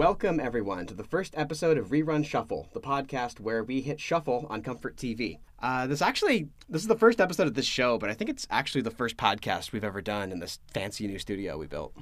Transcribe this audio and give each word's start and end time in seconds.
Welcome, 0.00 0.40
everyone, 0.40 0.86
to 0.86 0.94
the 0.94 1.04
first 1.04 1.34
episode 1.36 1.76
of 1.76 1.88
Rerun 1.90 2.24
Shuffle, 2.24 2.70
the 2.72 2.80
podcast 2.80 3.38
where 3.38 3.62
we 3.62 3.82
hit 3.82 4.00
shuffle 4.00 4.46
on 4.48 4.62
Comfort 4.62 4.96
TV. 4.96 5.40
Uh, 5.58 5.86
this 5.86 6.00
actually, 6.00 6.48
this 6.70 6.80
is 6.80 6.88
the 6.88 6.96
first 6.96 7.20
episode 7.20 7.46
of 7.46 7.52
this 7.52 7.66
show, 7.66 7.98
but 7.98 8.08
I 8.08 8.14
think 8.14 8.30
it's 8.30 8.46
actually 8.50 8.80
the 8.80 8.90
first 8.90 9.18
podcast 9.18 9.72
we've 9.72 9.84
ever 9.84 10.00
done 10.00 10.32
in 10.32 10.38
this 10.40 10.58
fancy 10.72 11.06
new 11.06 11.18
studio 11.18 11.58
we 11.58 11.66
built. 11.66 11.94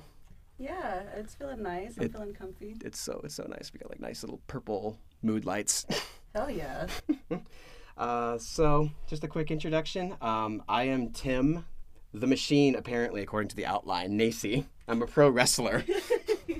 Yeah, 0.58 1.03
it's 1.16 1.34
feeling 1.34 1.61
nice. 1.61 1.98
I'm 1.98 2.04
It- 2.04 2.12
feeling 2.12 2.34
comfy. 2.34 2.76
It's 2.84 3.00
so 3.00 3.21
it's 3.24 3.34
so 3.34 3.48
nice. 3.48 3.72
We 3.74 3.81
got 3.81 3.90
like 3.90 3.99
nice 3.99 4.22
little 4.22 4.40
purple 4.46 4.96
mood 5.21 5.44
lights. 5.44 5.85
Hell 6.37 6.53
yeah. 6.53 6.87
Uh, 7.96 8.38
so, 8.38 8.88
just 9.08 9.24
a 9.24 9.26
quick 9.26 9.51
introduction. 9.51 10.15
Um, 10.21 10.62
I 10.69 10.85
am 10.85 11.10
Tim, 11.10 11.65
the 12.15 12.28
machine, 12.28 12.76
apparently, 12.76 13.22
according 13.22 13.49
to 13.49 13.56
the 13.56 13.67
outline, 13.67 14.17
Nacey. 14.17 14.67
I'm 14.87 15.03
a 15.03 15.06
pro 15.08 15.28
wrestler. 15.28 15.85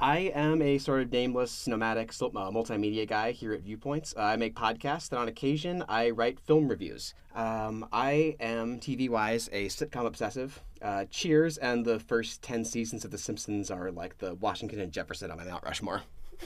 I 0.00 0.32
am 0.34 0.62
a 0.62 0.78
sort 0.78 1.02
of 1.02 1.12
nameless, 1.12 1.66
nomadic, 1.66 2.08
uh, 2.08 2.50
multimedia 2.50 3.06
guy 3.06 3.32
here 3.32 3.52
at 3.52 3.60
Viewpoints. 3.60 4.14
Uh, 4.16 4.22
I 4.22 4.36
make 4.36 4.54
podcasts, 4.54 5.10
and 5.10 5.18
on 5.18 5.28
occasion, 5.28 5.84
I 5.90 6.08
write 6.08 6.40
film 6.40 6.68
reviews. 6.68 7.12
Um, 7.34 7.86
I 7.92 8.34
am, 8.40 8.80
TV 8.80 9.10
wise, 9.10 9.50
a 9.52 9.66
sitcom 9.66 10.06
obsessive. 10.06 10.62
Uh, 10.80 11.04
Cheers 11.10 11.58
and 11.58 11.84
the 11.84 12.00
first 12.00 12.40
10 12.40 12.64
seasons 12.64 13.04
of 13.04 13.10
The 13.10 13.18
Simpsons 13.18 13.70
are 13.70 13.90
like 13.90 14.16
the 14.16 14.36
Washington 14.36 14.80
and 14.80 14.90
Jefferson 14.90 15.30
on 15.30 15.36
my 15.36 15.44
Mount 15.44 15.64
Rushmore. 15.64 16.00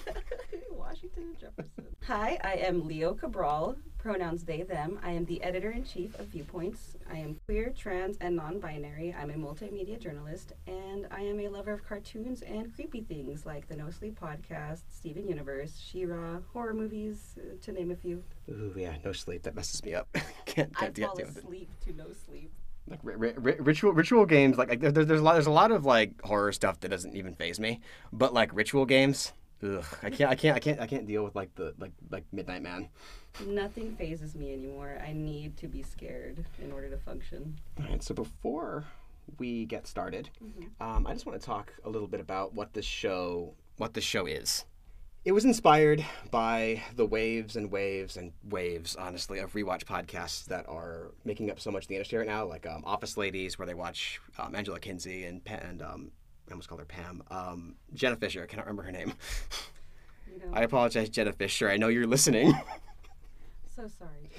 Washington 0.77 1.23
and 1.23 1.39
Jefferson. 1.39 1.85
Hi, 2.09 2.41
I 2.43 2.55
am 2.55 2.85
Leo 2.89 3.15
Cabral, 3.15 3.77
pronouns 4.05 4.45
they, 4.45 4.61
them. 4.63 5.01
I 5.03 5.13
am 5.13 5.25
the 5.25 5.43
editor 5.43 5.71
in 5.71 5.83
chief 5.83 6.19
of 6.19 6.27
Viewpoints. 6.27 6.95
I 7.11 7.17
am 7.17 7.41
queer, 7.47 7.73
trans, 7.75 8.19
and 8.21 8.37
non 8.37 8.61
binary. 8.61 9.17
I'm 9.19 9.31
a 9.31 9.35
multimedia 9.35 9.99
journalist, 9.99 10.53
and 10.67 11.07
I 11.11 11.23
am 11.23 11.41
a 11.41 11.49
lover 11.49 11.73
of 11.73 11.89
cartoons 11.89 12.43
and 12.43 12.73
creepy 12.75 13.01
things 13.01 13.47
like 13.47 13.67
the 13.67 13.77
No 13.77 13.89
Sleep 13.89 14.21
podcast, 14.21 14.83
Steven 14.91 15.27
Universe, 15.27 15.81
She 15.83 16.05
Ra, 16.05 16.41
horror 16.53 16.75
movies, 16.75 17.39
uh, 17.39 17.57
to 17.63 17.73
name 17.73 17.91
a 17.93 17.97
few. 17.97 18.23
Ooh, 18.51 18.75
yeah, 18.77 18.95
no 19.07 19.13
sleep. 19.13 19.43
That 19.45 19.55
messes 19.55 19.83
me 19.83 19.95
up. 19.95 20.07
can't 20.45 20.71
I 20.77 20.81
can't 20.81 20.95
deal 20.95 21.07
fall 21.09 21.17
deal 21.17 21.27
with 21.29 21.39
it. 21.39 21.45
asleep 21.45 21.71
to 21.87 21.95
no 21.95 22.05
sleep. 22.27 22.53
like 22.87 23.01
ri- 23.03 23.17
ri- 23.17 23.35
ri- 23.39 23.57
ritual 23.61 23.95
ritual 23.95 24.27
games 24.27 24.59
like, 24.59 24.69
like 24.69 24.81
there, 24.81 24.93
there's 24.93 25.21
a 25.21 25.25
lot 25.25 25.33
there's 25.33 25.47
a 25.47 25.51
lot 25.51 25.73
of 25.73 25.87
like 25.87 26.21
horror 26.23 26.53
stuff 26.53 26.79
that 26.81 26.91
doesn't 26.91 27.17
even 27.17 27.35
phase 27.35 27.59
me 27.59 27.81
but 28.13 28.35
like 28.35 28.55
ritual 28.55 28.85
games 28.85 29.33
ugh, 29.63 29.83
I 30.03 30.11
can't 30.11 30.31
I 30.31 30.35
can't 30.35 30.57
I 30.57 30.61
can't 30.61 30.81
I 30.81 30.87
can't 30.87 31.07
deal 31.07 31.25
with 31.25 31.35
like 31.35 31.55
the 31.55 31.73
like 31.79 31.93
like 32.11 32.25
Midnight 32.31 32.61
Man. 32.63 32.91
Nothing 33.47 33.97
phases 33.97 34.35
me 34.35 34.53
anymore. 34.53 34.99
I 35.05 35.13
need 35.13 35.57
to 35.59 35.69
be 35.69 35.83
scared 35.83 36.45
in 36.63 36.71
order 36.71 36.89
to 36.91 36.99
function. 36.99 37.59
All 37.81 37.87
right, 37.87 38.03
so 38.03 38.15
before 38.15 38.85
we 39.39 39.65
get 39.65 39.87
started, 39.87 40.31
um, 40.81 41.07
I 41.07 41.13
just 41.13 41.27
want 41.27 41.41
to 41.41 41.45
talk 41.45 41.73
a 41.85 41.91
little 41.91 42.07
bit 42.07 42.21
about 42.21 42.55
what 42.55 42.73
this 42.75 42.85
show 42.85 43.55
what 43.77 43.95
this 43.95 44.05
show 44.05 44.27
is. 44.27 44.65
It 45.25 45.33
was 45.33 45.47
inspired 45.47 46.05
by 46.31 46.83
the 46.95 47.07
waves 47.07 47.57
and 47.57 47.73
waves 47.73 48.17
and 48.19 48.33
waves, 48.51 48.95
honestly, 48.95 49.39
of 49.39 49.55
rewatch 49.55 49.85
podcasts 49.85 50.45
that 50.45 50.69
are 50.69 51.13
making 51.25 51.51
up 51.51 51.59
so 51.59 51.71
much 51.71 51.85
of 51.85 51.89
the 51.89 51.95
industry 51.97 52.19
right 52.19 52.27
now, 52.29 52.45
like 52.45 52.67
um, 52.67 52.83
Office 52.85 53.17
Ladies, 53.17 53.59
where 53.59 53.67
they 53.67 53.75
watch 53.75 54.21
um, 54.39 54.55
Angela 54.55 54.79
Kinsey 54.79 55.25
and 55.25 55.43
Pa- 55.43 55.55
and 55.55 55.81
um, 55.81 56.11
I 56.47 56.53
almost 56.53 56.69
called 56.69 56.83
her 56.83 56.87
Pam, 56.87 57.23
um, 57.31 57.75
Jenna 57.95 58.17
Fischer. 58.17 58.43
I 58.43 58.47
cannot 58.47 58.67
remember 58.67 58.83
her 58.83 58.93
name. 58.93 59.15
You 60.31 60.39
know, 60.41 60.53
I 60.53 60.63
apologize, 60.63 61.09
Jenna 61.09 61.33
Fischer. 61.33 61.71
I 61.71 61.79
know 61.79 61.89
you're 61.89 62.07
listening. 62.07 62.55
so 63.75 63.89
sorry. 63.89 64.31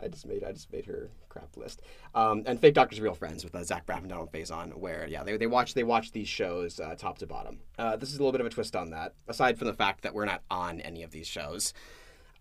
I 0.00 0.08
just 0.08 0.26
made 0.26 0.44
I 0.44 0.52
just 0.52 0.72
made 0.72 0.86
her 0.86 1.08
crap 1.28 1.56
list. 1.56 1.82
Um, 2.14 2.42
and 2.46 2.60
fake 2.60 2.74
doctors, 2.74 3.00
real 3.00 3.14
friends 3.14 3.44
with 3.44 3.54
uh, 3.54 3.64
Zach 3.64 3.86
Braff 3.86 4.00
and 4.00 4.08
Donald 4.08 4.32
Faison, 4.32 4.74
where 4.74 5.06
yeah 5.06 5.22
they, 5.22 5.36
they 5.36 5.46
watch 5.46 5.74
they 5.74 5.84
watch 5.84 6.12
these 6.12 6.28
shows 6.28 6.80
uh, 6.80 6.94
top 6.96 7.18
to 7.18 7.26
bottom. 7.26 7.60
Uh, 7.78 7.96
this 7.96 8.10
is 8.10 8.16
a 8.16 8.18
little 8.18 8.32
bit 8.32 8.40
of 8.40 8.46
a 8.46 8.50
twist 8.50 8.76
on 8.76 8.90
that. 8.90 9.14
Aside 9.28 9.58
from 9.58 9.68
the 9.68 9.74
fact 9.74 10.02
that 10.02 10.14
we're 10.14 10.24
not 10.24 10.42
on 10.50 10.80
any 10.80 11.02
of 11.02 11.10
these 11.10 11.26
shows, 11.26 11.72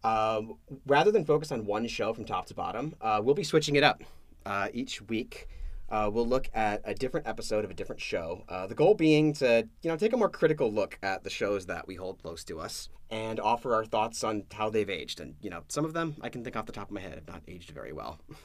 um, 0.04 0.58
rather 0.86 1.12
than 1.12 1.26
focus 1.26 1.52
on 1.52 1.66
one 1.66 1.88
show 1.88 2.14
from 2.14 2.26
top 2.26 2.46
to 2.48 2.54
bottom, 2.54 2.96
uh, 3.02 3.22
we'll 3.24 3.36
be 3.36 3.44
switching 3.44 3.76
it 3.76 3.84
up 3.84 4.04
uh, 4.46 4.68
each 4.74 5.02
week. 5.04 5.48
Uh, 5.94 6.10
we'll 6.10 6.28
look 6.28 6.50
at 6.56 6.82
a 6.86 6.96
different 6.96 7.28
episode 7.28 7.64
of 7.64 7.70
a 7.70 7.74
different 7.76 8.02
show. 8.02 8.44
Uh, 8.50 8.66
the 8.66 8.74
goal 8.74 8.96
being 8.96 9.32
to, 9.32 9.68
you 9.84 9.92
know, 9.92 9.96
take 9.96 10.12
a 10.12 10.18
more 10.18 10.28
critical 10.28 10.74
look 10.74 10.98
at 11.04 11.24
the 11.24 11.30
shows 11.30 11.68
that 11.68 11.88
we 11.88 11.94
hold 11.94 12.20
close 12.20 12.44
to 12.44 12.60
us 12.60 12.90
and 13.12 13.40
offer 13.40 13.76
our 13.76 13.86
thoughts 13.86 14.24
on 14.24 14.44
how 14.54 14.72
they've 14.72 14.90
aged. 14.90 15.20
And 15.20 15.36
you 15.40 15.52
know, 15.52 15.62
some 15.68 15.86
of 15.86 15.94
them 15.94 16.16
I 16.22 16.30
can 16.30 16.44
think 16.44 16.56
off 16.56 16.66
the 16.66 16.72
top 16.72 16.88
of 16.88 16.96
my 16.96 17.02
head 17.02 17.14
have 17.14 17.28
not 17.28 17.44
aged 17.48 17.70
very 17.70 17.94
well. 17.94 18.20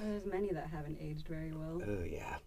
Oh, 0.00 0.08
there's 0.08 0.26
many 0.26 0.50
that 0.50 0.66
haven't 0.66 0.98
aged 1.00 1.28
very 1.28 1.52
well. 1.52 1.80
Oh 1.86 2.02
yeah. 2.02 2.38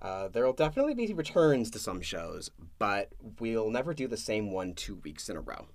Uh, 0.00 0.26
there 0.26 0.44
will 0.44 0.52
definitely 0.52 0.92
be 0.92 1.14
returns 1.14 1.70
to 1.70 1.78
some 1.78 2.00
shows, 2.00 2.50
but 2.80 3.12
we'll 3.38 3.70
never 3.70 3.94
do 3.94 4.08
the 4.08 4.16
same 4.16 4.50
one 4.50 4.74
two 4.74 4.96
weeks 4.96 5.28
in 5.28 5.36
a 5.36 5.40
row. 5.40 5.68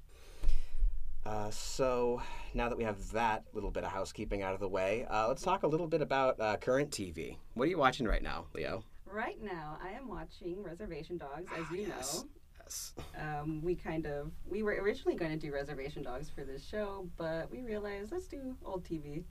Uh, 1.25 1.50
so 1.50 2.22
now 2.53 2.69
that 2.69 2.78
we 2.78 2.84
have 2.84 3.12
that 3.12 3.44
little 3.53 3.72
bit 3.72 3.84
of 3.84 3.91
housekeeping 3.91 4.44
out 4.44 4.53
of 4.53 4.59
the 4.59 4.68
way, 4.68 5.06
uh, 5.09 5.28
let's 5.28 5.41
talk 5.41 5.63
a 5.63 5.68
little 5.68 5.88
bit 5.88 6.02
about 6.02 6.40
uh, 6.40 6.56
current 6.58 6.91
TV. 6.91 7.38
What 7.56 7.63
are 7.63 7.69
you 7.69 7.80
watching 7.80 8.08
right 8.08 8.22
now, 8.22 8.46
Leo? 8.53 8.84
Right 9.06 9.41
now, 9.41 9.78
I 9.84 9.90
am 9.91 10.08
watching 10.08 10.62
Reservation 10.62 11.18
Dogs, 11.18 11.52
as 11.58 11.72
you 11.72 11.88
yes. 11.88 12.24
know. 12.24 12.30
Yes. 12.62 12.94
Um, 13.19 13.62
we 13.64 13.75
kind 13.75 14.06
of 14.06 14.31
we 14.47 14.62
were 14.62 14.74
originally 14.74 15.16
going 15.16 15.31
to 15.31 15.38
do 15.38 15.52
Reservation 15.52 16.03
Dogs 16.03 16.30
for 16.30 16.44
this 16.44 16.64
show, 16.64 17.08
but 17.18 17.50
we 17.52 17.62
realized 17.62 18.12
let's 18.12 18.28
do 18.28 18.56
old 18.64 18.84
TV. 18.84 19.24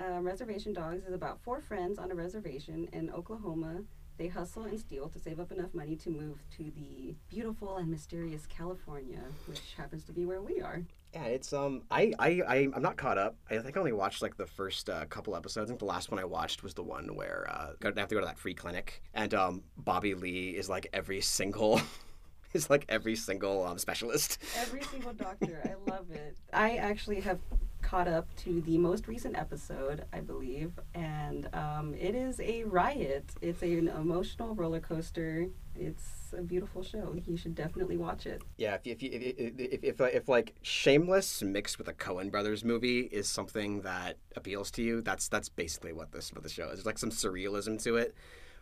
Um, 0.00 0.24
reservation 0.24 0.72
Dogs 0.72 1.04
is 1.04 1.12
about 1.12 1.40
four 1.42 1.60
friends 1.60 1.98
on 1.98 2.10
a 2.10 2.14
reservation 2.14 2.88
in 2.92 3.10
Oklahoma. 3.10 3.82
They 4.16 4.28
hustle 4.28 4.64
and 4.64 4.78
steal 4.78 5.08
to 5.08 5.18
save 5.18 5.40
up 5.40 5.52
enough 5.52 5.74
money 5.74 5.96
to 5.96 6.10
move 6.10 6.38
to 6.56 6.72
the 6.76 7.14
beautiful 7.28 7.76
and 7.76 7.88
mysterious 7.88 8.46
California, 8.46 9.22
which 9.46 9.74
happens 9.76 10.04
to 10.04 10.12
be 10.12 10.24
where 10.24 10.42
we 10.42 10.60
are. 10.60 10.82
Yeah, 11.14 11.26
it's 11.26 11.52
um, 11.52 11.82
I 11.92 12.12
I 12.18 12.68
I'm 12.74 12.82
not 12.82 12.96
caught 12.96 13.18
up. 13.18 13.36
I 13.48 13.58
think 13.58 13.76
I 13.76 13.80
only 13.80 13.92
watched 13.92 14.20
like 14.20 14.36
the 14.36 14.46
first 14.46 14.90
uh, 14.90 15.04
couple 15.06 15.36
episodes. 15.36 15.66
I 15.66 15.68
think 15.68 15.78
the 15.78 15.84
last 15.84 16.10
one 16.10 16.18
I 16.18 16.24
watched 16.24 16.64
was 16.64 16.74
the 16.74 16.82
one 16.82 17.14
where 17.14 17.46
uh, 17.48 17.72
they 17.80 18.00
have 18.00 18.08
to 18.08 18.14
go 18.16 18.20
to 18.20 18.26
that 18.26 18.38
free 18.38 18.54
clinic, 18.54 19.00
and 19.14 19.32
um, 19.32 19.62
Bobby 19.76 20.14
Lee 20.14 20.50
is 20.50 20.68
like 20.68 20.88
every 20.92 21.20
single, 21.20 21.80
is 22.52 22.68
like 22.68 22.84
every 22.88 23.14
single 23.14 23.64
um 23.64 23.78
specialist. 23.78 24.38
Every 24.58 24.82
single 24.82 25.12
doctor. 25.12 25.60
I 25.64 25.90
love 25.90 26.10
it. 26.10 26.36
I 26.52 26.76
actually 26.78 27.20
have 27.20 27.38
caught 27.80 28.08
up 28.08 28.26
to 28.36 28.60
the 28.62 28.76
most 28.78 29.06
recent 29.06 29.36
episode, 29.36 30.04
I 30.12 30.18
believe, 30.18 30.72
and 30.94 31.48
um, 31.54 31.94
it 31.94 32.16
is 32.16 32.40
a 32.40 32.64
riot. 32.64 33.26
It's 33.40 33.62
an 33.62 33.86
emotional 33.86 34.56
roller 34.56 34.80
coaster. 34.80 35.46
It's 35.76 36.23
beautiful 36.46 36.82
show. 36.82 37.14
You 37.26 37.36
should 37.36 37.54
definitely 37.54 37.96
watch 37.96 38.26
it. 38.26 38.42
Yeah, 38.56 38.74
if 38.74 38.86
if 38.86 39.02
you- 39.02 39.10
if 39.12 39.22
if, 39.22 39.58
if, 39.58 39.84
if, 39.84 40.00
if 40.00 40.28
like 40.28 40.54
Shameless 40.62 41.42
mixed 41.42 41.78
with 41.78 41.88
a 41.88 41.92
Coen 41.92 42.30
Brothers 42.30 42.64
movie 42.64 43.00
is 43.00 43.28
something 43.28 43.82
that 43.82 44.16
appeals 44.36 44.70
to 44.72 44.82
you, 44.82 45.00
that's 45.02 45.28
that's 45.28 45.48
basically 45.48 45.92
what 45.92 46.12
this 46.12 46.32
what 46.32 46.42
the 46.42 46.48
show 46.48 46.64
is. 46.68 46.76
There's 46.76 46.86
like 46.86 46.98
some 46.98 47.10
surrealism 47.10 47.82
to 47.84 47.96
it, 47.96 48.14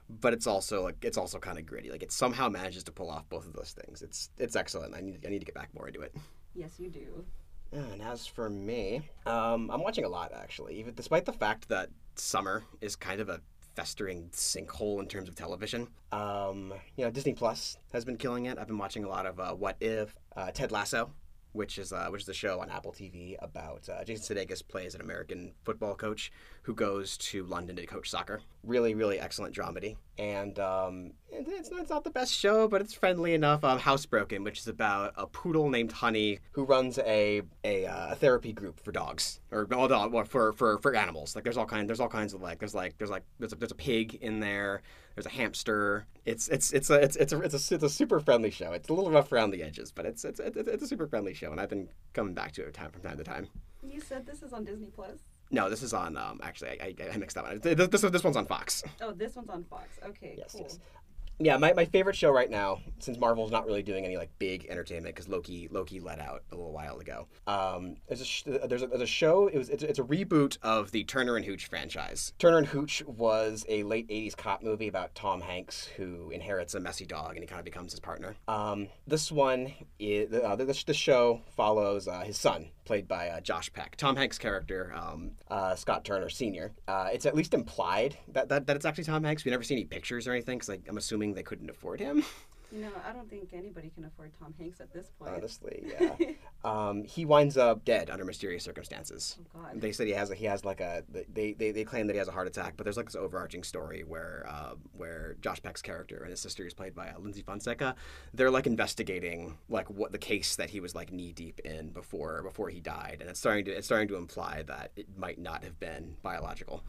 but 0.09 0.32
it's 0.32 0.47
also 0.47 0.82
like 0.82 1.04
it's 1.04 1.19
also 1.19 1.38
kind 1.38 1.59
of 1.59 1.66
gritty. 1.66 1.91
Like 1.91 2.03
it 2.03 2.12
somehow 2.12 2.48
manages 2.48 2.84
to 2.84 2.93
pull 2.93 3.10
off 3.10 3.28
both 3.28 3.47
of 3.47 3.53
those 3.53 3.72
things. 3.72 4.03
It's 4.03 4.31
it's 4.38 4.56
excellent. 4.56 4.94
I 4.94 5.00
need 5.00 5.25
I 5.26 5.31
need 5.31 5.41
to 5.41 5.44
get 5.47 5.54
back 5.54 5.70
more 5.75 5.87
into 5.88 6.00
it. 6.00 6.14
Yes, 6.54 6.78
you 6.78 6.91
do. 6.91 7.25
And 7.72 8.03
as 8.03 8.26
for 8.26 8.50
me, 8.50 9.00
um, 9.25 9.70
I'm 9.70 9.82
watching 9.82 10.04
a 10.04 10.09
lot 10.09 10.32
actually, 10.34 10.78
even 10.78 10.93
despite 10.94 11.25
the 11.25 11.32
fact 11.32 11.69
that 11.70 11.88
summer 12.16 12.64
is 12.82 12.97
kind 12.97 13.19
of 13.20 13.31
a 13.31 13.41
festering 13.75 14.28
sinkhole 14.33 15.00
in 15.00 15.06
terms 15.06 15.28
of 15.28 15.34
television. 15.34 15.88
Um, 16.10 16.72
you 16.97 17.05
know, 17.05 17.10
Disney 17.10 17.33
Plus 17.33 17.77
has 17.93 18.05
been 18.05 18.16
killing 18.16 18.47
it. 18.47 18.59
I've 18.59 18.66
been 18.66 18.78
watching 18.78 19.05
a 19.05 19.09
lot 19.09 19.27
of 19.27 19.41
uh, 19.41 19.53
What 19.53 19.77
If, 19.81 20.16
uh, 20.37 20.50
Ted 20.50 20.72
Lasso, 20.72 21.12
which 21.53 21.79
is 21.79 21.93
uh, 21.93 22.09
which 22.11 22.23
is 22.23 22.29
a 22.29 22.35
show 22.35 22.61
on 22.61 22.71
Apple 22.71 22.93
TV 22.93 23.37
about 23.41 23.89
uh, 23.89 24.05
Jason 24.05 24.37
Sudeikis 24.37 24.67
plays 24.67 24.95
an 24.95 25.01
American 25.01 25.53
football 25.65 25.95
coach 25.95 26.33
who 26.63 26.75
goes 26.75 27.17
to 27.17 27.45
London 27.45 27.77
to 27.77 27.87
coach 27.87 28.09
soccer. 28.09 28.41
Really, 28.63 28.95
really 28.95 29.19
excellent 29.19 29.55
dramedy. 29.55 29.97
And 30.19 30.59
um, 30.59 31.12
it's, 31.31 31.71
it's 31.71 31.91
not 31.91 32.05
the 32.05 32.11
best 32.11 32.33
show, 32.33 32.69
but 32.69 32.81
it's 32.81 32.95
friendly 32.95 33.35
enough. 33.35 33.65
Um, 33.65 33.81
Housebroken, 33.81 34.45
which 34.45 34.61
is 34.61 34.69
about 34.69 35.12
a 35.17 35.27
poodle 35.27 35.69
named 35.71 35.93
Honey 35.93 36.38
who 36.53 36.65
runs 36.65 36.99
a 36.99 37.43
a, 37.65 37.87
uh, 37.87 38.15
therapy 38.15 38.53
group 38.53 38.81
for 38.81 38.93
dogs 38.93 39.41
or 39.50 39.65
dog, 39.65 40.12
well, 40.12 40.25
for 40.25 40.53
for 40.53 40.79
for 40.79 40.94
animals. 40.94 41.35
Like 41.35 41.44
there's 41.44 41.56
all 41.56 41.67
kind 41.67 41.88
there's 41.88 42.00
all 42.00 42.09
kinds 42.09 42.35
of 42.35 42.41
like 42.41 42.59
there's 42.59 42.75
like 42.75 42.97
there's 42.99 43.11
like 43.11 43.25
there's 43.38 43.53
a, 43.53 43.56
there's 43.56 43.73
a 43.73 43.76
pig 43.76 44.15
in 44.21 44.41
there. 44.41 44.82
There's 45.14 45.26
a 45.26 45.31
hamster. 45.31 46.06
It's 46.25 46.49
it's 46.49 46.73
it's 46.73 46.91
a 46.91 46.94
it's 47.03 47.17
it's 47.17 47.32
a, 47.32 47.41
it's 47.41 47.70
a 47.70 47.75
it's 47.75 47.85
a 47.85 47.88
super 47.91 48.20
friendly 48.20 48.50
show. 48.50 48.73
It's 48.73 48.88
a 48.88 48.93
little 48.93 49.11
rough 49.11 49.32
around 49.32 49.50
the 49.50 49.62
edges, 49.62 49.91
but 49.93 50.06
it's 50.06 50.25
it's 50.25 50.41
it's, 50.41 50.56
it's 50.56 50.82
a 50.82 50.87
super 50.87 51.06
friendly 51.06 51.35
show, 51.35 51.50
and 51.50 51.61
I've 51.61 51.69
been 51.69 51.88
coming 52.14 52.35
back 52.35 52.53
to 52.53 52.62
it 52.62 52.75
time 52.75 52.91
from 52.91 53.03
time 53.03 53.19
to 53.19 53.25
time. 53.25 53.49
You 53.82 54.00
said 54.00 54.26
this 54.26 54.43
is 54.43 54.53
on 54.53 54.64
Disney 54.64 54.88
Plus. 54.94 55.19
No, 55.50 55.69
this 55.69 55.82
is 55.82 55.93
on. 55.93 56.17
Um, 56.17 56.41
actually, 56.43 56.81
I, 56.81 56.94
I, 56.99 57.11
I 57.12 57.17
mixed 57.19 57.35
that 57.35 57.44
one. 57.44 57.59
This, 57.61 57.88
this 57.88 58.00
this 58.00 58.25
one's 58.25 58.37
on 58.37 58.47
Fox. 58.47 58.82
Oh, 59.03 59.12
this 59.12 59.37
one's 59.37 59.50
on 59.50 59.64
Fox. 59.64 59.99
Okay, 60.06 60.35
Yes, 60.38 60.53
cool. 60.53 60.62
yes. 60.62 60.79
Yeah, 61.44 61.56
my, 61.56 61.73
my 61.73 61.85
favorite 61.85 62.17
show 62.17 62.31
right 62.31 62.50
now, 62.50 62.81
since 62.99 63.19
Marvel's 63.19 63.50
not 63.50 63.67
really 63.67 63.83
doing 63.83 64.05
any 64.05 64.17
like 64.17 64.31
big 64.39 64.67
entertainment 64.69 65.15
because 65.15 65.29
Loki 65.29 65.69
Loki 65.71 66.00
let 66.00 66.21
out 66.21 66.43
a 66.53 66.56
little 66.56 66.73
while 66.73 66.99
ago. 66.99 67.27
Um, 67.47 67.97
there's 68.09 68.21
a 68.21 68.25
sh- 68.25 68.44
there's 68.44 68.83
a, 68.83 68.87
there's 68.87 69.03
a 69.03 69.06
show. 69.06 69.49
It 69.49 69.59
was 69.59 69.69
it's, 69.69 69.83
it's 69.83 69.99
a 69.99 70.05
reboot 70.05 70.59
of 70.62 70.91
the 70.91 71.05
Turner 71.05 71.37
and 71.37 71.44
Hooch 71.44 71.67
franchise. 71.67 72.33
Turner 72.39 72.59
and 72.59 72.67
Hooch 72.67 73.03
was 73.06 73.65
a 73.69 73.83
late 73.83 74.09
'80s 74.09 74.37
cop 74.37 74.62
movie 74.62 74.89
about 74.89 75.15
Tom 75.15 75.41
Hanks 75.41 75.87
who 75.97 76.31
inherits 76.31 76.75
a 76.75 76.81
messy 76.81 77.06
dog 77.06 77.33
and 77.35 77.41
he 77.41 77.47
kind 77.47 77.59
of 77.59 77.65
becomes 77.65 77.93
his 77.93 78.00
partner. 78.00 78.35
Um, 78.49 78.88
this 79.06 79.33
one 79.33 79.73
is 79.99 80.33
uh, 80.33 80.56
the, 80.56 80.65
the, 80.65 80.85
the 80.87 80.95
show 80.95 81.43
follows 81.56 82.09
uh, 82.09 82.21
his 82.21 82.37
son, 82.37 82.69
played 82.84 83.06
by 83.08 83.29
uh, 83.29 83.40
Josh 83.40 83.73
Peck. 83.73 83.96
Tom 83.96 84.17
Hanks' 84.17 84.38
character, 84.38 84.93
um, 84.94 85.32
uh, 85.49 85.75
Scott 85.75 86.05
Turner 86.05 86.29
Sr. 86.29 86.73
Uh, 86.88 87.08
it's 87.12 87.26
at 87.26 87.34
least 87.34 87.55
implied 87.55 88.19
that, 88.29 88.49
that, 88.49 88.67
that 88.67 88.76
it's 88.76 88.84
actually 88.84 89.05
Tom 89.05 89.25
Hanks. 89.25 89.44
We 89.44 89.50
never 89.50 89.62
see 89.62 89.75
any 89.75 89.84
pictures 89.84 90.26
or 90.26 90.32
anything 90.32 90.58
because 90.58 90.69
like, 90.69 90.82
I'm 90.88 90.99
assuming 90.99 91.34
they 91.34 91.43
couldn't 91.43 91.70
afford 91.70 92.00
him. 92.00 92.25
You 92.73 92.81
know, 92.81 92.91
I 93.07 93.13
don't 93.13 93.29
think 93.29 93.51
anybody 93.53 93.91
can 93.91 94.07
afford 94.07 94.33
Tom 94.39 94.55
Hanks 94.59 94.81
at 94.81 94.93
this 94.95 95.11
point. 95.19 95.33
Honestly, 95.37 95.85
yeah. 96.01 96.15
um, 96.65 97.05
he 97.05 97.27
winds 97.27 97.59
up 97.59 97.85
dead 97.85 98.09
under 98.09 98.25
mysterious 98.25 98.65
circumstances. 98.65 99.37
Oh 99.41 99.61
God. 99.61 99.81
They 99.81 99.93
said 99.93 100.07
he 100.07 100.15
has 100.15 100.31
a, 100.31 100.35
he 100.35 100.47
has 100.47 100.65
like 100.65 100.81
a 100.81 101.05
they, 101.09 101.53
they 101.53 101.71
they 101.71 101.85
claim 101.85 102.07
that 102.07 102.15
he 102.15 102.19
has 102.19 102.29
a 102.29 102.33
heart 102.33 102.47
attack, 102.47 102.75
but 102.79 102.85
there's 102.85 102.97
like 102.97 103.07
this 103.07 103.17
overarching 103.17 103.63
story 103.63 104.05
where 104.05 104.47
uh, 104.49 104.75
where 104.97 105.37
Josh 105.43 105.63
Peck's 105.63 105.83
character 105.83 106.21
and 106.23 106.31
his 106.31 106.41
sister 106.41 106.67
is 106.67 106.73
played 106.73 106.95
by 106.95 107.09
uh, 107.09 107.19
Lyndsy 107.19 107.45
Fonseca. 107.45 107.95
They're 108.33 108.51
like 108.51 108.67
investigating 108.67 109.59
like 109.69 109.91
what 109.91 110.13
the 110.13 110.19
case 110.19 110.57
that 110.57 110.71
he 110.71 110.81
was 110.81 110.95
like 110.95 111.13
knee 111.13 111.33
deep 111.33 111.61
in 111.67 111.91
before 111.91 112.43
before 112.43 112.71
he 112.71 112.81
died, 112.81 113.19
and 113.21 113.29
it's 113.29 113.39
starting 113.39 113.67
to 113.67 113.73
it's 113.73 113.87
starting 113.87 114.09
to 114.09 114.17
imply 114.17 114.63
that 114.67 114.93
it 114.97 115.07
might 115.19 115.39
not 115.39 115.63
have 115.63 115.79
been 115.79 116.17
biological. 116.23 116.83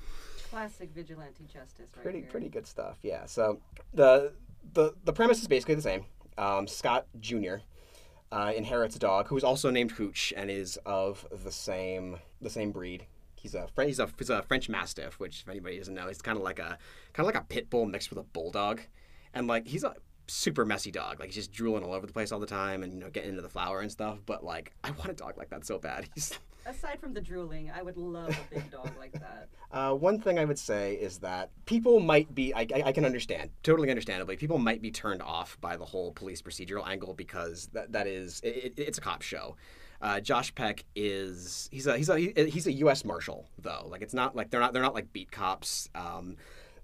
Classic 0.50 0.90
vigilante 0.94 1.44
justice, 1.52 1.90
right 1.96 2.04
pretty 2.04 2.20
here. 2.20 2.30
pretty 2.30 2.48
good 2.48 2.68
stuff. 2.68 3.00
Yeah. 3.02 3.26
So 3.26 3.60
the 3.94 4.34
the 4.74 4.94
the 5.04 5.14
premise 5.14 5.42
is 5.42 5.48
basically 5.48 5.76
the 5.76 5.82
same. 5.82 6.06
Um, 6.38 6.68
Scott 6.68 7.08
Jr. 7.20 7.56
Uh, 8.32 8.52
inherits 8.56 8.96
a 8.96 9.00
dog 9.00 9.28
who 9.28 9.38
is 9.38 9.44
also 9.44 9.70
named 9.70 9.92
Hooch 9.92 10.34
and 10.36 10.50
is 10.50 10.78
of 10.86 11.28
the 11.44 11.52
same 11.52 12.18
the 12.42 12.50
same 12.50 12.72
breed. 12.72 13.06
He's 13.36 13.54
a 13.56 13.68
French, 13.68 13.90
he's 13.90 14.00
a 14.00 14.10
he's 14.18 14.30
a 14.30 14.42
French 14.42 14.70
Mastiff, 14.70 15.20
which 15.20 15.42
if 15.42 15.50
anybody 15.50 15.78
doesn't 15.78 15.94
know, 15.94 16.08
he's 16.08 16.22
kind 16.22 16.38
of 16.38 16.44
like 16.44 16.60
a 16.60 16.78
kind 17.14 17.28
of 17.28 17.34
like 17.34 17.36
a 17.36 17.46
pit 17.46 17.70
bull 17.70 17.86
mixed 17.86 18.10
with 18.10 18.18
a 18.20 18.24
bulldog, 18.24 18.82
and 19.34 19.48
like 19.48 19.68
he's 19.68 19.84
a 19.84 19.96
super 20.28 20.66
messy 20.66 20.92
dog. 20.92 21.20
Like 21.20 21.30
he's 21.30 21.36
just 21.36 21.52
drooling 21.52 21.84
all 21.84 21.94
over 21.94 22.08
the 22.08 22.14
place 22.14 22.32
all 22.32 22.40
the 22.40 22.48
time, 22.48 22.84
and 22.84 22.94
you 22.94 23.00
know 23.00 23.10
getting 23.10 23.32
into 23.32 23.42
the 23.42 23.50
flour 23.50 23.82
and 23.82 23.92
stuff. 23.92 24.20
But 24.26 24.44
like 24.44 24.74
I 24.84 24.92
want 24.92 25.10
a 25.10 25.14
dog 25.14 25.38
like 25.38 25.50
that 25.50 25.66
so 25.66 25.78
bad. 25.78 26.10
He's 26.16 26.38
Aside 26.66 27.00
from 27.00 27.14
the 27.14 27.22
drooling, 27.22 27.72
I 27.76 27.82
would 27.82 27.98
love 27.98 28.30
a 28.30 28.54
big 28.54 28.72
dog 28.72 28.92
like 28.98 29.14
that. 29.14 29.50
Uh, 29.74 29.92
one 29.92 30.20
thing 30.20 30.38
I 30.38 30.46
would 30.46 30.60
say 30.60 30.94
is 30.94 31.18
that 31.18 31.50
people 31.66 32.00
might 32.00 32.36
be, 32.36 32.54
I, 32.54 32.60
I, 32.60 32.84
I 32.86 32.92
can 32.92 33.06
understand, 33.06 33.50
totally 33.64 33.90
understandably, 33.90 34.38
people 34.38 34.60
might 34.60 34.84
be 34.84 34.92
turned 34.92 35.24
off 35.24 35.58
by 35.62 35.78
the 35.78 35.84
whole 35.84 36.12
police 36.12 36.44
procedural 36.44 36.88
angle 36.88 37.16
because 37.16 37.70
that, 37.74 37.92
that 37.92 38.06
is, 38.06 38.40
it, 38.44 38.76
it's 38.78 39.00
a 39.00 39.02
cop 39.02 39.24
show. 39.24 39.56
Uh, 40.00 40.20
Josh 40.20 40.54
Peck 40.54 40.84
is 40.96 41.70
he's 41.72 41.88
a 41.88 41.98
he's 41.98 42.10
a 42.10 42.20
he's 42.20 42.68
a 42.68 42.74
U.S. 42.74 43.06
Marshal 43.06 43.48
though. 43.58 43.88
Like 43.90 44.02
it's 44.02 44.14
not 44.14 44.36
like 44.36 44.52
they're 44.52 44.60
not 44.60 44.74
they're 44.74 44.84
not 44.84 44.94
like 44.94 45.14
beat 45.14 45.32
cops. 45.32 45.90
Um, 45.96 46.36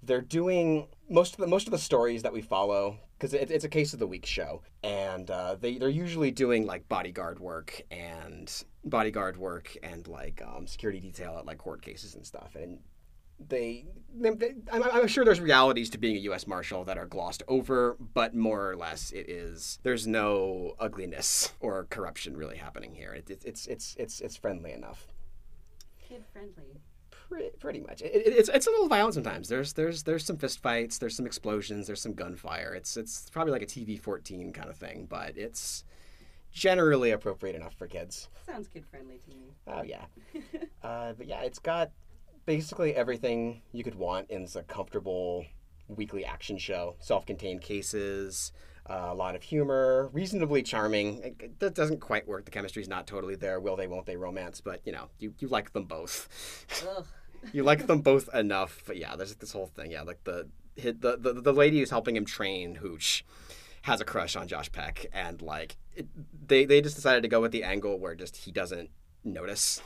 they're 0.02 0.22
doing 0.22 0.86
most 1.10 1.34
of 1.34 1.40
the 1.40 1.46
most 1.46 1.66
of 1.66 1.70
the 1.72 1.78
stories 1.78 2.22
that 2.22 2.32
we 2.32 2.40
follow 2.40 2.96
because 3.18 3.34
it, 3.34 3.50
it's 3.50 3.64
a 3.64 3.68
case 3.68 3.92
of 3.92 3.98
the 3.98 4.06
week 4.06 4.24
show, 4.24 4.62
and 4.82 5.30
uh, 5.30 5.56
they 5.60 5.76
they're 5.76 5.90
usually 5.90 6.30
doing 6.30 6.64
like 6.64 6.88
bodyguard 6.88 7.38
work 7.38 7.82
and 7.90 8.64
bodyguard 8.84 9.36
work 9.36 9.76
and 9.82 10.06
like 10.08 10.42
um, 10.46 10.66
security 10.66 11.00
detail 11.00 11.36
at 11.38 11.46
like 11.46 11.58
court 11.58 11.82
cases 11.82 12.14
and 12.14 12.26
stuff, 12.26 12.54
and 12.54 12.78
they, 13.48 13.86
they, 14.14 14.30
they 14.30 14.54
I'm, 14.70 14.82
I'm 14.82 15.06
sure 15.08 15.24
there's 15.24 15.40
realities 15.40 15.90
to 15.90 15.98
being 15.98 16.16
a 16.16 16.20
U.S. 16.20 16.46
Marshal 16.46 16.84
that 16.84 16.98
are 16.98 17.06
glossed 17.06 17.42
over, 17.48 17.96
but 18.14 18.34
more 18.34 18.70
or 18.70 18.76
less 18.76 19.12
it 19.12 19.28
is. 19.30 19.78
There's 19.82 20.06
no 20.06 20.74
ugliness 20.78 21.52
or 21.60 21.86
corruption 21.90 22.36
really 22.36 22.56
happening 22.56 22.94
here. 22.94 23.12
It, 23.12 23.30
it, 23.30 23.42
it's 23.44 23.66
it's 23.66 23.96
it's 23.98 24.20
it's 24.20 24.36
friendly 24.36 24.72
enough. 24.72 25.06
Kid 26.06 26.24
friendly. 26.32 26.80
Pretty, 27.28 27.50
pretty 27.60 27.80
much. 27.80 28.02
It, 28.02 28.14
it, 28.14 28.32
it's 28.34 28.48
it's 28.48 28.66
a 28.66 28.70
little 28.70 28.88
violent 28.88 29.14
sometimes. 29.14 29.48
There's 29.48 29.72
there's 29.72 30.02
there's 30.02 30.24
some 30.24 30.36
fist 30.36 30.60
fights. 30.60 30.98
There's 30.98 31.16
some 31.16 31.26
explosions. 31.26 31.86
There's 31.86 32.02
some 32.02 32.14
gunfire. 32.14 32.74
It's 32.74 32.96
it's 32.96 33.30
probably 33.30 33.52
like 33.52 33.62
a 33.62 33.66
TV 33.66 33.98
14 33.98 34.52
kind 34.52 34.68
of 34.68 34.76
thing, 34.76 35.06
but 35.08 35.36
it's 35.36 35.84
generally 36.52 37.10
appropriate 37.10 37.56
enough 37.56 37.74
for 37.74 37.86
kids. 37.86 38.28
Sounds 38.46 38.68
kid 38.68 38.84
friendly 38.86 39.18
to 39.18 39.30
me. 39.30 39.54
Oh 39.66 39.82
yeah. 39.82 40.04
uh, 40.82 41.12
but 41.12 41.26
yeah, 41.26 41.42
it's 41.42 41.58
got 41.58 41.90
basically 42.46 42.94
everything 42.94 43.62
you 43.72 43.84
could 43.84 43.94
want 43.94 44.30
in 44.30 44.46
a 44.54 44.62
comfortable 44.62 45.44
weekly 45.88 46.24
action 46.24 46.58
show. 46.58 46.96
Self-contained 47.00 47.60
cases, 47.60 48.52
uh, 48.88 49.08
a 49.10 49.14
lot 49.14 49.34
of 49.34 49.42
humor, 49.42 50.10
reasonably 50.12 50.62
charming. 50.62 51.36
That 51.58 51.74
doesn't 51.74 52.00
quite 52.00 52.26
work. 52.26 52.44
The 52.44 52.50
chemistry's 52.50 52.88
not 52.88 53.06
totally 53.06 53.36
there. 53.36 53.60
Will 53.60 53.76
they? 53.76 53.86
Won't 53.86 54.06
they? 54.06 54.16
Romance, 54.16 54.60
but 54.60 54.80
you 54.84 54.92
know, 54.92 55.08
you, 55.18 55.34
you 55.38 55.48
like 55.48 55.72
them 55.72 55.84
both. 55.84 56.28
You 57.54 57.62
like 57.62 57.86
them 57.86 58.02
both 58.02 58.28
enough. 58.34 58.82
But 58.86 58.98
yeah, 58.98 59.16
there's 59.16 59.34
this 59.36 59.52
whole 59.52 59.66
thing. 59.66 59.90
Yeah, 59.90 60.02
like 60.02 60.22
the 60.24 60.48
the 60.76 61.16
the, 61.18 61.40
the 61.40 61.52
lady 61.54 61.78
who's 61.78 61.88
helping 61.88 62.14
him 62.14 62.26
train 62.26 62.74
Hooch 62.74 63.24
has 63.82 64.00
a 64.00 64.04
crush 64.04 64.36
on 64.36 64.46
Josh 64.46 64.70
Peck, 64.70 65.06
and 65.12 65.40
like 65.40 65.78
it, 66.00 66.48
they 66.48 66.64
they 66.64 66.80
just 66.80 66.96
decided 66.96 67.22
to 67.22 67.28
go 67.28 67.40
with 67.40 67.52
the 67.52 67.62
angle 67.64 67.98
where 67.98 68.14
just 68.14 68.36
he 68.36 68.50
doesn't 68.52 68.90
notice, 69.24 69.82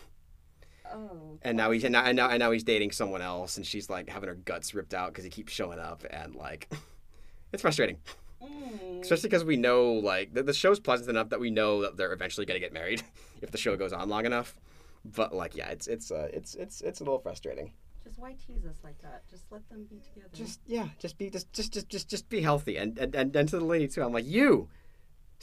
Oh. 0.93 1.39
and 1.43 1.57
now 1.57 1.71
he's 1.71 1.85
and 1.85 1.93
now 1.93 2.05
and 2.05 2.17
now, 2.17 2.29
and 2.29 2.39
now 2.39 2.51
he's 2.51 2.65
dating 2.65 2.93
someone 2.93 3.23
else, 3.23 3.57
and 3.57 3.67
she's 3.67 3.89
like 3.91 4.09
having 4.09 4.29
her 4.29 4.35
guts 4.35 4.75
ripped 4.75 4.95
out 4.95 5.13
because 5.13 5.25
he 5.25 5.31
keeps 5.31 5.53
showing 5.53 5.79
up, 5.79 6.05
and 6.11 6.35
like 6.35 6.73
it's 7.53 7.63
frustrating, 7.63 7.99
Mm. 8.43 9.01
especially 9.01 9.29
because 9.31 9.45
we 9.45 9.57
know 9.57 9.93
like 9.95 10.35
the, 10.35 10.43
the 10.43 10.53
show's 10.53 10.79
pleasant 10.79 11.09
enough 11.11 11.31
that 11.31 11.41
we 11.41 11.51
know 11.51 11.83
that 11.83 11.97
they're 11.97 12.13
eventually 12.13 12.45
gonna 12.47 12.61
get 12.61 12.73
married 12.73 13.03
if 13.43 13.51
the 13.51 13.59
show 13.59 13.77
goes 13.77 13.93
on 13.93 14.09
long 14.09 14.27
enough. 14.27 14.61
But 15.05 15.35
like, 15.35 15.55
yeah, 15.57 15.69
it's 15.69 15.87
it's 15.87 16.11
uh, 16.11 16.29
it's 16.33 16.55
it's 16.55 16.81
it's 16.83 17.01
a 17.01 17.05
little 17.05 17.19
frustrating. 17.19 17.73
Just 18.05 18.19
why 18.19 18.33
tease 18.35 18.65
us 18.67 18.77
like 18.85 18.99
that? 19.03 19.23
Just 19.31 19.45
let 19.51 19.67
them 19.71 19.85
be 19.89 19.97
together. 20.01 20.29
just 20.35 20.61
yeah, 20.67 20.89
just 20.99 21.17
be 21.19 21.31
just 21.31 21.51
just 21.53 21.73
just 21.73 21.89
just 21.89 22.09
just 22.09 22.29
be 22.29 22.41
healthy. 22.43 22.77
And 22.77 22.99
and 22.99 23.15
and, 23.15 23.35
and 23.35 23.49
to 23.49 23.59
the 23.59 23.65
lady 23.65 23.89
too, 23.89 24.03
I'm 24.03 24.13
like, 24.13 24.27
you 24.27 24.69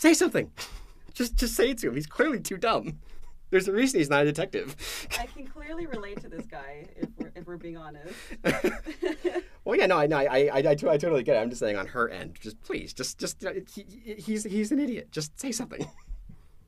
say 0.02 0.14
something. 0.14 0.52
just 1.14 1.36
just 1.36 1.56
say 1.56 1.70
it 1.70 1.78
to 1.80 1.90
him. 1.90 1.96
He's 1.96 2.08
clearly 2.08 2.40
too 2.40 2.58
dumb. 2.58 3.00
There's 3.52 3.68
a 3.68 3.74
reason 3.74 4.00
he's 4.00 4.10
not 4.10 4.22
a 4.22 4.26
detective. 4.26 4.78
I 5.20 5.26
can 5.26 5.46
clearly 5.46 5.86
relate 5.86 6.22
to 6.22 6.30
this 6.30 6.46
guy 6.46 6.88
if 6.96 7.10
we're, 7.18 7.32
if 7.36 7.48
we're 7.48 7.58
being 7.58 7.76
honest. 7.76 8.16
well, 9.66 9.76
yeah, 9.76 9.88
no, 9.88 9.98
I, 9.98 10.08
no, 10.08 10.20
I, 10.20 10.24
I, 10.24 10.38
I, 10.54 10.60
I 10.70 10.76
totally 10.76 11.22
get 11.22 11.36
it. 11.36 11.40
I'm 11.40 11.50
just 11.50 11.60
saying 11.60 11.76
on 11.76 11.88
her 11.88 12.08
end, 12.08 12.38
just 12.40 12.62
please, 12.64 12.94
just, 12.94 13.20
just, 13.20 13.46
uh, 13.46 13.52
he, 13.76 14.16
he's, 14.18 14.46
he's 14.46 14.72
an 14.72 14.80
idiot. 14.80 15.12
Just 15.12 15.40
say 15.40 15.52
something. 15.52 15.86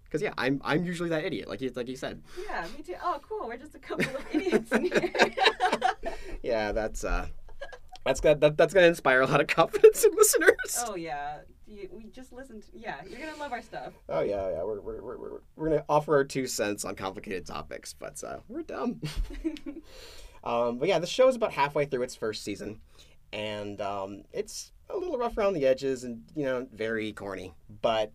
Because 0.04 0.22
yeah, 0.22 0.34
I'm, 0.38 0.62
I'm 0.64 0.84
usually 0.84 1.10
that 1.10 1.26
idiot, 1.26 1.50
like 1.50 1.60
you, 1.60 1.72
like 1.76 1.88
you 1.88 1.96
said. 1.96 2.22
yeah, 2.48 2.68
me 2.78 2.84
too. 2.84 2.94
Oh, 3.02 3.20
cool. 3.28 3.48
We're 3.48 3.58
just 3.58 3.74
a 3.74 3.80
couple 3.80 4.06
of 4.06 4.24
idiots 4.32 4.72
in 4.72 4.86
here. 4.86 5.12
Yeah, 6.44 6.72
that's, 6.72 7.04
uh, 7.04 7.26
that's 8.06 8.20
that, 8.22 8.40
that, 8.42 8.56
that's 8.56 8.76
gonna 8.76 8.86
inspire 8.86 9.22
a 9.22 9.26
lot 9.26 9.42
of 9.42 9.48
confidence 9.48 10.04
in 10.04 10.12
listeners. 10.16 10.86
oh 10.88 10.96
yeah, 10.96 11.38
you, 11.68 11.90
we 11.92 12.06
just 12.06 12.34
listened. 12.34 12.64
To, 12.64 12.70
yeah, 12.74 12.98
you're 13.10 13.20
gonna 13.20 13.38
love 13.38 13.52
our 13.52 13.62
stuff. 13.62 13.94
Oh 14.10 14.22
yeah, 14.22 14.50
yeah. 14.52 14.64
We're 14.64 14.82
we're, 14.82 15.02
we're, 15.02 15.18
we're, 15.18 15.40
we're 15.56 15.70
gonna 15.70 15.86
offer 15.90 16.16
our 16.16 16.24
two 16.24 16.48
cents 16.48 16.86
on 16.86 16.96
complicated 16.96 17.46
topics, 17.46 17.94
but 17.94 18.24
uh, 18.24 18.38
we're 18.48 18.64
dumb. 18.64 19.02
um, 20.44 20.78
but 20.78 20.88
yeah, 20.88 21.00
the 21.00 21.08
show 21.08 21.28
is 21.28 21.36
about 21.36 21.54
halfway 21.54 21.86
through 21.86 22.04
its 22.04 22.16
first 22.16 22.44
season, 22.44 22.80
and 23.32 23.82
um, 23.82 24.24
it's 24.32 24.72
a 24.90 24.98
little 24.98 25.18
rough 25.18 25.38
around 25.38 25.54
the 25.54 25.66
edges 25.66 26.04
and 26.04 26.24
you 26.36 26.46
know 26.46 26.68
very 26.74 27.14
corny, 27.14 27.54
but 27.82 28.12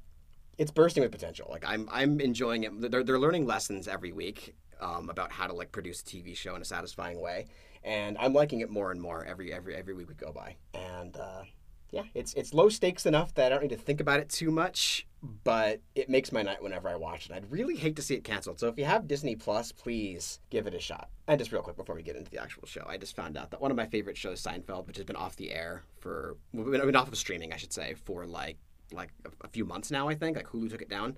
it's 0.59 0.71
bursting 0.71 1.03
with 1.03 1.13
potential. 1.13 1.49
Like 1.51 1.65
I'm 1.67 1.89
I'm 1.91 2.21
enjoying 2.21 2.65
it. 2.65 2.91
They're 2.91 3.05
they're 3.05 3.19
learning 3.19 3.47
lessons 3.47 3.89
every 3.89 4.13
week 4.13 4.55
um, 4.81 5.09
about 5.09 5.33
how 5.33 5.47
to 5.47 5.53
like 5.53 5.73
produce 5.73 6.01
a 6.01 6.05
TV 6.05 6.37
show 6.37 6.55
in 6.55 6.63
a 6.63 6.65
satisfying 6.65 7.21
way, 7.21 7.47
and 7.85 8.17
I'm 8.19 8.33
liking 8.33 8.61
it 8.61 8.71
more 8.71 8.91
and 8.91 9.01
more 9.01 9.25
every 9.25 9.53
every 9.53 9.75
every 9.75 9.95
week 9.95 10.09
we 10.09 10.15
go 10.15 10.33
by. 10.33 10.57
And 10.75 11.17
uh, 11.17 11.43
yeah, 11.91 12.03
it's 12.15 12.35
it's 12.35 12.53
low 12.53 12.69
stakes 12.69 13.07
enough 13.07 13.35
that 13.35 13.47
I 13.47 13.49
don't 13.49 13.63
need 13.63 13.77
to 13.77 13.83
think 13.83 14.01
about 14.01 14.21
it 14.21 14.29
too 14.29 14.51
much, 14.51 15.07
but 15.45 15.81
it 15.95 16.11
makes 16.11 16.33
my 16.33 16.43
night 16.43 16.63
whenever 16.63 16.89
I 16.89 16.97
watch 16.97 17.27
it. 17.27 17.33
I'd 17.33 17.51
really 17.51 17.77
hate 17.77 17.97
to 17.97 18.03
see 18.03 18.15
it 18.15 18.25
canceled. 18.25 18.61
So 18.61 18.69
if 18.69 18.79
you 18.79 18.85
have 18.85 19.09
Disney 19.09 19.37
Plus, 19.37 19.73
please 19.73 20.41
give 20.51 20.67
it 20.67 20.75
a 20.75 20.81
shot. 20.81 21.09
And 21.27 21.39
just 21.39 21.51
real 21.51 21.63
quick 21.63 21.77
before 21.77 21.95
we 21.95 22.03
get 22.03 22.17
into 22.17 22.31
the 22.31 22.41
actual 22.43 22.67
show, 22.67 22.85
I 22.87 22.99
just 22.99 23.17
found 23.17 23.39
out 23.39 23.51
that 23.51 23.61
one 23.61 23.71
of 23.71 23.77
my 23.77 23.87
favorite 23.87 24.17
shows, 24.17 24.43
Seinfeld, 24.43 24.87
which 24.87 24.97
has 24.97 25.07
been 25.07 25.17
off 25.17 25.37
the 25.37 25.51
air 25.51 25.83
for 26.01 26.37
been 26.53 26.97
off 26.97 27.09
of 27.09 27.17
streaming, 27.17 27.53
I 27.53 27.57
should 27.57 27.73
say, 27.73 27.95
for 28.05 28.27
like 28.27 28.59
like 28.93 29.11
a, 29.25 29.47
a 29.47 29.49
few 29.49 29.65
months 29.65 29.91
now. 29.91 30.09
I 30.09 30.15
think 30.15 30.37
like 30.37 30.49
Hulu 30.49 30.71
took 30.71 30.83
it 30.83 30.91
down. 30.91 31.17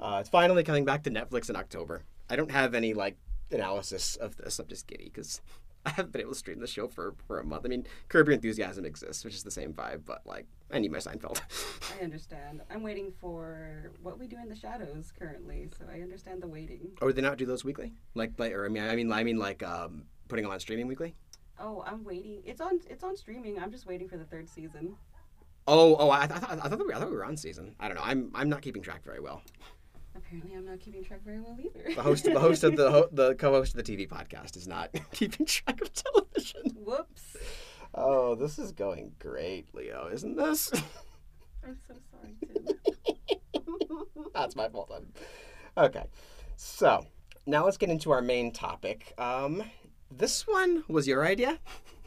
Uh, 0.00 0.18
it's 0.20 0.28
finally 0.28 0.62
coming 0.62 0.84
back 0.84 1.02
to 1.02 1.10
Netflix 1.10 1.50
in 1.50 1.56
October. 1.56 2.04
I 2.30 2.36
don't 2.36 2.50
have 2.50 2.74
any 2.74 2.94
like 2.94 3.16
analysis 3.50 4.16
of 4.16 4.36
this. 4.36 4.58
I'm 4.58 4.66
just 4.66 4.86
giddy 4.86 5.10
because 5.12 5.40
I 5.86 5.90
haven't 5.90 6.12
been 6.12 6.22
able 6.22 6.32
to 6.32 6.38
stream 6.38 6.60
the 6.60 6.66
show 6.66 6.88
for, 6.88 7.14
for 7.26 7.40
a 7.40 7.44
month. 7.44 7.66
I 7.66 7.68
mean, 7.68 7.86
Curb 8.08 8.28
Your 8.28 8.34
Enthusiasm 8.34 8.84
exists, 8.84 9.24
which 9.24 9.34
is 9.34 9.42
the 9.42 9.50
same 9.50 9.72
vibe, 9.72 10.04
but 10.06 10.22
like 10.26 10.46
I 10.72 10.78
need 10.78 10.90
my 10.90 10.98
Seinfeld. 10.98 11.40
I 11.98 12.02
understand. 12.02 12.62
I'm 12.70 12.82
waiting 12.82 13.12
for 13.20 13.92
what 14.02 14.18
we 14.18 14.26
do 14.26 14.36
in 14.42 14.48
the 14.48 14.56
shadows 14.56 15.12
currently, 15.18 15.68
so 15.78 15.84
I 15.92 16.00
understand 16.00 16.42
the 16.42 16.48
waiting. 16.48 16.90
or 17.00 17.06
would 17.06 17.16
they 17.16 17.22
not 17.22 17.38
do 17.38 17.46
those 17.46 17.64
weekly? 17.64 17.92
Like, 18.14 18.32
like, 18.38 18.52
or 18.52 18.64
I 18.64 18.68
mean, 18.68 18.82
I 18.82 18.96
mean, 18.96 19.12
I 19.12 19.22
mean, 19.24 19.38
like, 19.38 19.62
um, 19.62 20.04
putting 20.28 20.44
them 20.44 20.52
on 20.52 20.60
streaming 20.60 20.86
weekly. 20.86 21.14
Oh, 21.58 21.84
I'm 21.86 22.02
waiting. 22.02 22.42
It's 22.44 22.60
on. 22.60 22.80
It's 22.88 23.04
on 23.04 23.16
streaming. 23.16 23.60
I'm 23.60 23.70
just 23.70 23.86
waiting 23.86 24.08
for 24.08 24.16
the 24.16 24.24
third 24.24 24.48
season. 24.48 24.96
Oh, 25.66 25.96
oh, 25.96 26.10
I, 26.10 26.22
I, 26.22 26.26
thought, 26.26 26.58
I 26.62 26.68
thought 26.68 26.86
we 26.86 26.92
I 26.92 26.98
thought 26.98 27.10
we 27.10 27.16
were 27.16 27.24
on 27.24 27.36
season. 27.36 27.74
I 27.78 27.88
don't 27.88 27.96
know. 27.96 28.02
I'm 28.04 28.30
I'm 28.34 28.48
not 28.48 28.60
keeping 28.62 28.82
track 28.82 29.04
very 29.04 29.20
well. 29.20 29.42
Apparently, 30.16 30.54
I'm 30.54 30.64
not 30.64 30.80
keeping 30.80 31.04
track 31.04 31.20
very 31.24 31.40
well 31.40 31.58
either. 31.60 31.94
The 31.94 32.02
host, 32.02 32.24
the 32.24 32.38
host 32.40 32.64
of 32.64 32.76
the 32.76 32.90
ho- 32.90 33.08
the 33.12 33.34
co-host 33.34 33.74
of 33.76 33.84
the 33.84 33.96
TV 33.96 34.08
podcast 34.08 34.56
is 34.56 34.66
not 34.68 34.90
keeping 35.12 35.44
track 35.46 35.80
of 35.80 35.92
television. 35.92 36.62
Whoops. 36.76 37.36
Oh, 37.94 38.34
this 38.34 38.58
is 38.58 38.72
going 38.72 39.12
great, 39.18 39.74
Leo, 39.74 40.08
isn't 40.12 40.36
this? 40.36 40.70
I'm 41.64 41.76
so 41.88 41.94
sorry, 42.10 42.34
Tim. 43.62 44.24
That's 44.34 44.56
my 44.56 44.68
fault. 44.68 44.90
Then. 44.90 45.06
Okay, 45.84 46.04
so 46.56 47.06
now 47.46 47.64
let's 47.64 47.76
get 47.76 47.90
into 47.90 48.10
our 48.10 48.22
main 48.22 48.52
topic. 48.52 49.12
Um, 49.18 49.62
this 50.10 50.46
one 50.46 50.84
was 50.88 51.06
your 51.08 51.24
idea, 51.24 51.58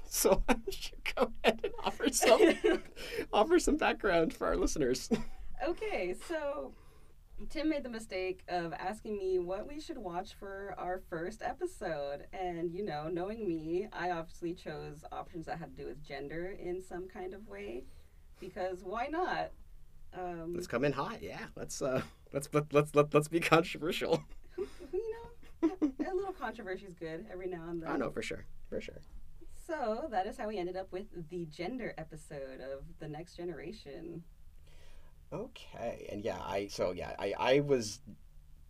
so 0.10 0.42
why 0.46 0.56
don't 0.56 0.92
you 0.92 0.98
go 1.16 1.32
ahead 1.44 1.60
and 1.64 1.74
offer 1.84 2.10
some 2.12 2.82
offer 3.34 3.60
some 3.60 3.78
background 3.78 4.34
for 4.34 4.48
our 4.48 4.56
listeners. 4.58 5.10
okay, 5.66 6.16
so 6.28 6.74
Tim 7.50 7.70
made 7.70 7.84
the 7.84 7.90
mistake 7.90 8.44
of 8.48 8.74
asking 8.74 9.18
me 9.18 9.40
what 9.40 9.68
we 9.68 9.80
should 9.80 9.98
watch 9.98 10.34
for 10.34 10.74
our 10.78 11.02
first 11.10 11.42
episode. 11.44 12.26
And, 12.34 12.74
you 12.74 12.84
know, 12.84 13.08
knowing 13.08 13.48
me, 13.48 13.88
I 13.94 14.10
obviously 14.12 14.54
chose 14.54 15.04
options 15.12 15.46
that 15.46 15.60
had 15.60 15.76
to 15.76 15.84
do 15.84 15.88
with 15.88 16.04
gender 16.04 16.56
in 16.60 16.82
some 16.82 17.08
kind 17.08 17.34
of 17.34 17.48
way. 17.48 17.84
Because 18.40 18.84
why 18.84 19.08
not? 19.08 19.52
Um, 20.18 20.54
Let's 20.56 20.68
come 20.68 20.84
in 20.84 20.94
hot, 20.94 21.22
yeah. 21.22 21.46
Let's 21.56 21.82
uh, 21.82 22.02
let's 22.34 22.50
let, 22.54 22.74
let's 22.74 22.96
let, 22.96 23.14
let's 23.14 23.28
be 23.28 23.40
controversial. 23.40 24.24
you 24.58 25.14
know, 25.62 25.70
a 25.82 26.16
little 26.16 26.34
controversy 26.34 26.86
is 26.86 26.94
good 26.94 27.26
every 27.32 27.48
now 27.48 27.66
and 27.70 27.82
then. 27.82 27.90
I 27.90 27.98
know 27.98 28.10
for 28.10 28.22
sure, 28.22 28.46
for 28.70 28.82
sure. 28.82 29.02
So 29.68 30.08
that 30.12 30.26
is 30.28 30.38
how 30.38 30.48
we 30.48 30.58
ended 30.58 30.78
up 30.78 30.92
with 30.92 31.08
the 31.30 31.46
gender 31.46 31.94
episode 31.98 32.62
of 32.62 32.84
The 33.00 33.08
Next 33.08 33.36
Generation. 33.36 34.24
Okay, 35.32 36.08
and 36.12 36.24
yeah, 36.24 36.40
I 36.40 36.68
so 36.68 36.92
yeah, 36.92 37.14
I 37.20 37.34
I 37.38 37.60
was 37.60 38.00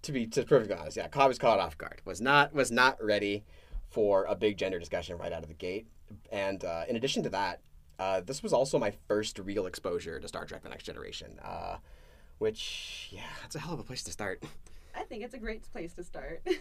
to 0.01 0.11
be 0.11 0.25
to 0.27 0.41
be 0.41 0.47
perfectly 0.47 0.75
honest, 0.75 0.97
yeah, 0.97 1.07
I 1.13 1.27
was 1.27 1.37
caught 1.37 1.59
off 1.59 1.77
guard. 1.77 2.01
Was 2.05 2.19
not 2.19 2.53
was 2.53 2.71
not 2.71 3.03
ready 3.03 3.43
for 3.89 4.25
a 4.25 4.35
big 4.35 4.57
gender 4.57 4.79
discussion 4.79 5.17
right 5.17 5.31
out 5.31 5.43
of 5.43 5.49
the 5.49 5.55
gate. 5.55 5.87
And 6.31 6.63
uh, 6.63 6.83
in 6.87 6.95
addition 6.95 7.23
to 7.23 7.29
that, 7.29 7.61
uh, 7.99 8.21
this 8.21 8.41
was 8.41 8.53
also 8.53 8.79
my 8.79 8.91
first 9.07 9.39
real 9.39 9.65
exposure 9.65 10.19
to 10.19 10.27
Star 10.27 10.45
Trek: 10.45 10.63
The 10.63 10.69
Next 10.69 10.83
Generation, 10.83 11.39
uh, 11.43 11.77
which 12.39 13.09
yeah, 13.11 13.21
it's 13.45 13.55
a 13.55 13.59
hell 13.59 13.73
of 13.73 13.79
a 13.79 13.83
place 13.83 14.03
to 14.03 14.11
start. 14.11 14.43
I 14.95 15.03
think 15.03 15.23
it's 15.23 15.35
a 15.35 15.39
great 15.39 15.61
place 15.71 15.93
to 15.93 16.03
start. 16.03 16.41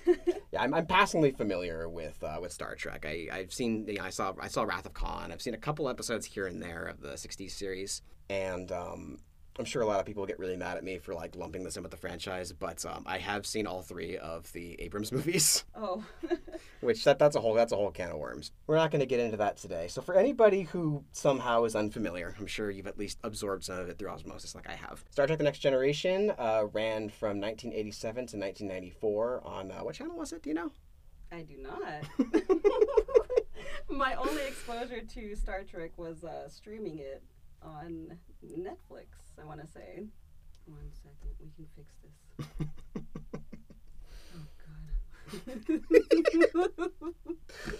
Yeah, 0.53 0.63
I'm, 0.63 0.75
I'm 0.75 0.87
passingly 0.87 1.33
familiar 1.33 1.89
with 1.89 2.23
uh, 2.23 2.39
with 2.41 2.53
Star 2.53 2.75
Trek. 2.77 3.05
I 3.07 3.29
I've 3.33 3.53
seen 3.53 3.87
you 3.89 3.95
know, 3.95 4.05
I 4.05 4.11
saw 4.11 4.35
I 4.41 4.49
saw 4.49 4.63
Wrath 4.63 4.87
of 4.87 4.93
Khan. 4.93 5.33
I've 5.33 5.43
seen 5.43 5.55
a 5.55 5.59
couple 5.59 5.89
episodes 5.89 6.27
here 6.27 6.47
and 6.47 6.63
there 6.63 6.85
of 6.85 7.01
the 7.01 7.15
'60s 7.15 7.51
series, 7.51 8.03
and 8.31 8.71
um, 8.71 9.19
I'm 9.59 9.65
sure 9.65 9.83
a 9.83 9.87
lot 9.87 10.01
of 10.01 10.07
people 10.07 10.27
get 10.27 10.39
really 10.39 10.57
mad 10.57 10.77
at 10.77 10.85
me 10.85 10.99
for 10.99 11.15
like 11.15 11.35
lumping 11.35 11.65
this 11.65 11.77
in 11.77 11.83
with 11.83 11.91
the 11.91 11.97
franchise. 11.97 12.53
But 12.53 12.85
um, 12.85 13.05
I 13.07 13.19
have 13.19 13.47
seen 13.47 13.67
all 13.67 13.83
three 13.83 14.19
of 14.19 14.53
the 14.53 14.81
Abrams 14.81 15.13
movies, 15.17 15.65
oh, 15.75 16.05
which 16.81 17.05
that 17.05 17.19
that's 17.19 17.37
a 17.37 17.41
whole 17.41 17.55
that's 17.55 17.73
a 17.73 17.77
whole 17.77 17.91
can 17.91 18.11
of 18.11 18.19
worms. 18.19 18.53
We're 18.67 18.77
not 18.77 18.91
going 18.91 19.01
to 19.01 19.07
get 19.07 19.21
into 19.21 19.37
that 19.39 19.57
today. 19.57 19.89
So 19.89 20.03
for 20.03 20.15
anybody 20.15 20.63
who 20.63 21.05
somehow 21.13 21.65
is 21.65 21.75
unfamiliar, 21.75 22.35
I'm 22.39 22.47
sure 22.47 22.71
you've 22.71 22.87
at 22.87 22.99
least 22.99 23.19
absorbed 23.23 23.65
some 23.65 23.79
of 23.79 23.89
it 23.89 23.99
through 23.99 24.11
osmosis, 24.11 24.55
like 24.55 24.69
I 24.69 24.75
have. 24.75 25.05
Star 25.11 25.27
Trek: 25.27 25.39
The 25.39 25.45
Next 25.45 25.61
Generation 25.61 26.33
uh, 26.39 26.67
ran 26.73 27.09
from 27.09 27.41
1987 27.41 28.15
to 28.15 28.37
1994 28.37 29.43
on 29.45 29.71
uh, 29.71 29.79
what 29.79 29.95
channel 29.95 30.17
was 30.17 30.33
it? 30.33 30.43
Do 30.43 30.51
you 30.51 30.55
know? 30.55 30.73
I 31.33 31.43
do 31.43 31.57
not. 31.59 32.29
My 33.89 34.15
only 34.15 34.47
exposure 34.47 35.03
to 35.03 35.37
Star 35.37 35.63
Trek 35.63 35.97
was 35.97 36.25
uh, 36.25 36.49
streaming 36.49 36.99
it 36.99 37.23
on 37.67 38.17
Netflix, 38.45 39.35
I 39.41 39.45
want 39.45 39.61
to 39.61 39.67
say. 39.67 40.05
One 40.67 40.91
second, 40.93 41.31
we 41.41 41.51
can 41.55 41.67
fix 41.77 41.95
this. 42.03 42.17
oh, 44.35 44.47
God. 47.65 47.79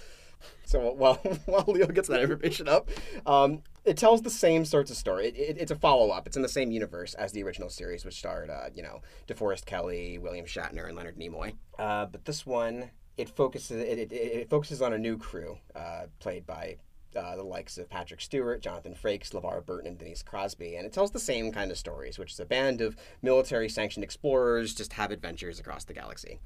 So 0.67 0.93
while 0.93 1.15
while 1.47 1.65
Leo 1.69 1.87
gets 1.87 2.09
that 2.09 2.21
information 2.21 2.69
up, 2.69 2.91
um, 3.25 3.63
it 3.85 3.97
tells 3.97 4.23
the 4.23 4.31
same 4.31 4.65
sorts 4.65 4.91
of 4.91 4.97
story. 4.97 5.29
It, 5.29 5.37
it, 5.37 5.59
it's 5.59 5.71
a 5.71 5.77
follow 5.77 6.11
up. 6.11 6.27
It's 6.27 6.37
in 6.37 6.43
the 6.43 6.49
same 6.49 6.73
universe 6.73 7.15
as 7.15 7.33
the 7.33 7.43
original 7.45 7.71
series, 7.71 8.05
which 8.05 8.19
starred 8.19 8.51
uh, 8.51 8.71
you 8.75 8.83
know 8.83 9.01
DeForest 9.29 9.65
Kelley, 9.65 10.19
William 10.19 10.45
Shatner, 10.45 10.87
and 10.87 10.97
Leonard 10.97 11.17
Nimoy. 11.17 11.55
Uh, 11.79 12.07
but 12.07 12.25
this 12.25 12.45
one 12.45 12.91
it 13.17 13.29
focuses 13.29 13.81
it, 13.81 13.99
it, 13.99 14.13
it 14.13 14.51
focuses 14.51 14.83
on 14.83 14.93
a 14.93 14.99
new 14.99 15.17
crew 15.17 15.59
uh, 15.75 16.07
played 16.19 16.47
by. 16.47 16.77
Uh, 17.17 17.37
the 17.37 17.43
likes 17.43 17.79
of 17.79 17.89
Patrick 17.89 18.21
Stewart, 18.21 18.61
Jonathan 18.61 18.95
Frakes, 18.95 19.31
LeVar 19.31 19.65
Burton, 19.65 19.89
and 19.89 19.99
Denise 19.99 20.23
Crosby. 20.23 20.77
And 20.77 20.87
it 20.87 20.93
tells 20.93 21.11
the 21.11 21.19
same 21.19 21.51
kind 21.51 21.71
of 21.71 21.79
stories, 21.79 22.19
which 22.19 22.33
is 22.33 22.41
a 22.41 22.45
band 22.45 22.81
of 22.81 22.97
military 23.23 23.69
sanctioned 23.69 24.05
explorers 24.05 24.75
just 24.75 24.93
have 24.95 25.11
adventures 25.11 25.59
across 25.59 25.85
the 25.85 25.95
galaxy. 25.95 26.41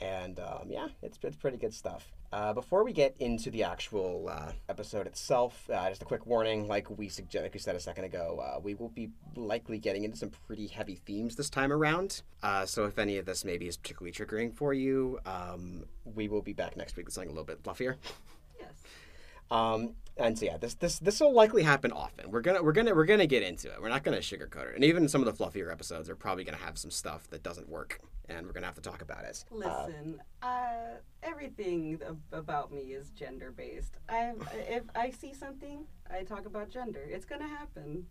And 0.00 0.40
um, 0.40 0.68
yeah, 0.68 0.88
it's, 1.02 1.18
it's 1.22 1.36
pretty 1.36 1.56
good 1.56 1.72
stuff. 1.72 2.12
Uh, 2.32 2.52
before 2.52 2.82
we 2.82 2.92
get 2.92 3.14
into 3.20 3.48
the 3.48 3.62
actual 3.62 4.28
uh, 4.28 4.50
episode 4.68 5.06
itself, 5.06 5.70
uh, 5.72 5.88
just 5.88 6.02
a 6.02 6.04
quick 6.04 6.26
warning: 6.26 6.66
like 6.66 6.90
we 6.90 7.08
suggest, 7.08 7.44
like 7.44 7.54
we 7.54 7.60
said 7.60 7.76
a 7.76 7.80
second 7.80 8.02
ago, 8.02 8.42
uh, 8.42 8.58
we 8.58 8.74
will 8.74 8.88
be 8.88 9.08
likely 9.36 9.78
getting 9.78 10.02
into 10.02 10.16
some 10.16 10.30
pretty 10.48 10.66
heavy 10.66 10.96
themes 11.06 11.36
this 11.36 11.48
time 11.48 11.72
around. 11.72 12.22
Uh, 12.42 12.66
so 12.66 12.86
if 12.86 12.98
any 12.98 13.18
of 13.18 13.24
this 13.24 13.44
maybe 13.44 13.68
is 13.68 13.76
particularly 13.76 14.10
triggering 14.10 14.52
for 14.52 14.74
you, 14.74 15.20
um, 15.26 15.84
we 16.04 16.26
will 16.26 16.42
be 16.42 16.52
back 16.52 16.76
next 16.76 16.96
week 16.96 17.06
with 17.06 17.14
something 17.14 17.30
a 17.30 17.32
little 17.32 17.44
bit 17.44 17.62
fluffier. 17.62 17.94
Um, 19.50 19.94
and 20.16 20.38
so 20.38 20.46
yeah, 20.46 20.56
this 20.58 20.74
this 20.74 20.98
this 21.00 21.20
will 21.20 21.34
likely 21.34 21.62
happen 21.62 21.90
often. 21.90 22.30
We're 22.30 22.40
gonna 22.40 22.62
we're 22.62 22.72
gonna 22.72 22.94
we're 22.94 23.04
gonna 23.04 23.26
get 23.26 23.42
into 23.42 23.68
it. 23.68 23.80
We're 23.80 23.88
not 23.88 24.04
gonna 24.04 24.18
sugarcoat 24.18 24.68
it. 24.70 24.74
And 24.76 24.84
even 24.84 25.08
some 25.08 25.26
of 25.26 25.36
the 25.36 25.44
fluffier 25.44 25.72
episodes 25.72 26.08
are 26.08 26.14
probably 26.14 26.44
gonna 26.44 26.56
have 26.58 26.78
some 26.78 26.90
stuff 26.90 27.28
that 27.30 27.42
doesn't 27.42 27.68
work, 27.68 28.00
and 28.28 28.46
we're 28.46 28.52
gonna 28.52 28.66
have 28.66 28.76
to 28.76 28.80
talk 28.80 29.02
about 29.02 29.24
it. 29.24 29.44
Uh, 29.50 29.56
Listen, 29.56 30.22
uh, 30.42 30.98
everything 31.22 32.00
about 32.32 32.72
me 32.72 32.92
is 32.92 33.10
gender 33.10 33.50
based. 33.50 33.96
I 34.08 34.34
if 34.68 34.84
I 34.94 35.10
see 35.10 35.34
something, 35.34 35.84
I 36.08 36.22
talk 36.22 36.46
about 36.46 36.70
gender. 36.70 37.02
It's 37.08 37.24
gonna 37.24 37.48
happen. 37.48 38.06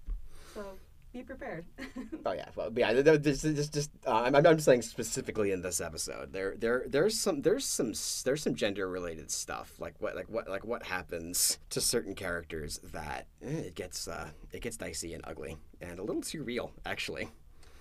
So 0.54 0.78
be 1.13 1.22
prepared. 1.24 1.65
Oh 2.25 2.32
yeah, 2.32 2.48
well, 2.55 2.72
yeah. 2.75 2.93
th- 2.93 3.03
th- 3.05 3.22
This 3.22 3.43
is 3.43 3.55
just, 3.55 3.74
just 3.74 3.91
uh, 4.08 4.22
I'm, 4.24 4.34
I'm 4.36 4.60
saying 4.60 4.82
specifically 4.84 5.51
in 5.51 5.62
this 5.62 5.82
episode, 5.82 6.32
there, 6.32 6.55
there, 6.58 6.86
there's 6.88 7.20
some, 7.20 7.41
there's 7.41 7.65
some, 7.65 7.93
there's 8.24 8.41
some 8.41 8.55
gender 8.55 8.88
related 8.89 9.29
stuff, 9.29 9.74
like 9.77 9.93
what, 10.00 10.15
like 10.15 10.29
what, 10.29 10.48
like 10.50 10.63
what 10.63 10.84
happens 10.84 11.60
to 11.72 11.82
certain 11.82 12.15
characters 12.15 12.79
that 12.93 13.27
eh, 13.41 13.48
it 13.50 13.75
gets, 13.75 14.08
uh, 14.08 14.29
it 14.53 14.62
gets 14.62 14.77
dicey 14.77 15.13
and 15.13 15.24
ugly 15.27 15.58
and 15.82 16.00
a 16.00 16.03
little 16.03 16.22
too 16.22 16.43
real, 16.43 16.72
actually. 16.86 17.29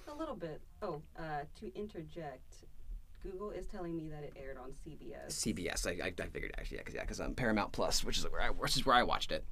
A 0.09 0.15
little 0.15 0.35
bit. 0.35 0.61
Oh, 0.83 1.01
uh, 1.17 1.43
to 1.61 1.73
interject, 1.79 2.65
Google 3.23 3.51
is 3.53 3.67
telling 3.67 3.97
me 3.97 4.09
that 4.09 4.25
it 4.25 4.33
aired 4.37 4.59
on 4.59 4.73
CBS. 4.85 5.29
CBS, 5.31 5.87
I, 5.87 6.07
I, 6.07 6.13
I 6.21 6.27
figured 6.27 6.53
actually, 6.59 6.79
yeah, 6.79 6.83
because 6.83 6.95
yeah, 6.97 7.05
'cause, 7.05 7.21
um, 7.21 7.35
Paramount 7.35 7.71
Plus, 7.71 8.03
which 8.05 8.19
is 8.19 8.25
where 8.29 8.43
I, 8.43 8.51
which 8.51 8.77
is 8.77 8.85
where 8.85 8.97
I 8.97 9.05
watched 9.05 9.31
it, 9.31 9.45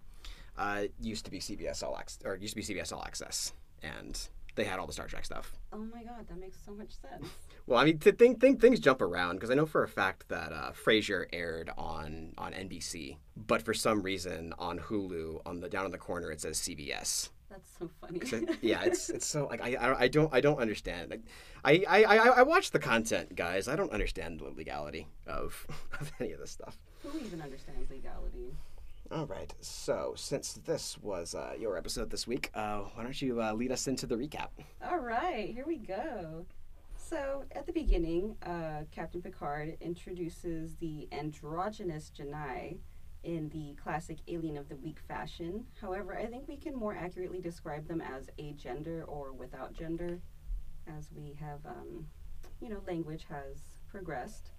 uh, 0.59 0.85
used 1.01 1.25
to 1.27 1.31
be 1.31 1.39
CBS 1.39 1.83
All 1.85 1.97
Access, 1.97 2.19
or 2.25 2.35
it 2.35 2.43
used 2.43 2.57
to 2.57 2.61
be 2.61 2.75
CBS 2.75 2.93
All 2.93 3.05
Access, 3.05 3.53
and 3.83 4.29
they 4.57 4.65
had 4.65 4.79
all 4.79 4.87
the 4.87 4.93
Star 4.93 5.07
Trek 5.07 5.25
stuff. 5.25 5.53
Oh 5.73 5.79
my 5.79 6.03
god, 6.03 6.27
that 6.29 6.39
makes 6.39 6.59
so 6.65 6.73
much 6.73 6.91
sense. 7.01 7.27
Well, 7.67 7.79
I 7.79 7.85
mean, 7.85 7.99
th- 7.99 8.17
think, 8.17 8.41
think 8.41 8.61
things 8.61 8.81
jump 8.81 9.01
around 9.01 9.37
because 9.37 9.49
I 9.51 9.55
know 9.55 9.67
for 9.67 9.85
a 9.85 9.89
fact 9.89 10.29
that 10.29 10.53
uh, 10.53 10.73
Frasier 10.73 11.27
aired 11.33 11.71
on 11.79 12.33
on 12.37 12.53
NBC, 12.53 13.19
but 13.37 13.63
for 13.63 13.75
some 13.75 14.03
reason 14.03 14.55
on 14.59 14.81
Hulu, 14.81 15.43
on 15.47 15.61
the 15.61 15.69
down 15.69 15.85
in 15.85 15.93
the 15.93 15.99
corner 15.99 16.33
it 16.33 16.41
says 16.41 16.59
CBS. 16.59 17.29
That's 17.49 17.71
so 17.79 17.89
funny. 18.01 18.21
So, 18.27 18.41
yeah, 18.61 18.83
it's 18.83 19.09
it's 19.11 19.27
so 19.27 19.47
like 19.47 19.61
I, 19.61 19.75
I, 19.75 20.01
I 20.03 20.09
don't 20.09 20.33
I 20.35 20.41
don't 20.41 20.59
understand. 20.59 21.11
Like, 21.11 21.23
I, 21.65 21.85
I 21.89 22.03
I 22.05 22.17
I 22.17 22.43
watch 22.43 22.73
the 22.73 22.79
content, 22.81 23.37
guys. 23.37 23.69
I 23.69 23.77
don't 23.77 23.93
understand 23.93 24.41
the 24.41 24.51
legality 24.51 25.07
of 25.29 25.67
of 26.01 26.11
any 26.19 26.33
of 26.33 26.41
this 26.41 26.51
stuff. 26.51 26.77
Who 27.05 27.17
even 27.21 27.41
understands 27.41 27.89
legality? 27.89 28.57
All 29.13 29.27
right, 29.27 29.53
so 29.61 30.13
since 30.17 30.53
this 30.53 30.97
was 30.99 31.35
uh, 31.35 31.55
your 31.59 31.77
episode 31.77 32.11
this 32.11 32.29
week, 32.29 32.49
uh, 32.55 32.83
why 32.95 33.03
don't 33.03 33.21
you 33.21 33.43
uh, 33.43 33.53
lead 33.53 33.73
us 33.73 33.89
into 33.89 34.07
the 34.07 34.15
recap? 34.15 34.51
All 34.89 35.01
right, 35.01 35.53
here 35.53 35.65
we 35.67 35.79
go. 35.79 36.47
So, 36.95 37.43
at 37.51 37.67
the 37.67 37.73
beginning, 37.73 38.37
uh, 38.47 38.85
Captain 38.93 39.21
Picard 39.21 39.77
introduces 39.81 40.77
the 40.77 41.09
androgynous 41.11 42.13
J'naii 42.17 42.79
in 43.25 43.49
the 43.49 43.75
classic 43.83 44.19
Alien 44.29 44.57
of 44.57 44.69
the 44.69 44.77
Week 44.77 45.01
fashion. 45.09 45.65
However, 45.81 46.17
I 46.17 46.27
think 46.27 46.47
we 46.47 46.57
can 46.57 46.77
more 46.77 46.95
accurately 46.95 47.41
describe 47.41 47.89
them 47.89 48.01
as 48.01 48.29
agender 48.39 49.03
or 49.09 49.33
without 49.33 49.73
gender, 49.73 50.21
as 50.87 51.11
we 51.13 51.37
have, 51.41 51.67
um, 51.67 52.07
you 52.61 52.69
know, 52.69 52.81
language 52.87 53.27
has 53.29 53.59
progressed. 53.89 54.53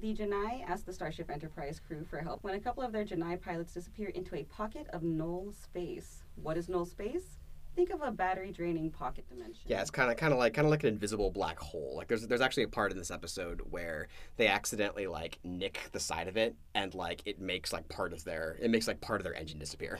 The 0.00 0.14
J'naii 0.14 0.62
ask 0.68 0.84
the 0.84 0.92
Starship 0.92 1.30
Enterprise 1.30 1.80
crew 1.80 2.04
for 2.04 2.18
help 2.18 2.44
when 2.44 2.54
a 2.54 2.60
couple 2.60 2.82
of 2.82 2.92
their 2.92 3.04
J'naii 3.04 3.40
pilots 3.40 3.72
disappear 3.72 4.08
into 4.10 4.34
a 4.34 4.44
pocket 4.44 4.86
of 4.92 5.02
null 5.02 5.52
space. 5.52 6.22
What 6.34 6.58
is 6.58 6.68
null 6.68 6.84
space? 6.84 7.38
Think 7.74 7.90
of 7.90 8.02
a 8.02 8.10
battery 8.10 8.52
draining 8.52 8.90
pocket 8.90 9.26
dimension. 9.28 9.62
Yeah, 9.66 9.80
it's 9.80 9.90
kind 9.90 10.10
of 10.10 10.18
kind 10.18 10.34
of 10.34 10.38
like 10.38 10.52
kind 10.52 10.66
of 10.66 10.70
like 10.70 10.84
an 10.84 10.90
invisible 10.90 11.30
black 11.30 11.58
hole. 11.58 11.94
Like 11.96 12.08
there's 12.08 12.26
there's 12.26 12.42
actually 12.42 12.64
a 12.64 12.68
part 12.68 12.92
in 12.92 12.98
this 12.98 13.10
episode 13.10 13.62
where 13.70 14.08
they 14.36 14.48
accidentally 14.48 15.06
like 15.06 15.38
nick 15.44 15.80
the 15.92 16.00
side 16.00 16.28
of 16.28 16.36
it 16.36 16.54
and 16.74 16.94
like 16.94 17.22
it 17.24 17.40
makes 17.40 17.72
like 17.72 17.88
part 17.88 18.12
of 18.12 18.22
their 18.24 18.58
it 18.60 18.70
makes 18.70 18.86
like 18.86 19.00
part 19.00 19.20
of 19.20 19.24
their 19.24 19.34
engine 19.34 19.58
disappear. 19.58 19.98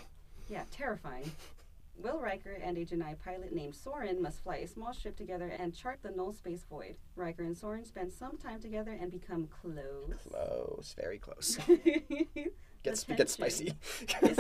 Yeah, 0.49 0.65
terrifying. 0.71 1.31
Will 1.99 2.21
Riker 2.21 2.53
and 2.63 2.77
a 2.77 2.85
J'naii 2.85 3.19
pilot 3.19 3.55
named 3.55 3.75
Soren 3.75 4.21
must 4.21 4.43
fly 4.43 4.57
a 4.57 4.69
small 4.69 4.93
ship 4.93 5.17
together 5.17 5.49
and 5.59 5.75
chart 5.75 6.01
the 6.03 6.11
null 6.11 6.33
space 6.33 6.65
void. 6.69 6.97
Riker 7.17 7.43
and 7.43 7.57
Soren 7.57 7.85
spend 7.85 8.13
some 8.13 8.37
time 8.37 8.61
together 8.61 8.97
and 9.01 9.11
become 9.11 9.49
close. 9.49 10.13
Close, 10.29 10.95
very 10.99 11.19
close. 11.19 11.59
Gets 12.83 13.03
gets 13.03 13.33
spicy. 13.33 13.73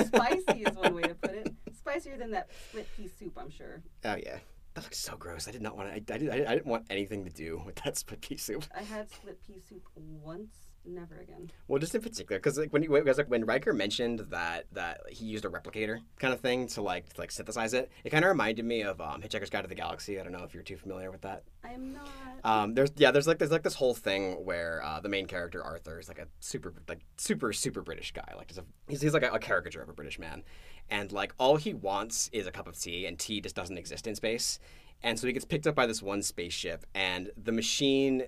Spicy 0.06 0.62
is 0.62 0.76
one 0.76 0.94
way 0.94 1.02
to 1.02 1.14
put 1.14 1.32
it. 1.32 1.52
Spicier 1.72 2.16
than 2.16 2.30
that 2.30 2.48
split 2.68 2.86
pea 2.96 3.08
soup, 3.08 3.36
I'm 3.36 3.50
sure. 3.50 3.82
Oh 4.04 4.14
yeah, 4.14 4.38
that 4.74 4.84
looks 4.84 4.98
so 4.98 5.16
gross. 5.16 5.48
I 5.48 5.50
did 5.50 5.62
not 5.62 5.76
want 5.76 5.88
to. 5.88 5.94
I, 5.94 6.14
I, 6.14 6.18
did, 6.18 6.30
I, 6.30 6.54
didn't 6.54 6.66
want 6.66 6.84
anything 6.88 7.24
to 7.24 7.30
do 7.30 7.60
with 7.66 7.74
that 7.84 7.96
split 7.96 8.20
pea 8.20 8.36
soup. 8.36 8.64
I 8.76 8.82
had 8.82 9.10
split 9.10 9.40
pea 9.44 9.58
soup 9.58 9.88
once, 9.96 10.54
never 10.86 11.16
again. 11.16 11.50
Well, 11.68 11.78
just 11.78 11.94
in 11.94 12.00
particular, 12.00 12.38
because 12.38 12.58
like 12.58 12.72
when 12.72 12.82
you, 12.82 13.02
guys 13.04 13.18
like 13.18 13.30
when 13.30 13.44
Riker 13.44 13.72
mentioned 13.72 14.20
that 14.30 14.66
that 14.72 15.00
he 15.10 15.24
used 15.24 15.44
a 15.44 15.48
replicator 15.48 16.00
kind 16.18 16.32
of 16.32 16.40
thing 16.40 16.66
to 16.68 16.82
like 16.82 17.12
to, 17.14 17.20
like 17.20 17.30
synthesize 17.30 17.74
it, 17.74 17.90
it 18.04 18.10
kind 18.10 18.24
of 18.24 18.28
reminded 18.28 18.64
me 18.64 18.82
of 18.82 19.00
um, 19.00 19.22
Hitchhiker's 19.22 19.50
Guide 19.50 19.62
to 19.62 19.68
the 19.68 19.74
Galaxy. 19.74 20.18
I 20.20 20.22
don't 20.22 20.32
know 20.32 20.44
if 20.44 20.54
you're 20.54 20.62
too 20.62 20.76
familiar 20.76 21.10
with 21.10 21.22
that. 21.22 21.44
I 21.64 21.72
am 21.72 21.92
not. 21.92 22.08
Um, 22.44 22.74
there's 22.74 22.90
yeah, 22.96 23.10
there's 23.10 23.26
like 23.26 23.38
there's 23.38 23.50
like 23.50 23.62
this 23.62 23.74
whole 23.74 23.94
thing 23.94 24.44
where 24.44 24.82
uh, 24.84 25.00
the 25.00 25.08
main 25.08 25.26
character 25.26 25.62
Arthur 25.62 25.98
is 25.98 26.08
like 26.08 26.18
a 26.18 26.28
super 26.40 26.72
like 26.88 27.00
super 27.16 27.52
super 27.52 27.82
British 27.82 28.12
guy. 28.12 28.32
Like 28.36 28.52
a, 28.56 28.62
he's, 28.88 29.02
he's 29.02 29.14
like 29.14 29.24
a, 29.24 29.30
a 29.30 29.38
caricature 29.38 29.82
of 29.82 29.88
a 29.88 29.94
British 29.94 30.18
man, 30.18 30.42
and 30.90 31.12
like 31.12 31.34
all 31.38 31.56
he 31.56 31.74
wants 31.74 32.30
is 32.32 32.46
a 32.46 32.52
cup 32.52 32.68
of 32.68 32.78
tea, 32.78 33.06
and 33.06 33.18
tea 33.18 33.40
just 33.40 33.56
doesn't 33.56 33.78
exist 33.78 34.06
in 34.06 34.14
space. 34.14 34.58
And 35.02 35.18
so 35.18 35.26
he 35.26 35.32
gets 35.34 35.44
picked 35.44 35.66
up 35.66 35.74
by 35.74 35.86
this 35.86 36.02
one 36.02 36.22
spaceship, 36.22 36.86
and 36.94 37.30
the 37.36 37.52
machine 37.52 38.24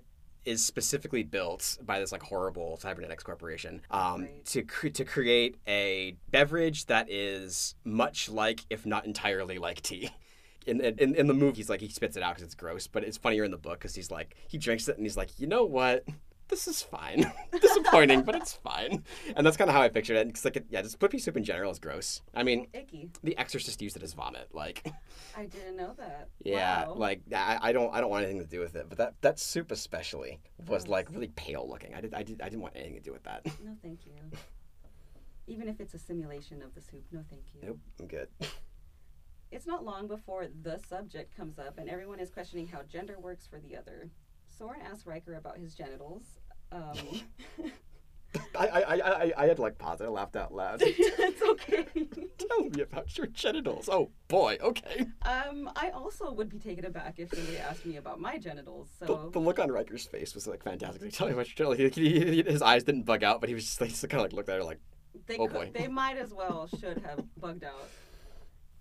is 0.48 0.64
specifically 0.64 1.22
built 1.22 1.78
by 1.82 2.00
this 2.00 2.10
like 2.10 2.22
horrible 2.22 2.76
cybernetics 2.80 3.22
corporation 3.22 3.82
um, 3.90 4.22
Right. 4.22 4.44
to 4.46 4.62
cre- 4.62 4.88
to 4.88 5.04
create 5.04 5.56
a 5.68 6.16
beverage 6.30 6.86
that 6.86 7.10
is 7.10 7.74
much 7.84 8.28
like, 8.28 8.60
if 8.70 8.86
not 8.86 9.04
entirely 9.06 9.58
like 9.58 9.82
tea. 9.82 10.10
In, 10.66 10.80
in, 10.82 11.14
in 11.14 11.26
the 11.28 11.34
movie, 11.34 11.56
he's 11.56 11.70
like 11.70 11.80
he 11.80 11.88
spits 11.88 12.16
it 12.16 12.22
out 12.22 12.34
because 12.34 12.42
it's 12.44 12.54
gross, 12.54 12.86
but 12.86 13.02
it's 13.02 13.16
funnier 13.16 13.42
in 13.44 13.50
the 13.50 13.56
book 13.56 13.78
because 13.78 13.94
he's 13.94 14.10
like 14.10 14.34
he 14.48 14.58
drinks 14.58 14.86
it 14.88 14.96
and 14.98 15.06
he's 15.06 15.16
like, 15.16 15.38
you 15.40 15.46
know 15.46 15.64
what, 15.64 16.04
this 16.48 16.66
is 16.68 16.82
fine. 16.82 17.30
Disappointing, 17.60 18.22
but 18.22 18.34
it's 18.34 18.52
fine. 18.52 19.04
And 19.36 19.46
that's 19.46 19.56
kind 19.56 19.68
of 19.70 19.76
how 19.76 19.82
I 19.82 19.88
pictured 19.88 20.16
it. 20.16 20.26
Because 20.26 20.44
like, 20.44 20.64
yeah, 20.70 20.82
just 20.82 20.98
pea 20.98 21.18
soup 21.18 21.36
in 21.36 21.44
general 21.44 21.70
is 21.70 21.78
gross. 21.78 22.22
I 22.34 22.42
mean, 22.42 22.66
Icky. 22.74 23.10
The 23.22 23.36
Exorcist 23.38 23.80
used 23.82 23.96
it 23.96 24.02
as 24.02 24.12
vomit. 24.14 24.48
Like, 24.52 24.86
I 25.36 25.46
didn't 25.46 25.76
know 25.76 25.94
that. 25.98 26.28
yeah, 26.42 26.86
Wow. 26.88 26.94
like 26.94 27.20
I, 27.34 27.58
I 27.60 27.72
don't 27.72 27.94
I 27.94 28.00
don't 28.00 28.10
want 28.10 28.24
anything 28.24 28.42
to 28.42 28.48
do 28.48 28.60
with 28.60 28.74
it. 28.76 28.86
But 28.88 28.98
that 28.98 29.14
that 29.22 29.38
soup 29.38 29.70
especially 29.70 30.40
was 30.58 30.84
Gross. 30.84 30.88
like 30.88 31.10
really 31.10 31.28
pale 31.28 31.66
looking. 31.68 31.94
I 31.94 32.00
did 32.00 32.14
I 32.14 32.22
did 32.22 32.40
I 32.42 32.48
didn't 32.48 32.62
want 32.62 32.74
anything 32.76 32.94
to 32.96 33.00
do 33.02 33.12
with 33.12 33.24
that. 33.24 33.44
No, 33.64 33.76
thank 33.82 34.06
you. 34.06 34.12
Even 35.46 35.68
if 35.68 35.80
it's 35.80 35.94
a 35.94 35.98
simulation 35.98 36.60
of 36.62 36.74
the 36.74 36.80
soup, 36.80 37.04
no, 37.10 37.24
thank 37.30 37.42
you. 37.54 37.60
Nope, 37.68 37.78
I'm 38.00 38.06
good. 38.06 38.28
It's 39.50 39.66
not 39.66 39.82
long 39.82 40.08
before 40.08 40.46
the 40.62 40.78
subject 40.90 41.34
comes 41.34 41.58
up, 41.58 41.78
and 41.78 41.88
everyone 41.88 42.20
is 42.20 42.28
questioning 42.28 42.66
how 42.66 42.82
gender 42.82 43.18
works 43.18 43.46
for 43.46 43.58
the 43.58 43.76
other. 43.78 44.10
Soren 44.58 44.80
asks 44.82 45.06
Riker 45.06 45.34
about 45.34 45.58
his 45.58 45.74
genitals. 45.74 46.22
Um, 46.72 46.92
I 48.58 48.66
I, 48.66 48.80
I, 48.80 48.94
I, 49.24 49.32
I 49.38 49.46
had 49.46 49.58
like 49.58 49.78
pause. 49.78 50.00
I 50.02 50.08
laughed 50.08 50.36
out 50.36 50.52
loud. 50.52 50.80
it's 50.84 51.42
okay. 51.42 51.86
Tell 52.38 52.60
me 52.60 52.82
about 52.82 53.16
your 53.16 53.26
genitals. 53.28 53.88
Oh 53.90 54.10
boy, 54.28 54.58
okay. 54.60 55.06
Um, 55.22 55.70
I 55.76 55.90
also 55.90 56.30
would 56.32 56.50
be 56.50 56.58
taken 56.58 56.84
aback 56.84 57.14
if 57.18 57.30
somebody 57.32 57.56
asked 57.58 57.86
me 57.86 57.96
about 57.96 58.20
my 58.20 58.36
genitals. 58.36 58.88
The, 59.00 59.06
So 59.06 59.30
the 59.32 59.38
look 59.38 59.58
on 59.58 59.70
Riker's 59.70 60.06
face 60.06 60.34
was 60.34 60.46
like 60.46 60.62
fantastic. 60.62 61.00
Like, 61.02 61.12
Tell 61.12 61.26
me 61.28 61.32
about 61.32 61.46
your 61.58 61.74
genitals. 61.74 61.94
He, 61.96 62.02
he, 62.10 62.42
he- 62.42 62.50
his 62.50 62.60
eyes 62.60 62.84
didn't 62.84 63.04
bug 63.04 63.22
out, 63.24 63.40
but 63.40 63.48
he 63.48 63.54
was 63.54 63.64
just 63.64 63.80
like 63.80 63.90
kind 64.10 64.14
of 64.20 64.20
like 64.22 64.32
looked 64.34 64.48
at 64.50 64.56
her 64.56 64.64
like, 64.64 64.80
they 65.26 65.36
Oh, 65.38 65.46
could, 65.46 65.54
boy. 65.54 65.70
they 65.74 65.88
might 65.88 66.18
as 66.18 66.34
well 66.34 66.68
should 66.78 66.98
have 67.06 67.24
bugged 67.40 67.64
out. 67.64 67.88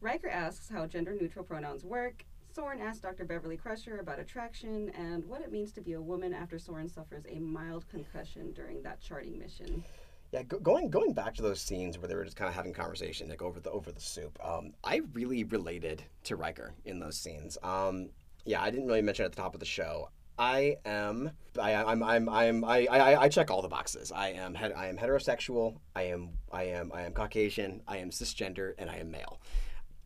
Riker 0.01 0.29
asks 0.29 0.69
how 0.69 0.85
gender 0.85 1.15
neutral 1.19 1.45
pronouns 1.45 1.83
work. 1.85 2.25
Soren 2.57 2.81
asks 2.81 3.01
Dr. 3.01 3.23
Beverly 3.23 3.55
Crusher 3.55 3.99
about 3.99 4.17
attraction 4.17 4.89
and 4.97 5.23
what 5.25 5.41
it 5.41 5.51
means 5.51 5.71
to 5.73 5.79
be 5.79 5.93
a 5.93 6.01
woman 6.01 6.33
after 6.33 6.57
Soren 6.57 6.89
suffers 6.89 7.23
a 7.29 7.37
mild 7.37 7.87
concussion 7.87 8.51
during 8.51 8.81
that 8.81 8.99
charting 8.99 9.37
mission. 9.37 9.83
Yeah, 10.31 10.41
go, 10.41 10.57
going 10.57 10.89
going 10.89 11.13
back 11.13 11.35
to 11.35 11.43
those 11.43 11.61
scenes 11.61 11.99
where 11.99 12.07
they 12.07 12.15
were 12.15 12.23
just 12.25 12.35
kind 12.35 12.49
of 12.49 12.55
having 12.55 12.73
conversation, 12.73 13.29
like 13.29 13.43
over 13.43 13.59
the 13.59 13.69
over 13.69 13.91
the 13.91 14.01
soup. 14.01 14.39
Um, 14.43 14.73
I 14.83 15.01
really 15.13 15.43
related 15.43 16.03
to 16.23 16.35
Riker 16.35 16.73
in 16.83 16.97
those 16.97 17.15
scenes. 17.19 17.59
Um, 17.61 18.09
yeah, 18.43 18.63
I 18.63 18.71
didn't 18.71 18.87
really 18.87 19.03
mention 19.03 19.25
at 19.25 19.33
the 19.33 19.39
top 19.39 19.53
of 19.53 19.59
the 19.59 19.65
show. 19.67 20.09
I 20.39 20.77
am 20.83 21.29
I, 21.61 21.75
I'm 21.75 22.01
I'm 22.01 22.27
I'm 22.27 22.65
I, 22.65 22.87
I 22.87 23.21
I 23.21 23.29
check 23.29 23.51
all 23.51 23.61
the 23.61 23.67
boxes. 23.67 24.11
I 24.11 24.29
am 24.29 24.57
I 24.57 24.87
am 24.87 24.97
heterosexual. 24.97 25.77
I 25.95 26.03
am 26.03 26.29
I 26.51 26.63
am 26.63 26.91
I 26.91 27.03
am 27.03 27.13
Caucasian. 27.13 27.83
I 27.87 27.97
am 27.97 28.09
cisgender, 28.09 28.73
and 28.79 28.89
I 28.89 28.97
am 28.97 29.11
male. 29.11 29.39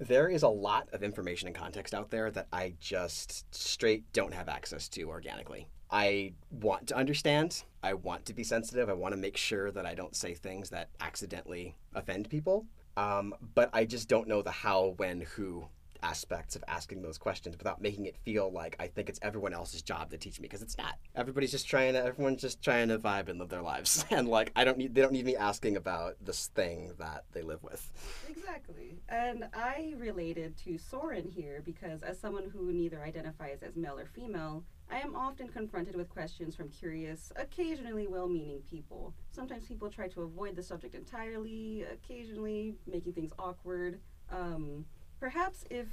There 0.01 0.29
is 0.29 0.41
a 0.41 0.49
lot 0.49 0.89
of 0.93 1.03
information 1.03 1.47
and 1.47 1.55
context 1.55 1.93
out 1.93 2.09
there 2.09 2.31
that 2.31 2.47
I 2.51 2.73
just 2.79 3.45
straight 3.53 4.11
don't 4.13 4.33
have 4.33 4.49
access 4.49 4.89
to 4.89 5.03
organically. 5.03 5.67
I 5.91 6.33
want 6.49 6.87
to 6.87 6.97
understand. 6.97 7.61
I 7.83 7.93
want 7.93 8.25
to 8.25 8.33
be 8.33 8.43
sensitive. 8.43 8.89
I 8.89 8.93
want 8.93 9.13
to 9.13 9.21
make 9.21 9.37
sure 9.37 9.69
that 9.69 9.85
I 9.85 9.93
don't 9.93 10.15
say 10.15 10.33
things 10.33 10.71
that 10.71 10.89
accidentally 10.99 11.75
offend 11.93 12.31
people. 12.31 12.65
Um, 12.97 13.35
but 13.53 13.69
I 13.73 13.85
just 13.85 14.09
don't 14.09 14.27
know 14.27 14.41
the 14.41 14.49
how, 14.49 14.95
when, 14.97 15.21
who 15.21 15.67
aspects 16.03 16.55
of 16.55 16.63
asking 16.67 17.01
those 17.01 17.17
questions 17.17 17.57
without 17.57 17.81
making 17.81 18.05
it 18.05 18.15
feel 18.23 18.51
like 18.51 18.75
I 18.79 18.87
think 18.87 19.09
it's 19.09 19.19
everyone 19.21 19.53
else's 19.53 19.81
job 19.81 20.11
to 20.11 20.17
teach 20.17 20.39
me 20.39 20.47
because 20.47 20.61
it's 20.61 20.77
not. 20.77 20.97
Everybody's 21.15 21.51
just 21.51 21.67
trying 21.67 21.93
to. 21.93 22.03
Everyone's 22.03 22.41
just 22.41 22.61
trying 22.61 22.89
to 22.89 22.99
vibe 22.99 23.29
and 23.29 23.39
live 23.39 23.49
their 23.49 23.61
lives, 23.61 24.05
and 24.11 24.27
like 24.27 24.51
I 24.55 24.63
don't 24.63 24.77
need. 24.77 24.95
They 24.95 25.01
don't 25.01 25.13
need 25.13 25.25
me 25.25 25.35
asking 25.35 25.77
about 25.77 26.15
this 26.21 26.47
thing 26.47 26.93
that 26.99 27.25
they 27.31 27.41
live 27.41 27.63
with. 27.63 27.91
Exactly. 28.29 28.99
And 29.09 29.47
I 29.53 29.93
related 29.97 30.57
to 30.65 30.77
Soren 30.77 31.27
here 31.27 31.61
because, 31.65 32.03
as 32.03 32.19
someone 32.19 32.49
who 32.49 32.71
neither 32.73 33.01
identifies 33.01 33.63
as 33.63 33.75
male 33.75 33.97
or 33.97 34.05
female, 34.05 34.63
I 34.91 34.99
am 34.99 35.15
often 35.15 35.47
confronted 35.47 35.95
with 35.95 36.09
questions 36.09 36.53
from 36.53 36.67
curious, 36.67 37.31
occasionally 37.37 38.07
well 38.07 38.27
meaning 38.27 38.61
people. 38.69 39.13
Sometimes 39.31 39.65
people 39.65 39.89
try 39.89 40.09
to 40.09 40.23
avoid 40.23 40.57
the 40.57 40.63
subject 40.63 40.95
entirely, 40.95 41.83
occasionally 41.83 42.75
making 42.85 43.13
things 43.13 43.31
awkward. 43.39 43.99
Um, 44.29 44.85
perhaps 45.21 45.63
if 45.69 45.85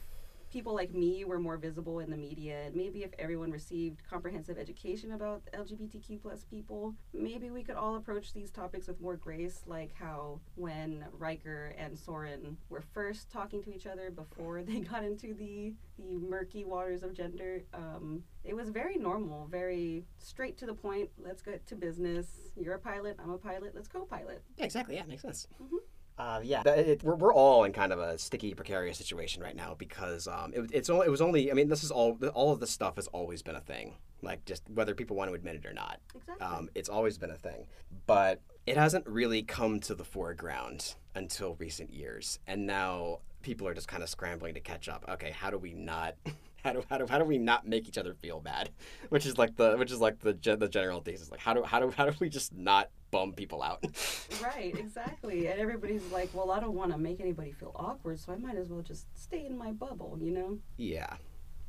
people 0.50 0.74
like 0.74 0.94
me 0.94 1.26
were 1.26 1.38
more 1.38 1.58
visible 1.58 1.98
in 1.98 2.10
the 2.10 2.16
media, 2.16 2.62
and 2.64 2.74
maybe 2.74 3.02
if 3.02 3.10
everyone 3.18 3.50
received 3.50 4.00
comprehensive 4.08 4.56
education 4.56 5.12
about 5.12 5.42
LGBTQ 5.52 6.22
plus 6.22 6.44
people, 6.44 6.94
maybe 7.12 7.50
we 7.50 7.62
could 7.62 7.76
all 7.76 7.96
approach 7.96 8.32
these 8.32 8.50
topics 8.50 8.86
with 8.88 8.98
more 8.98 9.16
grace, 9.16 9.62
like 9.66 9.92
how 9.94 10.40
when 10.54 11.04
Riker 11.12 11.74
and 11.76 11.98
Soren 11.98 12.56
were 12.70 12.80
first 12.80 13.30
talking 13.30 13.62
to 13.64 13.74
each 13.74 13.86
other 13.86 14.10
before 14.10 14.62
they 14.66 14.80
got 14.80 15.04
into 15.04 15.34
the 15.34 15.74
the 15.98 16.16
murky 16.16 16.64
waters 16.64 17.02
of 17.02 17.12
gender, 17.12 17.60
um, 17.74 18.22
it 18.42 18.54
was 18.56 18.70
very 18.70 18.96
normal, 18.96 19.46
very 19.48 20.06
straight 20.18 20.56
to 20.56 20.64
the 20.64 20.72
point. 20.72 21.10
Let's 21.22 21.42
get 21.42 21.66
to 21.66 21.74
business. 21.76 22.26
You're 22.56 22.76
a 22.76 22.78
pilot. 22.78 23.18
I'm 23.22 23.30
a 23.30 23.36
pilot. 23.38 23.72
Let's 23.74 23.88
co-pilot. 23.88 24.42
Yeah, 24.56 24.64
exactly. 24.64 24.94
Yeah, 24.94 25.04
makes 25.04 25.22
sense. 25.22 25.46
Mhm. 25.62 25.80
Uh, 26.18 26.40
yeah, 26.42 26.62
that- 26.64 26.78
it, 26.78 27.02
we're, 27.04 27.14
we're 27.14 27.32
all 27.32 27.64
in 27.64 27.72
kind 27.72 27.92
of 27.92 27.98
a 28.00 28.18
sticky, 28.18 28.52
precarious 28.54 28.98
situation 28.98 29.42
right 29.42 29.54
now 29.56 29.74
because 29.78 30.26
um, 30.26 30.52
it, 30.54 30.68
it's 30.72 30.90
only, 30.90 31.06
it 31.06 31.10
was 31.10 31.20
only. 31.20 31.50
I 31.50 31.54
mean, 31.54 31.68
this 31.68 31.84
is 31.84 31.90
all. 31.90 32.18
All 32.34 32.52
of 32.52 32.60
this 32.60 32.70
stuff 32.70 32.96
has 32.96 33.06
always 33.08 33.42
been 33.42 33.56
a 33.56 33.60
thing. 33.60 33.94
Like 34.20 34.44
just 34.44 34.64
whether 34.74 34.94
people 34.96 35.16
want 35.16 35.30
to 35.30 35.34
admit 35.34 35.54
it 35.54 35.64
or 35.66 35.72
not, 35.72 36.00
Exactly. 36.14 36.44
um, 36.44 36.68
it's 36.74 36.88
always 36.88 37.18
been 37.18 37.30
a 37.30 37.36
thing. 37.36 37.66
But 38.06 38.40
it 38.66 38.76
hasn't 38.76 39.06
really 39.06 39.42
come 39.42 39.78
to 39.80 39.94
the 39.94 40.02
foreground 40.04 40.96
until 41.14 41.54
recent 41.60 41.92
years, 41.94 42.40
and 42.48 42.66
now 42.66 43.20
people 43.42 43.68
are 43.68 43.74
just 43.74 43.86
kind 43.86 44.02
of 44.02 44.08
scrambling 44.08 44.54
to 44.54 44.60
catch 44.60 44.88
up. 44.88 45.04
Okay, 45.08 45.30
how 45.30 45.50
do 45.50 45.58
we 45.58 45.72
not? 45.72 46.16
How 46.64 46.72
do, 46.72 46.82
how, 46.90 46.98
do, 46.98 47.06
how 47.06 47.18
do 47.18 47.24
we 47.24 47.38
not 47.38 47.68
make 47.68 47.86
each 47.86 47.96
other 47.96 48.14
feel 48.14 48.40
bad? 48.40 48.70
Which 49.10 49.24
is 49.26 49.38
like 49.38 49.54
the 49.54 49.76
which 49.76 49.92
is 49.92 50.00
like 50.00 50.18
the 50.18 50.32
the 50.56 50.68
general 50.68 51.00
thesis. 51.00 51.30
Like 51.30 51.38
how 51.38 51.54
do 51.54 51.62
how 51.62 51.78
do 51.78 51.92
how 51.96 52.04
do 52.04 52.12
we 52.18 52.28
just 52.28 52.52
not 52.52 52.90
bum 53.10 53.32
people 53.32 53.62
out? 53.62 53.84
Right, 54.42 54.76
exactly. 54.78 55.48
And 55.48 55.58
everybody's 55.58 56.04
like, 56.12 56.30
well, 56.32 56.52
I 56.52 56.60
don't 56.60 56.74
want 56.74 56.92
to 56.92 56.98
make 56.98 57.18
anybody 57.20 57.50
feel 57.50 57.72
awkward, 57.74 58.20
so 58.20 58.32
I 58.32 58.36
might 58.36 58.56
as 58.56 58.68
well 58.68 58.82
just 58.82 59.06
stay 59.18 59.44
in 59.46 59.58
my 59.58 59.72
bubble, 59.72 60.16
you 60.20 60.30
know? 60.30 60.58
yeah. 60.76 61.16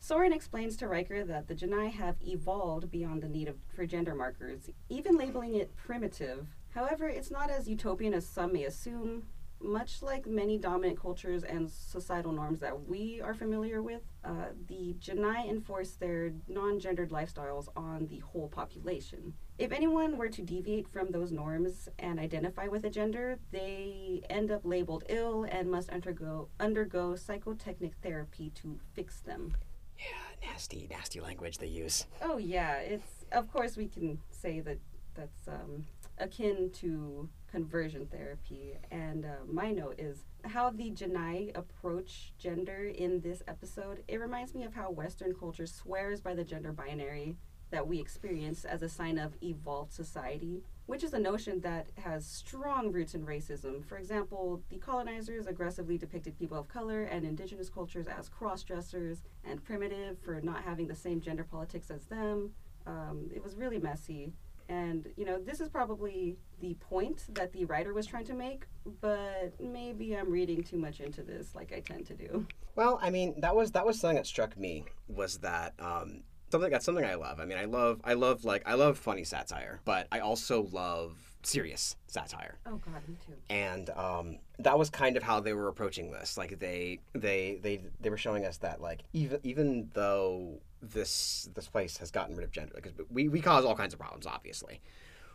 Soren 0.02 0.32
explains 0.32 0.78
to 0.78 0.88
Riker 0.88 1.26
that 1.26 1.48
the 1.48 1.56
J'naii 1.56 1.92
have 1.92 2.16
evolved 2.22 2.90
beyond 2.90 3.22
the 3.22 3.28
need 3.28 3.48
of, 3.50 3.56
for 3.76 3.86
gender 3.86 4.16
markers, 4.16 4.70
even 4.88 5.18
labeling 5.18 5.56
it 5.56 5.76
primitive. 5.76 6.48
However, 6.74 7.10
it's 7.10 7.32
not 7.32 7.50
as 7.50 7.68
utopian 7.68 8.14
as 8.14 8.26
some 8.26 8.54
may 8.54 8.64
assume. 8.64 9.24
Much 9.62 10.02
like 10.02 10.26
many 10.26 10.58
dominant 10.58 10.98
cultures 11.02 11.44
and 11.44 11.70
societal 11.70 12.32
norms 12.32 12.60
that 12.62 12.88
we 12.88 13.20
are 13.22 13.34
familiar 13.34 13.82
with, 13.82 14.04
uh, 14.24 14.54
the 14.68 14.96
J'naii 15.02 15.50
enforce 15.50 15.92
their 15.92 16.32
non 16.48 16.80
gendered 16.80 17.10
lifestyles 17.10 17.68
on 17.76 18.08
the 18.08 18.20
whole 18.20 18.48
population. 18.48 19.34
If 19.60 19.74
anyone 19.74 20.16
were 20.16 20.30
to 20.30 20.42
deviate 20.42 20.88
from 20.88 21.12
those 21.12 21.34
norms 21.34 21.90
and 22.00 22.18
identify 22.18 22.68
with 22.70 22.86
a 22.86 22.90
gender, 22.90 23.38
they 23.52 24.22
end 24.30 24.52
up 24.52 24.62
labeled 24.64 25.04
ill 25.10 25.44
and 25.52 25.70
must 25.70 25.90
undergo, 25.90 26.48
undergo 26.62 27.18
psychotectic 27.18 27.92
therapy 28.02 28.54
to 28.56 28.80
fix 28.94 29.20
them. 29.20 29.58
Yeah, 29.98 30.50
nasty, 30.50 30.88
nasty 30.90 31.20
language 31.20 31.58
they 31.58 31.68
use. 31.68 32.06
Oh 32.22 32.38
yeah, 32.38 32.76
it's 32.78 33.26
of 33.34 33.52
course 33.52 33.76
we 33.76 33.90
can 33.90 34.20
say 34.30 34.62
that 34.62 34.80
that's 35.14 35.50
um, 35.50 35.86
akin 36.20 36.72
to 36.76 37.28
conversion 37.52 38.06
therapy. 38.06 38.76
And 38.92 39.26
uh, 39.26 39.44
my 39.46 39.72
note 39.72 40.00
is 40.00 40.24
how 40.46 40.70
the 40.70 40.92
J'naii 40.92 41.52
approach 41.58 42.32
gender 42.38 42.86
in 42.96 43.20
this 43.20 43.44
episode. 43.46 44.06
It 44.08 44.22
reminds 44.22 44.56
me 44.56 44.64
of 44.64 44.74
how 44.74 44.90
Western 44.90 45.36
culture 45.36 45.68
swears 45.68 46.22
by 46.22 46.34
the 46.34 46.46
gender 46.46 46.72
binary 46.72 47.36
that 47.72 47.88
we 47.88 48.00
experience 48.00 48.66
as 48.66 48.82
a 48.82 48.90
sign 48.90 49.18
of 49.18 49.34
evolved 49.44 49.94
society, 49.94 50.64
which 50.88 51.04
is 51.04 51.14
a 51.14 51.20
notion 51.20 51.60
that 51.62 51.88
has 52.04 52.26
strong 52.26 52.92
roots 52.92 53.14
in 53.14 53.26
racism. 53.26 53.86
For 53.86 53.98
example, 53.98 54.62
the 54.70 54.78
colonizers 54.78 55.48
aggressively 55.48 55.98
depicted 55.98 56.38
people 56.38 56.58
of 56.58 56.68
color 56.68 57.04
and 57.04 57.26
indigenous 57.26 57.70
cultures 57.70 58.08
as 58.08 58.28
cross 58.28 58.64
dressers 58.64 59.22
and 59.44 59.64
primitive 59.64 60.18
for 60.20 60.42
not 60.42 60.64
having 60.64 60.88
the 60.88 60.96
same 60.96 61.22
gender 61.22 61.44
politics 61.44 61.92
as 61.92 62.06
them. 62.06 62.52
Um, 62.88 63.30
it 63.34 63.44
was 63.44 63.56
really 63.56 63.78
messy. 63.78 64.34
And, 64.68 65.08
you 65.18 65.26
know, 65.26 65.40
this 65.40 65.60
is 65.60 65.68
probably 65.68 66.38
the 66.62 66.76
point 66.76 67.26
that 67.34 67.52
the 67.54 67.66
writer 67.66 67.94
was 67.94 68.06
trying 68.06 68.26
to 68.26 68.36
make, 68.36 68.68
but 69.02 69.54
maybe 69.60 70.16
I'm 70.16 70.32
reading 70.32 70.64
too 70.64 70.78
much 70.78 71.00
into 71.00 71.24
this 71.24 71.56
like 71.56 71.74
I 71.74 71.80
tend 71.80 72.06
to 72.08 72.14
do. 72.14 72.46
Well, 72.76 73.00
I 73.02 73.10
mean, 73.10 73.42
that 73.42 73.56
was 73.56 73.72
that 73.72 73.86
was 73.86 74.00
something 74.00 74.18
that 74.18 74.28
struck 74.28 74.58
me 74.58 74.86
was 75.08 75.40
that 75.40 75.74
um, 75.80 76.22
something 76.52 76.72
that's 76.72 76.86
something 76.86 77.06
I 77.06 77.16
love. 77.16 77.40
I 77.40 77.46
mean, 77.46 77.58
I 77.58 77.66
love 77.66 78.02
I 78.04 78.14
love 78.14 78.44
like 78.46 78.64
I 78.66 78.76
love 78.76 78.98
funny 78.98 79.24
satire, 79.24 79.80
but 79.86 80.08
I 80.12 80.20
also 80.20 80.64
love 80.72 81.18
serious 81.44 81.96
satire. 82.08 82.58
Oh 82.66 82.80
God, 82.86 83.08
me 83.08 83.16
too. 83.26 83.34
And 83.50 83.90
um, 83.92 84.40
that 84.60 84.78
was 84.78 84.90
kind 84.90 85.18
of 85.18 85.24
how 85.24 85.40
they 85.40 85.54
were 85.54 85.68
approaching 85.68 86.12
this. 86.12 86.38
Like 86.38 86.60
they 86.60 87.00
they 87.14 87.60
they 87.62 87.82
they 88.00 88.10
were 88.10 88.18
showing 88.18 88.46
us 88.46 88.58
that 88.58 88.82
like 88.82 89.02
even 89.14 89.40
even 89.44 89.90
though 89.94 90.60
this 90.82 91.50
this 91.54 91.68
place 91.68 91.98
has 91.98 92.12
gotten 92.12 92.36
rid 92.36 92.44
of 92.44 92.52
gender 92.52 92.74
because 92.76 92.94
we 93.10 93.28
we 93.28 93.42
cause 93.42 93.66
all 93.66 93.76
kinds 93.76 93.94
of 93.94 94.00
problems 94.00 94.26
obviously. 94.26 94.82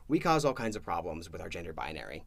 We 0.06 0.18
cause 0.18 0.44
all 0.44 0.52
kinds 0.52 0.76
of 0.76 0.82
problems 0.82 1.32
with 1.32 1.40
our 1.40 1.48
gender 1.48 1.72
binary. 1.72 2.24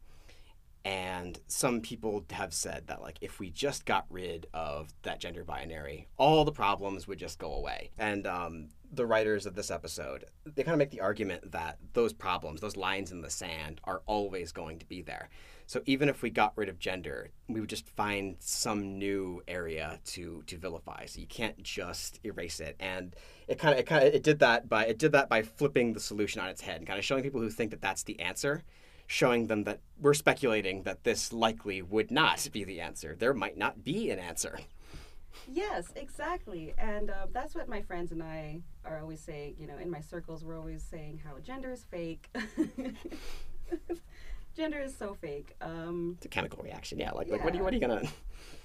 And 0.84 1.38
some 1.48 1.80
people 1.80 2.24
have 2.30 2.54
said 2.54 2.86
that, 2.86 3.02
like, 3.02 3.18
if 3.20 3.38
we 3.38 3.50
just 3.50 3.84
got 3.84 4.06
rid 4.08 4.46
of 4.54 4.92
that 5.02 5.20
gender 5.20 5.44
binary, 5.44 6.08
all 6.16 6.44
the 6.44 6.52
problems 6.52 7.06
would 7.06 7.18
just 7.18 7.38
go 7.38 7.52
away. 7.52 7.90
And 7.98 8.26
um, 8.26 8.68
the 8.92 9.06
writers 9.06 9.46
of 9.46 9.54
this 9.54 9.70
episode, 9.70 10.24
they 10.44 10.62
kind 10.62 10.74
of 10.74 10.78
make 10.78 10.90
the 10.90 11.00
argument 11.00 11.52
that 11.52 11.78
those 11.92 12.12
problems, 12.12 12.60
those 12.60 12.76
lines 12.76 13.12
in 13.12 13.20
the 13.20 13.30
sand, 13.30 13.80
are 13.84 14.02
always 14.06 14.52
going 14.52 14.78
to 14.78 14.86
be 14.86 15.02
there. 15.02 15.28
So 15.66 15.82
even 15.84 16.08
if 16.08 16.22
we 16.22 16.30
got 16.30 16.56
rid 16.56 16.70
of 16.70 16.78
gender, 16.78 17.30
we 17.48 17.60
would 17.60 17.68
just 17.68 17.88
find 17.90 18.36
some 18.38 18.98
new 18.98 19.42
area 19.46 20.00
to 20.06 20.42
to 20.46 20.56
vilify. 20.56 21.04
So 21.06 21.20
you 21.20 21.26
can't 21.26 21.62
just 21.62 22.20
erase 22.24 22.60
it. 22.60 22.76
And 22.80 23.14
it 23.48 23.58
kind 23.58 23.74
of 23.74 23.80
it 23.80 23.86
kind 23.86 24.06
of 24.06 24.14
it 24.14 24.22
did 24.22 24.38
that 24.38 24.68
by 24.68 24.86
it 24.86 24.98
did 24.98 25.12
that 25.12 25.28
by 25.28 25.42
flipping 25.42 25.92
the 25.92 26.00
solution 26.00 26.40
on 26.40 26.48
its 26.48 26.62
head 26.62 26.78
and 26.78 26.86
kind 26.86 26.98
of 26.98 27.04
showing 27.04 27.22
people 27.22 27.40
who 27.40 27.50
think 27.50 27.70
that 27.72 27.82
that's 27.82 28.04
the 28.04 28.18
answer 28.20 28.64
showing 29.08 29.46
them 29.46 29.64
that 29.64 29.80
we're 29.98 30.14
speculating 30.14 30.82
that 30.82 31.02
this 31.02 31.32
likely 31.32 31.80
would 31.80 32.10
not 32.10 32.46
be 32.52 32.62
the 32.62 32.78
answer. 32.78 33.16
There 33.18 33.32
might 33.32 33.56
not 33.56 33.82
be 33.82 34.10
an 34.10 34.18
answer. 34.18 34.60
Yes, 35.46 35.92
exactly. 35.96 36.74
And 36.78 37.10
uh, 37.10 37.26
that's 37.32 37.54
what 37.54 37.68
my 37.68 37.82
friends 37.82 38.12
and 38.12 38.22
I 38.22 38.60
are 38.84 39.00
always 39.00 39.20
saying. 39.20 39.56
You 39.58 39.66
know, 39.66 39.78
in 39.78 39.90
my 39.90 40.00
circles, 40.00 40.44
we're 40.44 40.58
always 40.58 40.82
saying 40.82 41.22
how 41.24 41.38
gender 41.40 41.72
is 41.72 41.84
fake. 41.84 42.28
gender 44.56 44.80
is 44.80 44.96
so 44.96 45.14
fake. 45.14 45.54
Um, 45.60 46.14
it's 46.16 46.26
a 46.26 46.28
chemical 46.28 46.62
reaction, 46.62 46.98
yeah. 46.98 47.12
Like, 47.12 47.28
yeah. 47.28 47.34
like 47.34 47.44
what, 47.44 47.54
are 47.54 47.56
you, 47.56 47.62
what 47.62 47.72
are 47.72 47.76
you 47.76 47.80
gonna? 47.80 48.02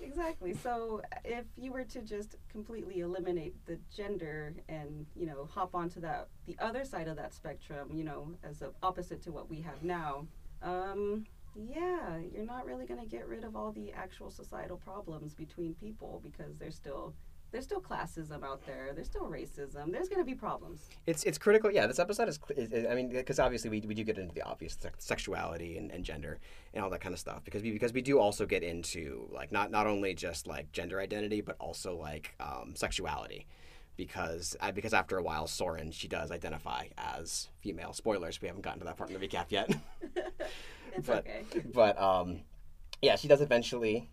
Exactly. 0.01 0.53
So 0.53 1.01
if 1.23 1.45
you 1.55 1.71
were 1.71 1.85
to 1.85 2.01
just 2.01 2.35
completely 2.49 2.99
eliminate 2.99 3.55
the 3.65 3.79
gender 3.95 4.53
and 4.67 5.05
you 5.15 5.25
know 5.25 5.47
hop 5.51 5.75
onto 5.75 6.01
that 6.01 6.27
the 6.45 6.57
other 6.59 6.83
side 6.83 7.07
of 7.07 7.15
that 7.17 7.33
spectrum, 7.33 7.89
you 7.93 8.03
know, 8.03 8.31
as 8.43 8.61
a 8.61 8.71
opposite 8.81 9.21
to 9.23 9.31
what 9.31 9.49
we 9.49 9.61
have 9.61 9.83
now, 9.83 10.27
um, 10.61 11.25
yeah, 11.55 12.17
you're 12.33 12.45
not 12.45 12.65
really 12.65 12.85
going 12.85 12.99
to 12.99 13.05
get 13.05 13.27
rid 13.27 13.43
of 13.43 13.55
all 13.55 13.71
the 13.71 13.91
actual 13.91 14.29
societal 14.29 14.77
problems 14.77 15.33
between 15.33 15.73
people 15.75 16.21
because 16.23 16.57
there's 16.57 16.75
still 16.75 17.13
there's 17.53 17.65
still 17.65 17.81
classism 17.81 18.43
out 18.43 18.65
there. 18.65 18.93
There's 18.95 19.05
still 19.05 19.29
racism. 19.29 19.91
There's 19.91 20.09
going 20.09 20.19
to 20.19 20.25
be 20.25 20.33
problems. 20.33 20.89
It's 21.05 21.23
it's 21.23 21.37
critical. 21.37 21.71
Yeah, 21.71 21.85
this 21.85 21.99
episode 21.99 22.27
is. 22.27 22.39
is 22.57 22.85
I 22.89 22.95
mean, 22.95 23.09
because 23.09 23.39
obviously 23.39 23.69
we, 23.69 23.79
we 23.81 23.93
do 23.93 24.03
get 24.03 24.17
into 24.17 24.33
the 24.33 24.41
obvious 24.41 24.75
sexuality 24.97 25.77
and, 25.77 25.91
and 25.91 26.03
gender 26.03 26.39
and 26.73 26.83
all 26.83 26.89
that 26.89 27.01
kind 27.01 27.13
of 27.13 27.19
stuff 27.19 27.43
because 27.45 27.61
we 27.61 27.71
because 27.71 27.93
we 27.93 28.01
do 28.01 28.19
also 28.19 28.47
get 28.47 28.63
into 28.63 29.29
like 29.31 29.51
not 29.51 29.69
not 29.69 29.85
only 29.85 30.15
just 30.15 30.47
like 30.47 30.71
gender 30.71 30.99
identity 30.99 31.41
but 31.41 31.55
also 31.59 31.95
like 31.95 32.33
um, 32.39 32.73
sexuality 32.75 33.45
because 33.97 34.55
uh, 34.59 34.71
because 34.71 34.93
after 34.93 35.19
a 35.19 35.23
while 35.23 35.45
Soren 35.45 35.91
she 35.91 36.07
does 36.07 36.31
identify 36.31 36.87
as 36.97 37.49
female. 37.59 37.93
Spoilers, 37.93 38.41
we 38.41 38.47
haven't 38.47 38.63
gotten 38.63 38.79
to 38.79 38.85
that 38.85 38.97
part 38.97 39.11
in 39.11 39.19
the 39.19 39.27
recap 39.27 39.45
yet. 39.49 39.71
it's 40.95 41.07
but, 41.07 41.19
okay. 41.19 41.43
But 41.73 42.01
um, 42.01 42.41
yeah, 43.01 43.15
she 43.15 43.27
does 43.27 43.41
eventually 43.41 44.09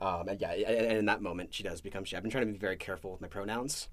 um, 0.00 0.28
and 0.28 0.40
yeah, 0.40 0.52
and, 0.52 0.98
in 0.98 1.04
that 1.06 1.20
moment, 1.20 1.52
she 1.52 1.62
does 1.62 1.80
become 1.80 2.04
she. 2.04 2.16
I've 2.16 2.22
been 2.22 2.30
trying 2.30 2.46
to 2.46 2.52
be 2.52 2.58
very 2.58 2.76
careful 2.76 3.12
with 3.12 3.20
my 3.20 3.28
pronouns. 3.28 3.88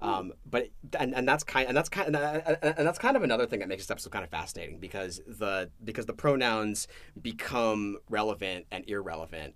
Hmm. 0.00 0.08
Um, 0.08 0.32
but 0.44 0.68
and, 0.98 1.14
and 1.14 1.26
that's 1.26 1.44
kind 1.44 1.68
and 1.68 1.76
that's 1.76 1.88
kind 1.88 2.14
and, 2.14 2.58
and 2.62 2.86
that's 2.86 2.98
kind 2.98 3.16
of 3.16 3.22
another 3.22 3.46
thing 3.46 3.60
that 3.60 3.68
makes 3.68 3.84
this 3.84 3.90
episode 3.90 4.10
kind 4.10 4.24
of 4.24 4.30
fascinating 4.30 4.78
because 4.78 5.20
the 5.26 5.70
because 5.82 6.06
the 6.06 6.12
pronouns 6.12 6.88
become 7.20 7.98
relevant 8.10 8.66
and 8.70 8.88
irrelevant. 8.88 9.54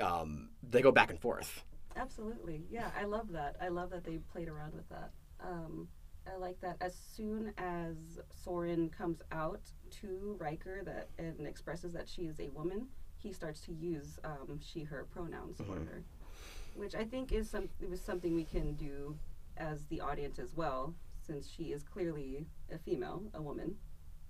Um, 0.00 0.50
they 0.68 0.82
go 0.82 0.92
back 0.92 1.10
and 1.10 1.20
forth. 1.20 1.62
Absolutely, 1.96 2.64
yeah, 2.70 2.90
I 2.98 3.04
love 3.04 3.32
that. 3.32 3.56
I 3.60 3.68
love 3.68 3.90
that 3.90 4.04
they 4.04 4.18
played 4.32 4.48
around 4.48 4.74
with 4.74 4.88
that. 4.88 5.10
Um, 5.40 5.88
I 6.32 6.36
like 6.38 6.60
that. 6.60 6.76
As 6.80 6.94
soon 6.94 7.52
as 7.58 7.96
Soren 8.30 8.88
comes 8.90 9.22
out 9.32 9.60
to 10.00 10.36
Riker 10.38 10.82
that 10.84 11.08
and 11.18 11.46
expresses 11.46 11.92
that 11.92 12.08
she 12.08 12.22
is 12.22 12.40
a 12.40 12.48
woman, 12.48 12.88
he 13.16 13.32
starts 13.32 13.60
to 13.62 13.72
use 13.72 14.18
um, 14.24 14.60
she 14.60 14.82
her 14.82 15.06
pronouns 15.10 15.58
mm-hmm. 15.58 15.72
for 15.72 15.78
her, 15.78 16.02
which 16.74 16.94
I 16.94 17.04
think 17.04 17.32
is 17.32 17.48
some 17.48 17.68
it 17.80 17.88
was 17.88 18.00
something 18.00 18.34
we 18.34 18.44
can 18.44 18.74
do 18.74 19.16
as 19.56 19.86
the 19.86 20.00
audience 20.00 20.38
as 20.38 20.54
well, 20.54 20.94
since 21.26 21.48
she 21.48 21.64
is 21.72 21.82
clearly 21.82 22.46
a 22.70 22.78
female, 22.78 23.22
a 23.34 23.42
woman. 23.42 23.76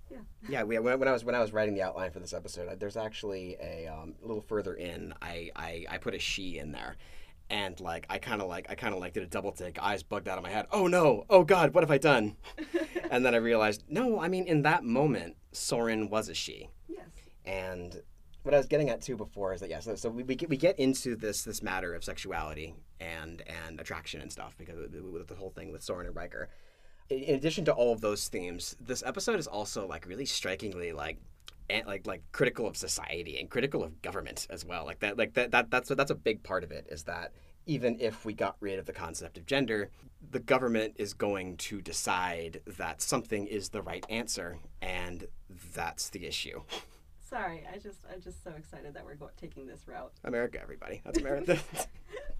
Yeah. 0.09 0.17
Yeah. 0.49 0.63
We, 0.63 0.79
when, 0.79 0.99
when 0.99 1.07
I 1.07 1.11
was 1.11 1.25
when 1.25 1.35
I 1.35 1.39
was 1.39 1.51
writing 1.51 1.75
the 1.75 1.81
outline 1.81 2.11
for 2.11 2.19
this 2.19 2.33
episode, 2.33 2.79
there's 2.79 2.97
actually 2.97 3.57
a 3.61 3.87
um, 3.87 4.15
little 4.21 4.41
further 4.41 4.73
in. 4.73 5.13
I, 5.21 5.51
I 5.55 5.85
I 5.89 5.97
put 5.97 6.15
a 6.15 6.19
she 6.19 6.59
in 6.59 6.71
there, 6.71 6.95
and 7.49 7.79
like 7.79 8.05
I 8.09 8.17
kind 8.17 8.41
of 8.41 8.47
like 8.47 8.67
I 8.69 8.75
kind 8.75 8.93
of 8.93 8.99
like 8.99 9.13
did 9.13 9.23
a 9.23 9.27
double 9.27 9.51
take. 9.51 9.81
Eyes 9.81 10.03
bugged 10.03 10.27
out 10.27 10.37
of 10.37 10.43
my 10.43 10.49
head. 10.49 10.67
Oh 10.71 10.87
no! 10.87 11.25
Oh 11.29 11.43
God! 11.43 11.73
What 11.73 11.83
have 11.83 11.91
I 11.91 11.97
done? 11.97 12.35
and 13.11 13.25
then 13.25 13.33
I 13.33 13.37
realized, 13.37 13.83
no. 13.89 14.19
I 14.19 14.27
mean, 14.27 14.45
in 14.45 14.63
that 14.63 14.83
moment, 14.83 15.35
Soren 15.51 16.09
was 16.09 16.29
a 16.29 16.33
she. 16.33 16.69
Yes. 16.87 17.07
And 17.45 18.01
what 18.43 18.53
I 18.53 18.57
was 18.57 18.67
getting 18.67 18.89
at 18.89 19.01
too 19.01 19.17
before 19.17 19.53
is 19.53 19.61
that 19.61 19.69
yeah, 19.69 19.79
so, 19.79 19.95
so 19.95 20.09
we, 20.09 20.23
we 20.23 20.35
get, 20.35 20.49
we 20.49 20.57
get 20.57 20.79
into 20.79 21.15
this 21.15 21.43
this 21.43 21.61
matter 21.61 21.93
of 21.93 22.03
sexuality 22.03 22.75
and 22.99 23.43
and 23.65 23.79
attraction 23.79 24.21
and 24.21 24.31
stuff 24.31 24.55
because 24.57 24.75
with 24.77 25.27
the 25.27 25.35
whole 25.35 25.49
thing 25.49 25.71
with 25.71 25.83
Soren 25.83 26.07
and 26.07 26.15
Riker. 26.15 26.49
In 27.09 27.35
addition 27.35 27.63
to 27.65 27.71
all 27.71 27.93
of 27.93 28.01
those 28.01 28.27
themes, 28.27 28.75
this 28.81 29.01
episode 29.05 29.39
is 29.39 29.47
also 29.47 29.87
like 29.87 30.05
really 30.05 30.25
strikingly 30.25 30.91
like 30.91 31.17
and 31.69 31.85
like 31.85 32.07
like 32.07 32.21
critical 32.31 32.67
of 32.67 32.77
society 32.77 33.39
and 33.39 33.49
critical 33.49 33.83
of 33.83 34.01
government 34.01 34.47
as 34.49 34.65
well. 34.65 34.85
Like 34.85 34.99
that 34.99 35.17
like 35.17 35.33
that, 35.33 35.51
that 35.51 35.71
that's 35.71 35.89
that's 35.89 36.11
a 36.11 36.15
big 36.15 36.43
part 36.43 36.63
of 36.63 36.71
it 36.71 36.87
is 36.89 37.03
that 37.03 37.33
even 37.65 37.99
if 37.99 38.25
we 38.25 38.33
got 38.33 38.55
rid 38.61 38.79
of 38.79 38.85
the 38.85 38.93
concept 38.93 39.37
of 39.37 39.45
gender, 39.45 39.89
the 40.31 40.39
government 40.39 40.93
is 40.97 41.13
going 41.13 41.57
to 41.57 41.81
decide 41.81 42.61
that 42.65 43.01
something 43.01 43.45
is 43.45 43.69
the 43.69 43.81
right 43.81 44.05
answer 44.09 44.57
and 44.81 45.27
that's 45.73 46.09
the 46.09 46.25
issue. 46.25 46.61
Sorry, 47.29 47.63
I 47.71 47.77
just 47.77 47.99
I'm 48.11 48.21
just 48.21 48.43
so 48.43 48.51
excited 48.57 48.93
that 48.93 49.03
we're 49.03 49.15
go- 49.15 49.29
taking 49.39 49.67
this 49.67 49.87
route. 49.87 50.13
America, 50.23 50.59
everybody. 50.61 51.01
That's 51.03 51.19
America. 51.19 51.59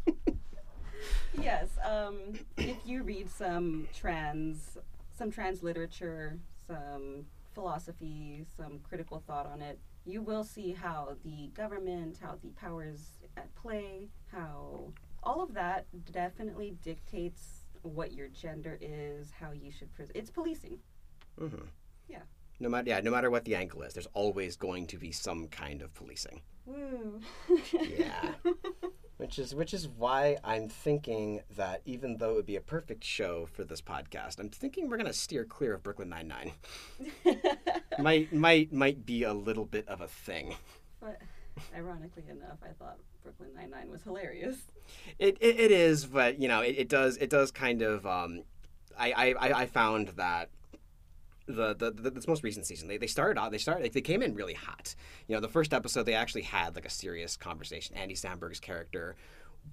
yes. 1.41 1.67
Um, 1.85 2.39
if 2.57 2.77
you 2.85 3.03
read 3.03 3.29
some 3.29 3.89
trans 3.93 4.77
some 5.17 5.31
trans 5.31 5.63
literature, 5.63 6.37
some 6.67 7.25
philosophy, 7.57 8.45
some 8.55 8.77
critical 8.87 9.23
thought 9.25 9.47
on 9.47 9.63
it, 9.63 9.79
you 10.05 10.21
will 10.21 10.43
see 10.43 10.73
how 10.73 11.15
the 11.25 11.49
government, 11.55 12.19
how 12.21 12.37
the 12.43 12.49
powers 12.51 12.99
at 13.35 13.53
play, 13.55 14.09
how 14.31 14.93
all 15.23 15.41
of 15.41 15.55
that 15.55 15.87
definitely 16.11 16.77
dictates 16.83 17.63
what 17.81 18.13
your 18.13 18.27
gender 18.27 18.77
is, 18.79 19.31
how 19.31 19.51
you 19.51 19.71
should 19.71 19.91
present. 19.95 20.15
It's 20.15 20.29
policing. 20.29 20.77
Mm-hmm. 21.41 21.65
Yeah. 22.07 22.19
No 22.59 22.69
matter 22.69 22.89
yeah, 22.89 23.01
no 23.01 23.09
matter 23.09 23.31
what 23.31 23.43
the 23.45 23.55
angle 23.55 23.81
is, 23.81 23.93
there's 23.93 24.13
always 24.13 24.55
going 24.55 24.85
to 24.87 24.99
be 24.99 25.11
some 25.11 25.47
kind 25.47 25.81
of 25.81 25.91
policing. 25.95 26.41
Woo. 26.67 27.19
yeah. 27.97 28.33
Which 29.17 29.39
is 29.39 29.55
which 29.55 29.73
is 29.73 29.87
why 29.87 30.37
I'm 30.43 30.69
thinking 30.69 31.41
that 31.55 31.81
even 31.85 32.17
though 32.17 32.31
it 32.31 32.35
would 32.35 32.45
be 32.45 32.55
a 32.55 32.61
perfect 32.61 33.03
show 33.03 33.47
for 33.51 33.63
this 33.63 33.81
podcast, 33.81 34.39
I'm 34.39 34.49
thinking 34.49 34.89
we're 34.89 34.97
gonna 34.97 35.11
steer 35.11 35.43
clear 35.43 35.73
of 35.73 35.81
Brooklyn 35.81 36.09
Nine 36.09 36.27
Nine. 36.27 36.51
might 37.99 38.31
might 38.31 38.71
might 38.71 39.05
be 39.07 39.23
a 39.23 39.33
little 39.33 39.65
bit 39.65 39.87
of 39.87 40.01
a 40.01 40.07
thing. 40.07 40.55
But 41.01 41.19
ironically 41.75 42.25
enough, 42.29 42.59
I 42.63 42.73
thought 42.73 42.99
Brooklyn 43.23 43.49
Nine 43.55 43.71
Nine 43.71 43.89
was 43.89 44.03
hilarious. 44.03 44.57
It, 45.17 45.37
it, 45.41 45.59
it 45.59 45.71
is, 45.71 46.05
but 46.05 46.39
you 46.39 46.47
know, 46.47 46.61
it, 46.61 46.75
it 46.77 46.89
does 46.89 47.17
it 47.17 47.31
does 47.31 47.49
kind 47.49 47.81
of 47.81 48.05
um, 48.05 48.43
I, 48.97 49.33
I 49.33 49.61
I 49.61 49.65
found 49.65 50.09
that 50.09 50.49
the, 51.47 51.73
the, 51.73 51.91
the 51.91 52.11
this 52.11 52.27
most 52.27 52.43
recent 52.43 52.65
season. 52.65 52.87
They, 52.87 52.97
they 52.97 53.07
started 53.07 53.39
out 53.39 53.51
they 53.51 53.57
started 53.57 53.83
like, 53.83 53.93
they 53.93 54.01
came 54.01 54.21
in 54.21 54.35
really 54.35 54.53
hot. 54.53 54.95
You 55.27 55.35
know 55.35 55.41
the 55.41 55.47
first 55.47 55.73
episode 55.73 56.03
they 56.03 56.13
actually 56.13 56.43
had 56.43 56.75
like 56.75 56.85
a 56.85 56.89
serious 56.89 57.35
conversation. 57.37 57.95
Andy 57.95 58.15
samberg's 58.15 58.59
character 58.59 59.15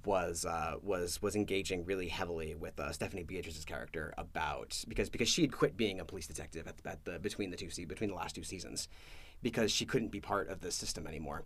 was 0.05 0.45
uh, 0.45 0.75
was 0.83 1.21
was 1.23 1.37
engaging 1.37 1.85
really 1.85 2.09
heavily 2.09 2.55
with 2.55 2.79
uh, 2.79 2.93
Stephanie 2.93 3.23
Beatrice's 3.23 3.65
character 3.65 4.13
about 4.19 4.83
because 4.89 5.11
because 5.11 5.29
she 5.29 5.43
had 5.43 5.53
quit 5.53 5.77
being 5.77 6.01
a 6.01 6.05
police 6.05 6.27
detective 6.27 6.67
at, 6.67 6.75
at 6.85 7.05
the 7.05 7.19
between 7.19 7.51
the 7.51 7.57
two 7.57 7.71
se- 7.71 7.85
between 7.85 8.11
the 8.11 8.17
last 8.17 8.35
two 8.35 8.43
seasons 8.43 8.89
because 9.43 9.71
she 9.71 9.85
couldn't 9.85 10.09
be 10.09 10.21
part 10.21 10.49
of 10.49 10.61
the 10.61 10.71
system 10.71 11.07
anymore. 11.07 11.45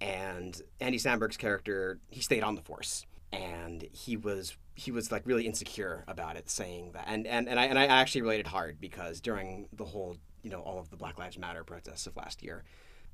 And 0.00 0.60
Andy 0.80 0.98
Samberg's 0.98 1.36
character 1.36 1.98
he 2.10 2.20
stayed 2.20 2.42
on 2.42 2.54
the 2.54 2.62
force 2.62 3.06
and 3.32 3.86
he 3.92 4.16
was 4.16 4.56
he 4.74 4.90
was 4.90 5.12
like 5.12 5.22
really 5.24 5.46
insecure 5.46 6.04
about 6.08 6.36
it 6.36 6.48
saying 6.48 6.92
that 6.92 7.04
and 7.06 7.26
and, 7.26 7.48
and 7.48 7.60
I 7.60 7.66
and 7.66 7.78
I 7.78 7.86
actually 7.86 8.22
related 8.22 8.46
hard 8.46 8.80
because 8.80 9.20
during 9.20 9.68
the 9.72 9.84
whole 9.84 10.16
you 10.42 10.50
know 10.50 10.60
all 10.60 10.78
of 10.78 10.90
the 10.90 10.96
Black 10.96 11.18
Lives 11.18 11.38
Matter 11.38 11.64
protests 11.64 12.06
of 12.06 12.16
last 12.16 12.42
year 12.42 12.64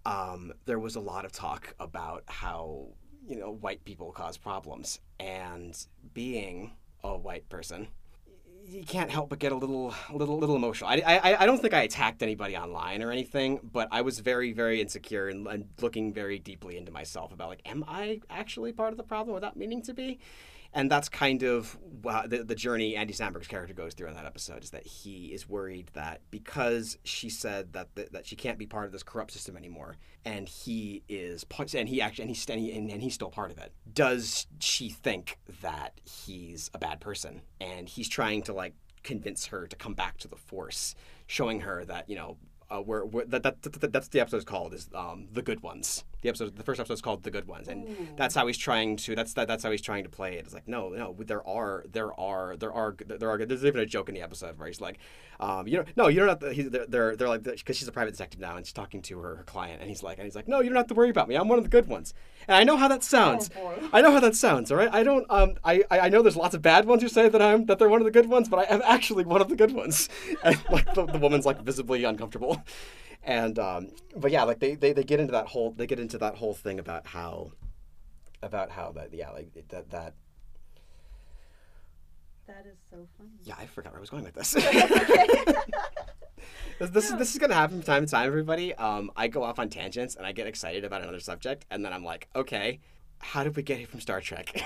um, 0.06 0.52
there 0.66 0.78
was 0.78 0.94
a 0.94 1.00
lot 1.00 1.24
of 1.24 1.32
talk 1.32 1.74
about 1.80 2.22
how 2.28 2.86
you 3.28 3.36
know 3.36 3.50
white 3.50 3.84
people 3.84 4.12
cause 4.12 4.36
problems. 4.36 5.00
And 5.18 5.76
being 6.14 6.72
a 7.02 7.16
white 7.16 7.48
person 7.48 7.88
you 8.68 8.84
can't 8.84 9.10
help 9.10 9.30
but 9.30 9.38
get 9.38 9.52
a 9.52 9.54
little 9.54 9.94
little 10.12 10.38
little 10.38 10.56
emotional. 10.56 10.90
I, 10.90 11.02
I, 11.06 11.42
I 11.42 11.46
don't 11.46 11.60
think 11.60 11.74
i 11.74 11.82
attacked 11.82 12.22
anybody 12.22 12.56
online 12.56 13.02
or 13.02 13.10
anything 13.10 13.60
but 13.72 13.88
i 13.92 14.00
was 14.02 14.18
very 14.18 14.52
very 14.52 14.80
insecure 14.80 15.28
and, 15.28 15.46
and 15.46 15.68
looking 15.80 16.12
very 16.12 16.38
deeply 16.38 16.76
into 16.76 16.92
myself 16.92 17.32
about 17.32 17.48
like 17.48 17.62
am 17.66 17.84
i 17.86 18.20
actually 18.30 18.72
part 18.72 18.92
of 18.92 18.96
the 18.96 19.02
problem 19.02 19.34
without 19.34 19.56
meaning 19.56 19.82
to 19.82 19.94
be 19.94 20.18
and 20.76 20.90
that's 20.90 21.08
kind 21.08 21.42
of 21.42 21.76
uh, 22.06 22.26
the, 22.26 22.44
the 22.44 22.54
journey 22.54 22.96
Andy 22.96 23.14
Samberg's 23.14 23.48
character 23.48 23.72
goes 23.72 23.94
through 23.94 24.08
in 24.08 24.14
that 24.14 24.26
episode 24.26 24.62
is 24.62 24.70
that 24.70 24.86
he 24.86 25.32
is 25.32 25.48
worried 25.48 25.90
that 25.94 26.20
because 26.30 26.98
she 27.02 27.30
said 27.30 27.72
that 27.72 27.88
the, 27.94 28.08
that 28.12 28.26
she 28.26 28.36
can't 28.36 28.58
be 28.58 28.66
part 28.66 28.84
of 28.84 28.92
this 28.92 29.02
corrupt 29.02 29.32
system 29.32 29.56
anymore, 29.56 29.96
and 30.26 30.46
he 30.46 31.02
is 31.08 31.46
and 31.74 31.88
he 31.88 32.02
actually 32.02 32.22
and 32.22 32.30
he's 32.30 32.48
and, 32.48 32.60
he, 32.60 32.72
and 32.72 33.02
he's 33.02 33.14
still 33.14 33.30
part 33.30 33.50
of 33.50 33.58
it. 33.58 33.72
Does 33.92 34.46
she 34.60 34.90
think 34.90 35.38
that 35.62 35.98
he's 36.04 36.70
a 36.74 36.78
bad 36.78 37.00
person, 37.00 37.40
and 37.58 37.88
he's 37.88 38.08
trying 38.08 38.42
to 38.42 38.52
like 38.52 38.74
convince 39.02 39.46
her 39.46 39.66
to 39.66 39.76
come 39.76 39.94
back 39.94 40.18
to 40.18 40.28
the 40.28 40.36
force, 40.36 40.94
showing 41.26 41.60
her 41.60 41.86
that 41.86 42.08
you 42.10 42.16
know 42.16 42.36
uh, 42.70 42.80
where, 42.80 43.04
that, 43.26 43.42
that, 43.42 43.62
that, 43.62 43.92
that's 43.92 44.08
the 44.08 44.20
episode 44.20 44.38
is 44.38 44.44
called 44.44 44.74
is 44.74 44.88
um, 44.94 45.28
the 45.32 45.42
good 45.42 45.62
ones. 45.62 46.04
The 46.22 46.30
episode, 46.30 46.56
the 46.56 46.62
first 46.62 46.80
episode 46.80 46.94
is 46.94 47.02
called 47.02 47.22
the 47.22 47.30
good 47.30 47.46
ones, 47.46 47.68
and 47.68 47.84
Ooh. 47.84 48.08
that's 48.16 48.34
how 48.34 48.46
he's 48.46 48.56
trying 48.56 48.96
to. 48.96 49.14
That's 49.14 49.34
that, 49.34 49.46
that's 49.46 49.62
how 49.62 49.70
he's 49.70 49.82
trying 49.82 50.04
to 50.04 50.08
play 50.08 50.34
it. 50.34 50.44
It's 50.46 50.54
like 50.54 50.66
no, 50.66 50.88
no, 50.88 51.14
there 51.18 51.46
are 51.46 51.84
there 51.92 52.18
are 52.18 52.56
there 52.56 52.72
are 52.72 52.96
there 53.06 53.30
are. 53.30 53.44
There's 53.44 53.64
even 53.64 53.80
a 53.80 53.86
joke 53.86 54.08
in 54.08 54.14
the 54.14 54.22
episode 54.22 54.58
where 54.58 54.66
he's 54.66 54.80
like, 54.80 54.98
um, 55.40 55.68
you 55.68 55.76
know, 55.78 55.84
no, 55.94 56.08
you 56.08 56.18
don't 56.18 56.28
have 56.28 56.38
to. 56.38 56.52
He's, 56.52 56.70
they're, 56.70 56.86
they're 56.86 57.16
they're 57.16 57.28
like 57.28 57.42
because 57.42 57.76
she's 57.76 57.86
a 57.86 57.92
private 57.92 58.12
detective 58.12 58.40
now, 58.40 58.56
and 58.56 58.64
she's 58.64 58.72
talking 58.72 59.02
to 59.02 59.18
her, 59.18 59.36
her 59.36 59.44
client, 59.44 59.80
and 59.80 59.90
he's 59.90 60.02
like, 60.02 60.18
and 60.18 60.24
he's 60.24 60.34
like, 60.34 60.48
no, 60.48 60.60
you 60.60 60.70
don't 60.70 60.76
have 60.76 60.86
to 60.88 60.94
worry 60.94 61.10
about 61.10 61.28
me. 61.28 61.34
I'm 61.34 61.48
one 61.48 61.58
of 61.58 61.64
the 61.64 61.70
good 61.70 61.86
ones, 61.86 62.14
and 62.48 62.56
I 62.56 62.64
know 62.64 62.76
how 62.76 62.88
that 62.88 63.04
sounds. 63.04 63.50
Oh. 63.58 63.74
I 63.92 64.00
know 64.00 64.10
how 64.10 64.20
that 64.20 64.34
sounds. 64.34 64.72
All 64.72 64.78
right, 64.78 64.92
I 64.92 65.02
don't. 65.02 65.26
Um, 65.30 65.54
I 65.64 65.84
I 65.90 66.00
I 66.00 66.08
know 66.08 66.22
there's 66.22 66.36
lots 66.36 66.54
of 66.54 66.62
bad 66.62 66.86
ones 66.86 67.02
who 67.02 67.08
say 67.08 67.28
that 67.28 67.42
I'm 67.42 67.66
that 67.66 67.78
they're 67.78 67.90
one 67.90 68.00
of 68.00 68.06
the 68.06 68.10
good 68.10 68.26
ones, 68.28 68.48
but 68.48 68.58
I 68.58 68.74
am 68.74 68.80
actually 68.84 69.24
one 69.24 69.42
of 69.42 69.48
the 69.48 69.56
good 69.56 69.72
ones. 69.72 70.08
And 70.42 70.62
like 70.70 70.92
the, 70.94 71.06
the 71.06 71.18
woman's 71.18 71.44
like 71.46 71.60
visibly 71.62 72.04
uncomfortable 72.04 72.62
and 73.26 73.58
um, 73.58 73.88
but 74.16 74.30
yeah, 74.30 74.44
like 74.44 74.60
they, 74.60 74.76
they 74.76 74.92
they 74.92 75.04
get 75.04 75.20
into 75.20 75.32
that 75.32 75.48
whole 75.48 75.72
they 75.72 75.86
get 75.86 75.98
into 75.98 76.18
that 76.18 76.36
whole 76.36 76.54
thing 76.54 76.78
about 76.78 77.06
how 77.06 77.50
about 78.42 78.70
how 78.70 78.92
that 78.92 79.12
yeah 79.12 79.30
like 79.30 79.52
that 79.68 79.90
that 79.90 80.14
That 82.46 82.64
is 82.66 82.78
so 82.88 83.06
funny. 83.18 83.30
yeah 83.42 83.56
I 83.58 83.66
forgot 83.66 83.92
where 83.92 83.98
I 83.98 84.00
was 84.00 84.10
going 84.10 84.24
with 84.24 84.34
this. 84.34 84.52
this 86.78 86.90
this, 86.90 87.10
is, 87.10 87.16
this 87.16 87.32
is 87.32 87.38
gonna 87.38 87.54
happen 87.54 87.78
from 87.78 87.84
time 87.84 88.04
to 88.06 88.10
time, 88.10 88.26
everybody. 88.26 88.74
Um, 88.74 89.10
I 89.16 89.28
go 89.28 89.42
off 89.42 89.58
on 89.58 89.68
tangents 89.68 90.14
and 90.14 90.24
I 90.24 90.32
get 90.32 90.46
excited 90.46 90.84
about 90.84 91.02
another 91.02 91.20
subject, 91.20 91.66
and 91.70 91.84
then 91.84 91.92
I'm 91.92 92.04
like, 92.04 92.28
okay, 92.36 92.78
how 93.18 93.42
did 93.42 93.56
we 93.56 93.62
get 93.62 93.78
here 93.78 93.88
from 93.88 94.00
Star 94.00 94.20
Trek? 94.20 94.62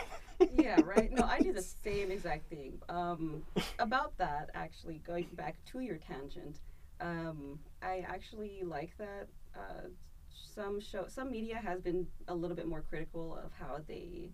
yeah, 0.58 0.78
right. 0.84 1.10
No, 1.12 1.24
I 1.24 1.40
do 1.40 1.52
the 1.52 1.62
same 1.62 2.10
exact 2.10 2.50
thing. 2.50 2.78
Um, 2.88 3.42
about 3.78 4.16
that, 4.18 4.50
actually, 4.54 5.00
going 5.06 5.28
back 5.32 5.56
to 5.72 5.80
your 5.80 5.96
tangent, 5.96 6.58
um, 7.00 7.58
I 7.82 8.04
actually 8.06 8.62
like 8.64 8.96
that. 8.98 9.28
Uh, 9.54 9.88
some 10.30 10.80
show, 10.80 11.06
some 11.08 11.30
media 11.30 11.56
has 11.56 11.80
been 11.80 12.06
a 12.28 12.34
little 12.34 12.56
bit 12.56 12.66
more 12.66 12.82
critical 12.88 13.36
of 13.36 13.52
how 13.52 13.78
they 13.86 14.30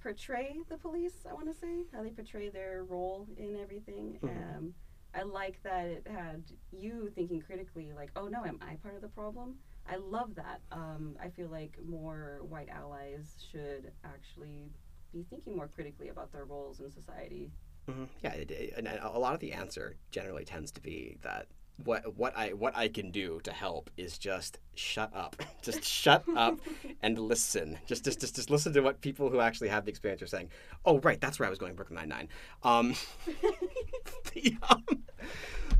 portray 0.00 0.56
the 0.68 0.76
police. 0.76 1.24
I 1.28 1.32
want 1.32 1.46
to 1.46 1.54
say 1.54 1.84
how 1.92 2.02
they 2.02 2.10
portray 2.10 2.48
their 2.48 2.84
role 2.84 3.28
in 3.36 3.56
everything. 3.60 4.18
Mhm. 4.22 4.56
Um, 4.56 4.74
I 5.14 5.22
like 5.22 5.62
that 5.62 5.86
it 5.86 6.06
had 6.06 6.42
you 6.72 7.10
thinking 7.14 7.40
critically, 7.40 7.92
like, 7.92 8.10
oh 8.16 8.28
no, 8.28 8.44
am 8.44 8.58
I 8.62 8.76
part 8.76 8.94
of 8.94 9.02
the 9.02 9.08
problem? 9.08 9.58
I 9.86 9.96
love 9.96 10.34
that. 10.36 10.60
Um, 10.70 11.16
I 11.20 11.28
feel 11.28 11.48
like 11.48 11.78
more 11.84 12.40
white 12.48 12.68
allies 12.68 13.44
should 13.50 13.92
actually 14.04 14.70
be 15.12 15.22
thinking 15.24 15.54
more 15.56 15.68
critically 15.68 16.08
about 16.08 16.32
their 16.32 16.44
roles 16.46 16.80
in 16.80 16.90
society. 16.90 17.52
Mhm. 17.88 18.08
Yeah, 18.22 18.32
it, 18.32 18.50
it- 18.50 18.74
and 18.76 18.86
a 18.88 19.18
lot 19.18 19.34
of 19.34 19.40
the 19.40 19.52
answer 19.52 19.96
generally 20.10 20.44
tends 20.44 20.70
to 20.72 20.80
be 20.80 21.16
that 21.22 21.46
what 21.84 22.16
what 22.16 22.36
I 22.36 22.50
what 22.50 22.76
I 22.76 22.86
can 22.88 23.10
do 23.10 23.40
to 23.44 23.52
help 23.52 23.90
is 23.96 24.18
just 24.18 24.58
shut 24.74 25.10
up, 25.14 25.36
just 25.62 25.82
shut 25.82 26.22
up 26.36 26.60
and 27.02 27.18
listen. 27.18 27.78
Just 27.86 28.04
just 28.04 28.20
just 28.20 28.36
just 28.36 28.50
listen 28.50 28.72
to 28.74 28.80
what 28.82 29.00
people 29.00 29.30
who 29.30 29.40
actually 29.40 29.68
have 29.68 29.84
the 29.84 29.90
experience 29.90 30.22
are 30.22 30.26
saying. 30.26 30.50
Oh, 30.84 31.00
right, 31.00 31.20
that's 31.20 31.38
where 31.40 31.46
I 31.46 31.50
was 31.50 31.58
going. 31.58 31.74
Brooklyn 31.74 31.96
Nine 31.98 32.08
Nine. 32.08 32.28
Um, 32.62 32.94
the, 34.34 34.56
um, 34.70 34.84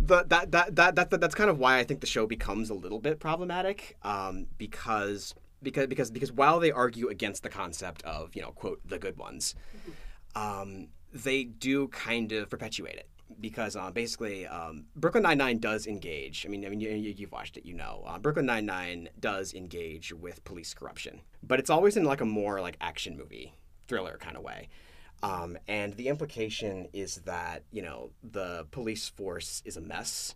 the, 0.01 0.25
that, 0.29 0.51
that, 0.51 0.75
that, 0.77 0.95
that, 0.97 1.21
that's 1.21 1.35
kind 1.35 1.51
of 1.51 1.59
why 1.59 1.79
I 1.79 1.85
think 1.85 2.01
the 2.01 2.07
show 2.07 2.27
becomes 2.27 2.71
a 2.71 2.75
little 2.75 2.99
bit 2.99 3.21
problematic 3.21 3.97
um, 4.03 4.47
because 4.59 5.35
because 5.63 5.87
because 5.87 6.11
because 6.11 6.33
while 6.33 6.59
they 6.59 6.73
argue 6.73 7.09
against 7.09 7.43
the 7.45 7.49
concept 7.49 8.03
of 8.03 8.35
you 8.35 8.43
know 8.43 8.51
quote 8.51 8.81
the 8.85 8.99
good 8.99 9.17
ones, 9.17 9.55
um, 10.35 10.89
they 11.13 11.45
do 11.45 11.89
kind 11.89 12.33
of 12.33 12.49
perpetuate 12.51 12.97
it 12.97 13.09
because 13.41 13.77
um, 13.77 13.93
basically 13.93 14.47
um, 14.47 14.85
Brooklyn 14.97 15.23
Nine 15.23 15.39
Nine 15.39 15.59
does 15.59 15.87
engage. 15.87 16.47
I 16.47 16.49
mean, 16.49 16.65
I 16.65 16.69
mean, 16.69 16.81
you, 16.81 16.91
you've 16.91 17.33
watched 17.33 17.57
it, 17.57 17.67
you 17.67 17.75
know. 17.75 18.03
Uh, 18.07 18.19
Brooklyn 18.19 18.47
Nine 18.47 18.67
Nine 18.67 19.09
does 19.19 19.55
engage 19.55 20.13
with 20.13 20.45
police 20.45 20.75
corruption, 20.75 21.21
but 21.43 21.59
it's 21.59 21.71
always 21.71 21.97
in 21.97 22.05
like 22.05 22.21
a 22.21 22.27
more 22.27 22.61
like 22.61 22.77
action 22.81 23.17
movie 23.17 23.55
thriller 23.89 24.17
kind 24.21 24.37
of 24.37 24.43
way. 24.43 24.69
Um, 25.23 25.57
and 25.69 25.95
the 25.95 26.09
implication 26.09 26.89
is 26.93 27.17
that 27.25 27.63
you 27.71 27.83
know 27.83 28.11
the 28.23 28.67
police 28.71 29.09
force 29.09 29.63
is 29.65 29.77
a 29.77 29.81
mess, 29.81 30.35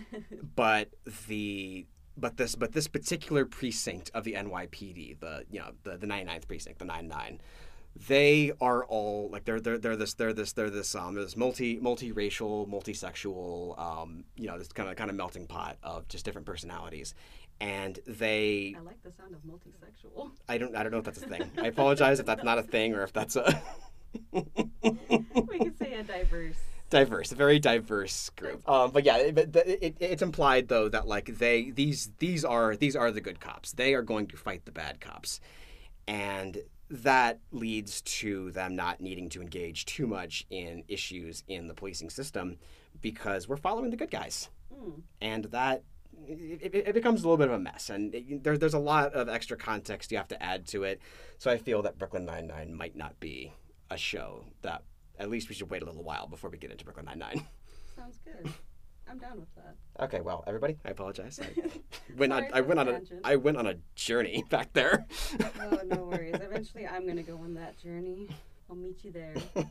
but 0.56 0.90
the 1.28 1.86
but 2.16 2.36
this 2.36 2.54
but 2.54 2.72
this 2.72 2.88
particular 2.88 3.44
precinct 3.44 4.10
of 4.14 4.24
the 4.24 4.34
NYPD, 4.34 5.20
the 5.20 5.44
you 5.50 5.60
know 5.60 5.72
the 5.84 5.96
the 5.96 6.06
99th 6.06 6.46
precinct, 6.46 6.78
the 6.78 6.84
99, 6.84 7.40
they 8.08 8.52
are 8.60 8.84
all 8.84 9.28
like 9.30 9.44
they're 9.44 9.60
they're 9.60 9.78
they're 9.78 9.96
this 9.96 10.14
they're 10.14 10.32
this 10.32 10.52
they're 10.52 10.70
this 10.70 10.94
um 10.94 11.14
this 11.14 11.36
multi 11.36 11.78
multiracial 11.78 12.68
multisexual 12.68 13.78
um 13.78 14.24
you 14.36 14.46
know 14.46 14.58
this 14.58 14.68
kind 14.68 14.88
of 14.88 14.96
kind 14.96 15.10
of 15.10 15.16
melting 15.16 15.46
pot 15.46 15.76
of 15.82 16.06
just 16.08 16.24
different 16.24 16.46
personalities 16.46 17.14
and 17.60 17.98
they 18.06 18.74
I 18.76 18.82
like 18.82 19.02
the 19.02 19.12
sound 19.12 19.34
of 19.34 19.40
multisexual. 19.40 20.30
I 20.46 20.58
don't 20.58 20.76
I 20.76 20.82
don't 20.82 20.92
know 20.92 20.98
if 20.98 21.04
that's 21.04 21.22
a 21.22 21.26
thing 21.26 21.50
I 21.58 21.68
apologize 21.68 22.20
if 22.20 22.26
that's 22.26 22.44
not 22.44 22.58
a 22.58 22.62
thing 22.62 22.94
or 22.94 23.02
if 23.02 23.12
that's 23.12 23.36
a 23.36 23.62
we 24.32 25.58
could 25.58 25.78
say 25.78 25.94
a 25.94 26.02
diverse. 26.02 26.56
diverse, 26.90 27.32
a 27.32 27.34
very 27.34 27.58
diverse 27.58 28.30
group. 28.30 28.68
Um, 28.68 28.90
but 28.90 29.04
yeah, 29.04 29.18
it, 29.18 29.56
it, 29.56 29.96
it's 30.00 30.22
implied 30.22 30.68
though 30.68 30.88
that 30.88 31.06
like 31.06 31.38
they 31.38 31.70
these 31.70 32.10
these 32.18 32.44
are 32.44 32.76
these 32.76 32.96
are 32.96 33.10
the 33.10 33.20
good 33.20 33.40
cops. 33.40 33.72
They 33.72 33.94
are 33.94 34.02
going 34.02 34.26
to 34.28 34.36
fight 34.36 34.64
the 34.64 34.72
bad 34.72 35.00
cops, 35.00 35.40
and 36.06 36.58
that 36.90 37.40
leads 37.50 38.00
to 38.02 38.50
them 38.52 38.76
not 38.76 39.00
needing 39.00 39.28
to 39.30 39.40
engage 39.42 39.84
too 39.86 40.06
much 40.06 40.46
in 40.50 40.84
issues 40.88 41.42
in 41.48 41.66
the 41.68 41.74
policing 41.74 42.10
system 42.10 42.56
because 43.00 43.48
we're 43.48 43.56
following 43.56 43.90
the 43.90 43.96
good 43.96 44.10
guys, 44.10 44.48
Mm. 44.72 45.02
and 45.20 45.44
that. 45.46 45.82
It, 46.28 46.74
it, 46.74 46.94
becomes 46.94 47.22
a 47.22 47.24
little 47.24 47.36
bit 47.36 47.48
of 47.48 47.52
a 47.54 47.58
mess, 47.58 47.90
and 47.90 48.14
it, 48.14 48.42
there, 48.42 48.56
there's 48.56 48.72
a 48.74 48.78
lot 48.78 49.12
of 49.12 49.28
extra 49.28 49.54
context 49.56 50.10
you 50.10 50.16
have 50.16 50.28
to 50.28 50.42
add 50.42 50.66
to 50.68 50.82
it. 50.84 51.00
So 51.36 51.50
I 51.50 51.58
feel 51.58 51.82
that 51.82 51.98
Brooklyn 51.98 52.24
Nine 52.24 52.46
Nine 52.46 52.74
might 52.74 52.96
not 52.96 53.20
be 53.20 53.52
a 53.90 53.98
show 53.98 54.44
that 54.62 54.82
at 55.18 55.28
least 55.28 55.50
we 55.50 55.54
should 55.54 55.70
wait 55.70 55.82
a 55.82 55.84
little 55.84 56.02
while 56.02 56.26
before 56.26 56.48
we 56.48 56.56
get 56.56 56.70
into 56.70 56.84
Brooklyn 56.84 57.04
Nine 57.04 57.18
Nine. 57.18 57.46
Sounds 57.96 58.18
good. 58.24 58.50
I'm 59.08 59.18
down 59.18 59.38
with 59.38 59.54
that. 59.54 60.04
Okay, 60.04 60.20
well, 60.20 60.42
everybody, 60.46 60.76
I 60.84 60.90
apologize. 60.90 61.38
I 61.40 61.48
went 62.16 62.32
on. 62.32 62.46
I 62.52 62.60
went 62.60 62.80
on 62.80 62.88
a. 62.88 62.92
tangent. 62.92 63.20
I 63.24 63.36
went 63.36 63.56
on 63.56 63.66
a 63.66 63.74
journey 63.94 64.44
back 64.50 64.72
there. 64.72 65.06
Oh, 65.60 65.80
no 65.86 66.04
worries. 66.04 66.34
Eventually, 66.34 66.86
I'm 66.86 67.04
going 67.04 67.16
to 67.16 67.22
go 67.22 67.38
on 67.38 67.54
that 67.54 67.78
journey. 67.80 68.28
I'll 68.68 68.76
meet 68.76 69.04
you 69.04 69.12
there. 69.12 69.34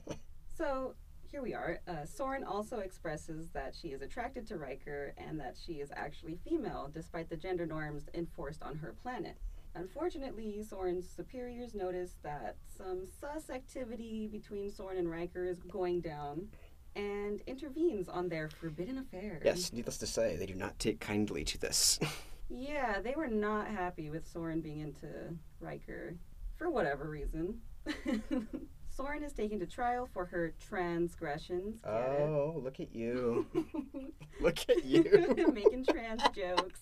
So, 0.57 0.93
here 1.29 1.41
we 1.41 1.53
are. 1.53 1.81
Uh, 1.85 2.05
Soren 2.05 2.45
also 2.45 2.79
expresses 2.79 3.49
that 3.49 3.75
she 3.75 3.89
is 3.89 4.01
attracted 4.01 4.47
to 4.47 4.57
Riker 4.57 5.13
and 5.17 5.37
that 5.37 5.57
she 5.61 5.73
is 5.73 5.91
actually 5.93 6.37
female, 6.47 6.89
despite 6.93 7.29
the 7.29 7.35
gender 7.35 7.65
norms 7.65 8.03
enforced 8.13 8.63
on 8.63 8.77
her 8.77 8.93
planet. 9.03 9.35
Unfortunately, 9.75 10.63
Soren's 10.63 11.09
superiors 11.09 11.75
notice 11.75 12.15
that 12.23 12.55
some 12.77 13.01
sus 13.19 13.49
activity 13.49 14.27
between 14.31 14.71
Soren 14.71 14.97
and 14.97 15.11
Riker 15.11 15.45
is 15.45 15.59
going 15.63 15.99
down, 15.99 16.47
and 16.95 17.41
intervenes 17.47 18.07
on 18.07 18.29
their 18.29 18.49
forbidden 18.49 18.97
affairs. 18.97 19.41
Yes, 19.43 19.73
needless 19.73 19.97
to 19.99 20.07
say, 20.07 20.35
they 20.35 20.45
do 20.45 20.55
not 20.55 20.79
take 20.79 20.99
kindly 20.99 21.43
to 21.45 21.57
this. 21.57 21.99
Yeah, 22.47 23.01
they 23.01 23.15
were 23.17 23.27
not 23.27 23.67
happy 23.67 24.11
with 24.11 24.27
Soren 24.27 24.61
being 24.61 24.79
into 24.79 25.07
Riker 25.59 26.15
for 26.55 26.69
whatever 26.69 27.09
reason. 27.09 27.59
Soren 28.95 29.23
is 29.23 29.33
taken 29.33 29.59
to 29.59 29.65
trial 29.65 30.07
for 30.13 30.25
her 30.25 30.53
transgressions. 30.69 31.81
Get 31.83 31.91
it? 31.91 32.21
oh, 32.21 32.61
look 32.63 32.79
at 32.79 32.95
you. 32.95 33.47
look 34.39 34.59
at 34.69 34.85
you. 34.85 35.03
making 35.53 35.85
trans 35.85 36.21
jokes. 36.35 36.81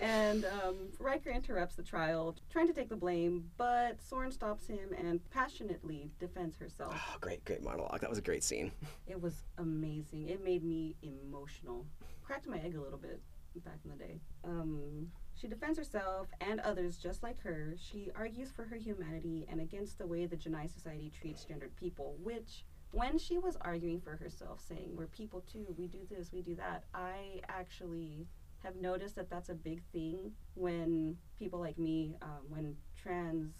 And 0.00 0.46
um, 0.46 0.76
Riker 0.98 1.30
interrupts 1.30 1.76
the 1.76 1.82
trial, 1.82 2.34
trying 2.50 2.66
to 2.66 2.72
take 2.72 2.88
the 2.88 2.96
blame, 2.96 3.44
but 3.58 4.00
Soren 4.00 4.32
stops 4.32 4.66
him 4.66 4.94
and 4.96 5.20
passionately 5.30 6.10
defends 6.18 6.56
herself. 6.56 6.94
Oh, 6.96 7.16
great, 7.20 7.44
great 7.44 7.62
monologue. 7.62 8.00
That 8.00 8.08
was 8.08 8.18
a 8.18 8.22
great 8.22 8.42
scene. 8.42 8.72
It 9.06 9.20
was 9.20 9.44
amazing. 9.58 10.28
It 10.28 10.42
made 10.42 10.64
me 10.64 10.96
emotional. 11.02 11.86
Cracked 12.22 12.46
my 12.48 12.58
egg 12.58 12.76
a 12.76 12.80
little 12.80 12.98
bit 12.98 13.20
back 13.64 13.78
in 13.84 13.90
the 13.90 13.96
day. 13.96 14.20
Um, 14.44 15.08
she 15.34 15.48
defends 15.48 15.78
herself 15.78 16.28
and 16.40 16.60
others 16.60 16.96
just 16.96 17.22
like 17.22 17.40
her. 17.42 17.74
She 17.76 18.10
argues 18.14 18.50
for 18.50 18.64
her 18.64 18.76
humanity 18.76 19.46
and 19.50 19.60
against 19.60 19.98
the 19.98 20.06
way 20.06 20.26
the 20.26 20.36
J'naii 20.36 20.72
Society 20.72 21.10
treats 21.20 21.44
gendered 21.44 21.74
people, 21.76 22.16
which 22.22 22.64
when 22.92 23.18
she 23.18 23.38
was 23.38 23.56
arguing 23.60 24.00
for 24.00 24.16
herself, 24.16 24.60
saying, 24.66 24.90
We're 24.94 25.06
people 25.06 25.42
too, 25.50 25.74
we 25.78 25.86
do 25.86 26.00
this, 26.10 26.32
we 26.32 26.42
do 26.42 26.54
that, 26.56 26.84
I 26.94 27.40
actually 27.48 28.26
have 28.62 28.76
noticed 28.76 29.16
that 29.16 29.30
that's 29.30 29.48
a 29.48 29.54
big 29.54 29.82
thing 29.92 30.32
when 30.54 31.16
people 31.38 31.60
like 31.60 31.78
me, 31.78 32.16
um, 32.22 32.40
when 32.48 32.76
trans, 33.00 33.54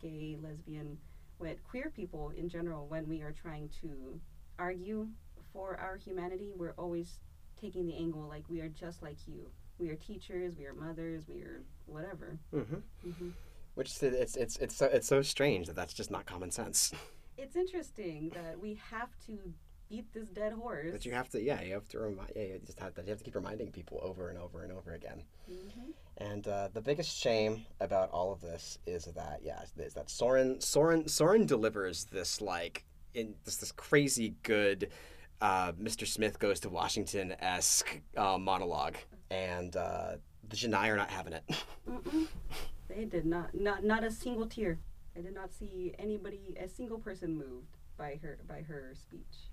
gay, 0.00 0.36
lesbian, 0.42 0.98
when 1.38 1.56
queer 1.68 1.92
people 1.94 2.32
in 2.36 2.48
general, 2.48 2.86
when 2.88 3.08
we 3.08 3.20
are 3.20 3.32
trying 3.32 3.70
to 3.80 4.20
argue 4.58 5.08
for 5.52 5.76
our 5.78 5.96
humanity, 5.96 6.52
we're 6.56 6.74
always 6.78 7.20
taking 7.60 7.86
the 7.86 7.96
angle 7.96 8.26
like 8.28 8.44
we 8.48 8.60
are 8.60 8.68
just 8.68 9.02
like 9.02 9.16
you. 9.26 9.48
We 9.78 9.90
are 9.90 9.96
teachers, 9.96 10.56
we 10.56 10.66
are 10.66 10.74
mothers, 10.74 11.24
we 11.28 11.42
are 11.42 11.62
whatever. 11.86 12.38
Mm-hmm. 12.54 13.10
hmm 13.10 13.28
Which 13.74 14.02
it's 14.02 14.36
it's 14.36 14.56
it's 14.56 14.76
so 14.76 14.86
it's 14.86 15.06
so 15.06 15.22
strange 15.22 15.66
that 15.68 15.76
that's 15.76 15.94
just 15.94 16.10
not 16.10 16.26
common 16.26 16.50
sense. 16.50 16.92
It's 17.36 17.54
interesting 17.54 18.32
that 18.34 18.58
we 18.58 18.80
have 18.90 19.10
to 19.26 19.38
beat 19.88 20.12
this 20.12 20.28
dead 20.28 20.52
horse. 20.52 20.90
But 20.92 21.04
you 21.06 21.12
have 21.12 21.28
to, 21.30 21.42
yeah, 21.42 21.60
you 21.62 21.74
have 21.74 21.88
to 21.88 21.98
remind, 21.98 22.30
yeah, 22.36 22.42
you 22.42 22.60
just 22.64 22.78
have 22.78 22.94
to, 22.94 23.02
you 23.02 23.08
have 23.08 23.18
to 23.18 23.24
keep 23.24 23.34
reminding 23.34 23.70
people 23.72 24.00
over 24.02 24.28
and 24.28 24.38
over 24.38 24.62
and 24.62 24.72
over 24.72 24.94
again. 24.94 25.22
Mhm. 25.50 25.92
And 26.18 26.48
uh, 26.48 26.68
the 26.72 26.80
biggest 26.80 27.16
shame 27.16 27.64
about 27.80 28.10
all 28.10 28.32
of 28.32 28.40
this 28.40 28.78
is 28.86 29.04
that, 29.06 29.40
yeah, 29.42 29.62
is 29.78 29.94
that 29.94 30.10
Soren 30.10 30.60
Soren 30.60 31.08
Soren 31.08 31.46
delivers 31.46 32.04
this 32.06 32.40
like 32.40 32.84
in 33.14 33.34
this 33.44 33.56
this 33.56 33.72
crazy 33.72 34.34
good 34.42 34.90
uh, 35.40 35.72
Mr. 35.72 36.06
Smith 36.06 36.38
goes 36.38 36.60
to 36.60 36.68
Washington 36.68 37.34
esque 37.40 38.00
uh, 38.16 38.38
monologue, 38.38 38.96
and 39.30 39.76
uh, 39.76 40.16
the 40.48 40.56
J'naii 40.56 40.88
are 40.88 40.96
not 40.96 41.10
having 41.10 41.32
it. 41.34 41.44
They 42.88 43.04
did 43.04 43.26
not, 43.26 43.54
not, 43.54 43.84
not 43.84 44.02
a 44.02 44.10
single 44.10 44.46
tear. 44.46 44.78
I 45.16 45.20
did 45.20 45.34
not 45.34 45.52
see 45.52 45.94
anybody, 45.98 46.56
a 46.58 46.68
single 46.68 46.98
person 46.98 47.36
moved 47.36 47.76
by 47.96 48.18
her, 48.22 48.38
by 48.48 48.62
her 48.62 48.94
speech. 48.94 49.50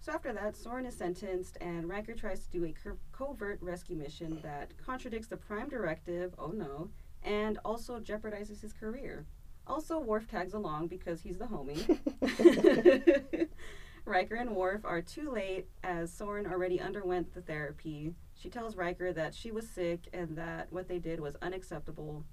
So 0.00 0.12
after 0.12 0.32
that, 0.32 0.56
Soren 0.56 0.86
is 0.86 0.96
sentenced, 0.96 1.58
and 1.60 1.86
Riker 1.86 2.14
tries 2.14 2.40
to 2.46 2.50
do 2.50 2.64
a 2.64 2.72
co- 2.72 2.96
covert 3.12 3.58
rescue 3.60 3.96
mission 3.96 4.40
that 4.42 4.72
contradicts 4.84 5.28
the 5.28 5.36
Prime 5.36 5.68
Directive. 5.68 6.34
Oh 6.38 6.48
no! 6.48 6.88
And 7.22 7.58
also 7.66 8.00
jeopardizes 8.00 8.62
his 8.62 8.72
career. 8.72 9.26
Also, 9.66 10.00
Worf 10.00 10.26
tags 10.26 10.54
along 10.54 10.88
because 10.88 11.20
he's 11.20 11.36
the 11.36 11.44
homie. 11.44 11.98
Riker 14.06 14.36
and 14.36 14.56
Worf 14.56 14.84
are 14.84 15.02
too 15.02 15.30
late 15.30 15.68
as 15.84 16.10
Soren 16.10 16.46
already 16.46 16.80
underwent 16.80 17.34
the 17.34 17.42
therapy. 17.42 18.14
She 18.34 18.48
tells 18.48 18.76
Riker 18.76 19.12
that 19.12 19.34
she 19.34 19.52
was 19.52 19.68
sick 19.68 20.08
and 20.14 20.36
that 20.38 20.72
what 20.72 20.88
they 20.88 20.98
did 20.98 21.20
was 21.20 21.36
unacceptable. 21.42 22.24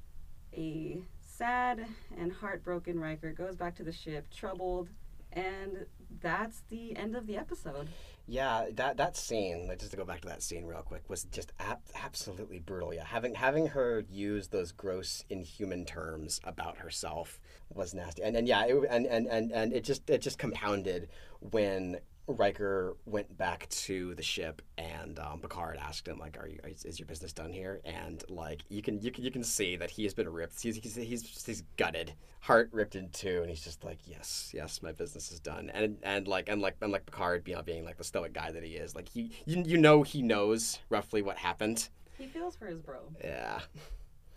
A 0.55 0.99
sad 1.19 1.85
and 2.17 2.31
heartbroken 2.31 2.97
Riker 2.99 3.33
goes 3.33 3.57
back 3.57 3.75
to 3.75 3.83
the 3.83 3.91
ship, 3.91 4.29
troubled, 4.31 4.89
and 5.37 5.85
that's 6.21 6.63
the 6.69 6.95
end 6.95 7.15
of 7.15 7.27
the 7.27 7.37
episode. 7.37 7.89
Yeah, 8.25 8.65
that 8.73 8.97
that 8.97 9.15
scene, 9.15 9.71
just 9.79 9.91
to 9.91 9.97
go 9.97 10.03
back 10.03 10.21
to 10.21 10.27
that 10.27 10.41
scene 10.41 10.65
real 10.65 10.81
quick, 10.81 11.09
was 11.09 11.23
just 11.25 11.53
ab- 11.59 11.79
absolutely 12.03 12.59
brutal. 12.59 12.93
Yeah, 12.93 13.05
having 13.05 13.35
having 13.35 13.67
her 13.67 14.03
use 14.09 14.49
those 14.49 14.71
gross, 14.71 15.23
inhuman 15.29 15.85
terms 15.85 16.41
about 16.43 16.77
herself 16.77 17.39
was 17.69 17.93
nasty, 17.93 18.23
and 18.23 18.35
and 18.35 18.47
yeah, 18.47 18.65
it, 18.65 18.75
and, 18.89 19.05
and 19.05 19.27
and 19.27 19.51
and 19.51 19.71
it 19.71 19.83
just 19.83 20.09
it 20.09 20.21
just 20.21 20.39
compounded 20.39 21.07
when 21.39 21.99
Riker 22.27 22.97
went 23.05 23.37
back 23.37 23.69
to 23.69 24.13
the 24.15 24.21
ship 24.21 24.61
and 24.77 25.17
um, 25.17 25.39
Picard 25.39 25.77
asked 25.77 26.07
him 26.07 26.19
like, 26.19 26.37
"Are 26.37 26.47
you 26.47 26.59
is, 26.65 26.83
is 26.83 26.99
your 26.99 27.05
business 27.05 27.31
done 27.31 27.53
here?" 27.53 27.79
And 27.85 28.23
like 28.29 28.61
you 28.69 28.81
can 28.81 29.01
you 29.01 29.11
can 29.11 29.23
you 29.23 29.31
can 29.31 29.43
see 29.43 29.77
that 29.77 29.89
he 29.89 30.03
has 30.03 30.13
been 30.13 30.27
ripped. 30.27 30.61
He's 30.61 30.75
he's 30.75 30.95
he's, 30.95 31.45
he's 31.45 31.63
gutted, 31.77 32.13
heart 32.41 32.69
ripped 32.73 32.95
in 32.95 33.09
two, 33.09 33.39
and 33.41 33.49
he's 33.49 33.63
just 33.63 33.85
like, 33.85 33.99
"Yes, 34.05 34.51
yes, 34.53 34.81
my 34.81 34.91
business 34.91 35.31
is 35.31 35.39
done." 35.39 35.71
And 35.73 35.97
and 36.03 36.27
like 36.27 36.49
and 36.49 36.61
like 36.61 36.75
and 36.81 36.91
like 36.91 37.05
Picard, 37.05 37.47
know, 37.47 37.61
being 37.61 37.85
like 37.85 37.97
the 37.97 38.03
stoic 38.03 38.33
guy 38.33 38.51
that 38.51 38.63
he 38.63 38.71
is, 38.71 38.93
like 38.93 39.07
he 39.07 39.31
you 39.45 39.63
you 39.65 39.77
know 39.77 40.03
he 40.03 40.21
knows 40.21 40.79
roughly 40.89 41.21
what 41.21 41.37
happened. 41.37 41.87
He 42.17 42.25
feels 42.25 42.55
for 42.55 42.65
his 42.65 42.81
bro. 42.81 42.99
Yeah. 43.23 43.61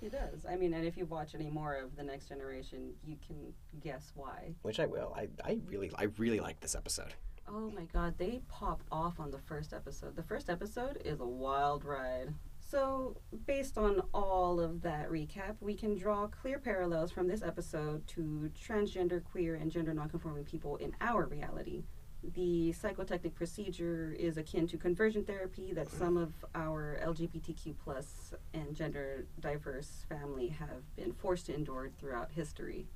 He 0.01 0.09
does. 0.09 0.47
I 0.49 0.57
mean, 0.57 0.73
and 0.73 0.87
if 0.87 0.97
you 0.97 1.05
watch 1.05 1.35
any 1.35 1.51
more 1.51 1.75
of 1.75 1.95
the 1.95 2.03
Next 2.03 2.29
Generation, 2.29 2.95
you 3.05 3.17
can 3.27 3.53
guess 3.83 4.13
why. 4.15 4.55
Which 4.63 4.81
I 4.81 4.87
will. 4.87 5.15
I, 5.15 5.29
I 5.45 5.59
really 5.67 5.91
I 5.95 6.05
really 6.17 6.41
like 6.41 6.61
this 6.61 6.75
episode. 6.75 7.15
Oh 7.53 7.69
my 7.75 7.83
god, 7.93 8.15
they 8.17 8.43
pop 8.49 8.81
off 8.93 9.19
on 9.19 9.33
the 9.33 9.39
first 9.39 9.73
episode. 9.73 10.15
The 10.15 10.23
first 10.23 10.49
episode 10.49 11.03
is 11.05 11.19
a 11.21 11.27
wild 11.27 11.85
ride. 11.85 12.33
So, 12.61 13.17
based 13.45 13.77
on 13.77 14.03
all 14.15 14.61
of 14.61 14.83
that 14.83 15.11
recap, 15.11 15.57
we 15.59 15.75
can 15.75 15.97
draw 15.97 16.29
clear 16.29 16.61
parallels 16.61 17.11
from 17.11 17.27
this 17.27 17.43
episode 17.43 18.07
to 18.09 18.53
transgender, 18.55 19.25
queer, 19.25 19.57
and 19.57 19.73
gender 19.73 19.93
nonconforming 19.93 20.45
people 20.45 20.77
in 20.77 20.95
our 21.01 21.27
reality. 21.27 21.83
The 22.23 22.71
psychotectic 22.71 23.35
procedure 23.35 24.15
is 24.17 24.37
akin 24.37 24.69
to 24.69 24.77
conversion 24.77 25.25
therapy 25.25 25.73
that 25.73 25.89
mm-hmm. 25.89 25.99
some 25.99 26.17
of 26.17 26.33
our 26.55 27.01
LGBTQ 27.05 27.75
plus 27.83 28.33
and 28.55 28.77
gender 28.77 29.27
diverse 29.41 30.05
family 30.09 30.49
have 30.49 30.95
been 30.95 31.13
forced 31.13 31.47
to 31.47 31.55
endure 31.55 31.91
throughout 31.99 32.31
history. 32.31 32.87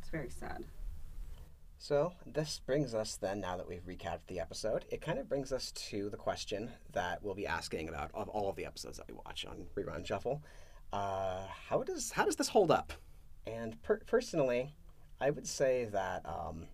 It's 0.00 0.10
very 0.10 0.28
sad. 0.28 0.64
So 1.82 2.12
this 2.26 2.60
brings 2.66 2.92
us 2.92 3.16
then, 3.16 3.40
now 3.40 3.56
that 3.56 3.66
we've 3.66 3.86
recapped 3.86 4.26
the 4.26 4.38
episode, 4.38 4.84
it 4.90 5.00
kind 5.00 5.18
of 5.18 5.30
brings 5.30 5.50
us 5.50 5.72
to 5.72 6.10
the 6.10 6.16
question 6.18 6.70
that 6.92 7.22
we'll 7.22 7.34
be 7.34 7.46
asking 7.46 7.88
about 7.88 8.10
of 8.12 8.28
all 8.28 8.50
of 8.50 8.56
the 8.56 8.66
episodes 8.66 8.98
that 8.98 9.08
we 9.08 9.14
watch 9.14 9.46
on 9.46 9.64
Rerun 9.74 10.04
Shuffle. 10.04 10.42
Uh, 10.92 11.46
how 11.68 11.82
does 11.82 12.10
how 12.10 12.26
does 12.26 12.36
this 12.36 12.48
hold 12.48 12.70
up? 12.70 12.92
And 13.46 13.82
per- 13.82 14.02
personally, 14.06 14.74
I 15.22 15.30
would 15.30 15.46
say 15.46 15.86
that 15.86 16.20
um, 16.26 16.66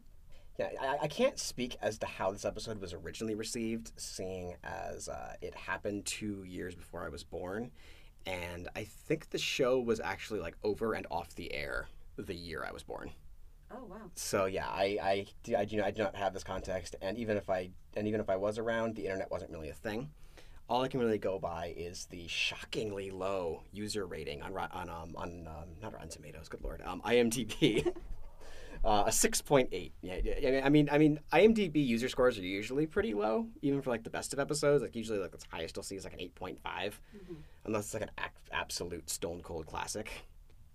yeah, 0.59 0.71
I, 0.83 0.99
I 1.03 1.07
can't 1.07 1.38
speak 1.38 1.77
as 1.81 1.99
to 1.99 2.07
how 2.07 2.33
this 2.33 2.45
episode 2.45 2.81
was 2.81 2.92
originally 2.92 3.37
received, 3.37 3.92
seeing 3.97 4.57
as 4.64 5.09
uh, 5.09 5.35
it 5.40 5.55
happened 5.55 6.05
two 6.05 6.42
years 6.42 6.75
before 6.75 7.07
I 7.07 7.11
was 7.11 7.23
born, 7.23 7.71
and 8.27 8.69
I 8.75 8.83
think 8.83 9.31
the 9.31 9.38
show 9.38 9.79
was 9.79 10.01
actually 10.01 10.40
like 10.40 10.57
over 10.64 10.95
and 10.95 11.07
off 11.12 11.33
the 11.37 11.55
air 11.55 11.87
the 12.16 12.35
year 12.35 12.66
I 12.69 12.73
was 12.73 12.83
born 12.83 13.12
Oh, 13.70 13.85
wow. 13.88 13.96
so 14.14 14.46
yeah, 14.46 14.66
I 14.68 14.98
I, 15.02 15.26
do- 15.42 15.57
I 15.57 15.64
do 15.64 15.83
I 15.83 15.90
do 15.90 16.02
not 16.05 16.14
have 16.16 16.33
this 16.33 16.44
context, 16.44 16.94
and 17.02 17.18
even 17.18 17.37
if 17.37 17.50
I 17.50 17.70
and 17.96 18.07
even 18.07 18.20
if 18.20 18.29
I 18.31 18.37
was 18.37 18.59
around, 18.59 18.94
the 18.94 19.05
internet 19.07 19.31
wasn't 19.31 19.50
really 19.50 19.70
a 19.70 19.74
thing. 19.74 20.11
All 20.68 20.83
I 20.83 20.88
can 20.88 20.98
really 21.00 21.18
go 21.18 21.38
by 21.38 21.74
is 21.76 22.07
the 22.07 22.26
shockingly 22.29 23.11
low 23.11 23.62
user 23.72 24.07
rating 24.07 24.42
on 24.42 24.57
on 24.57 24.88
um 24.88 25.14
on 25.16 25.46
um, 25.48 25.68
not 25.83 25.92
Rotten 25.94 26.09
Tomatoes, 26.09 26.48
good 26.48 26.62
lord, 26.62 26.81
um 26.85 27.00
IMDb. 27.05 27.92
Uh, 28.85 29.05
a 29.07 29.11
six 29.11 29.40
point 29.40 29.68
eight. 29.72 29.92
Yeah, 30.02 30.18
yeah, 30.22 30.61
I 30.64 30.68
mean, 30.68 30.88
I 30.92 30.98
mean, 30.98 31.18
IMDb 31.33 31.85
user 31.85 32.09
scores 32.09 32.38
are 32.38 32.42
usually 32.42 32.87
pretty 32.87 33.14
low, 33.14 33.48
even 33.62 33.81
for 33.83 33.90
like 33.90 34.05
the 34.05 34.11
best 34.11 34.33
of 34.33 34.38
episodes. 34.38 34.83
Like 34.83 34.94
usually, 34.94 35.18
like 35.18 35.33
the 35.33 35.44
highest 35.50 35.74
you'll 35.76 35.83
see 35.83 35.96
is 35.96 36.05
like 36.05 36.12
an 36.12 36.20
eight 36.20 36.35
point 36.37 36.61
five, 36.62 37.00
Mhm. 37.16 37.37
unless 37.64 37.87
it's 37.87 37.94
like 37.94 38.02
an 38.05 38.11
ac- 38.18 38.29
absolute 38.52 39.09
stone 39.11 39.40
cold 39.42 39.66
classic. 39.66 40.26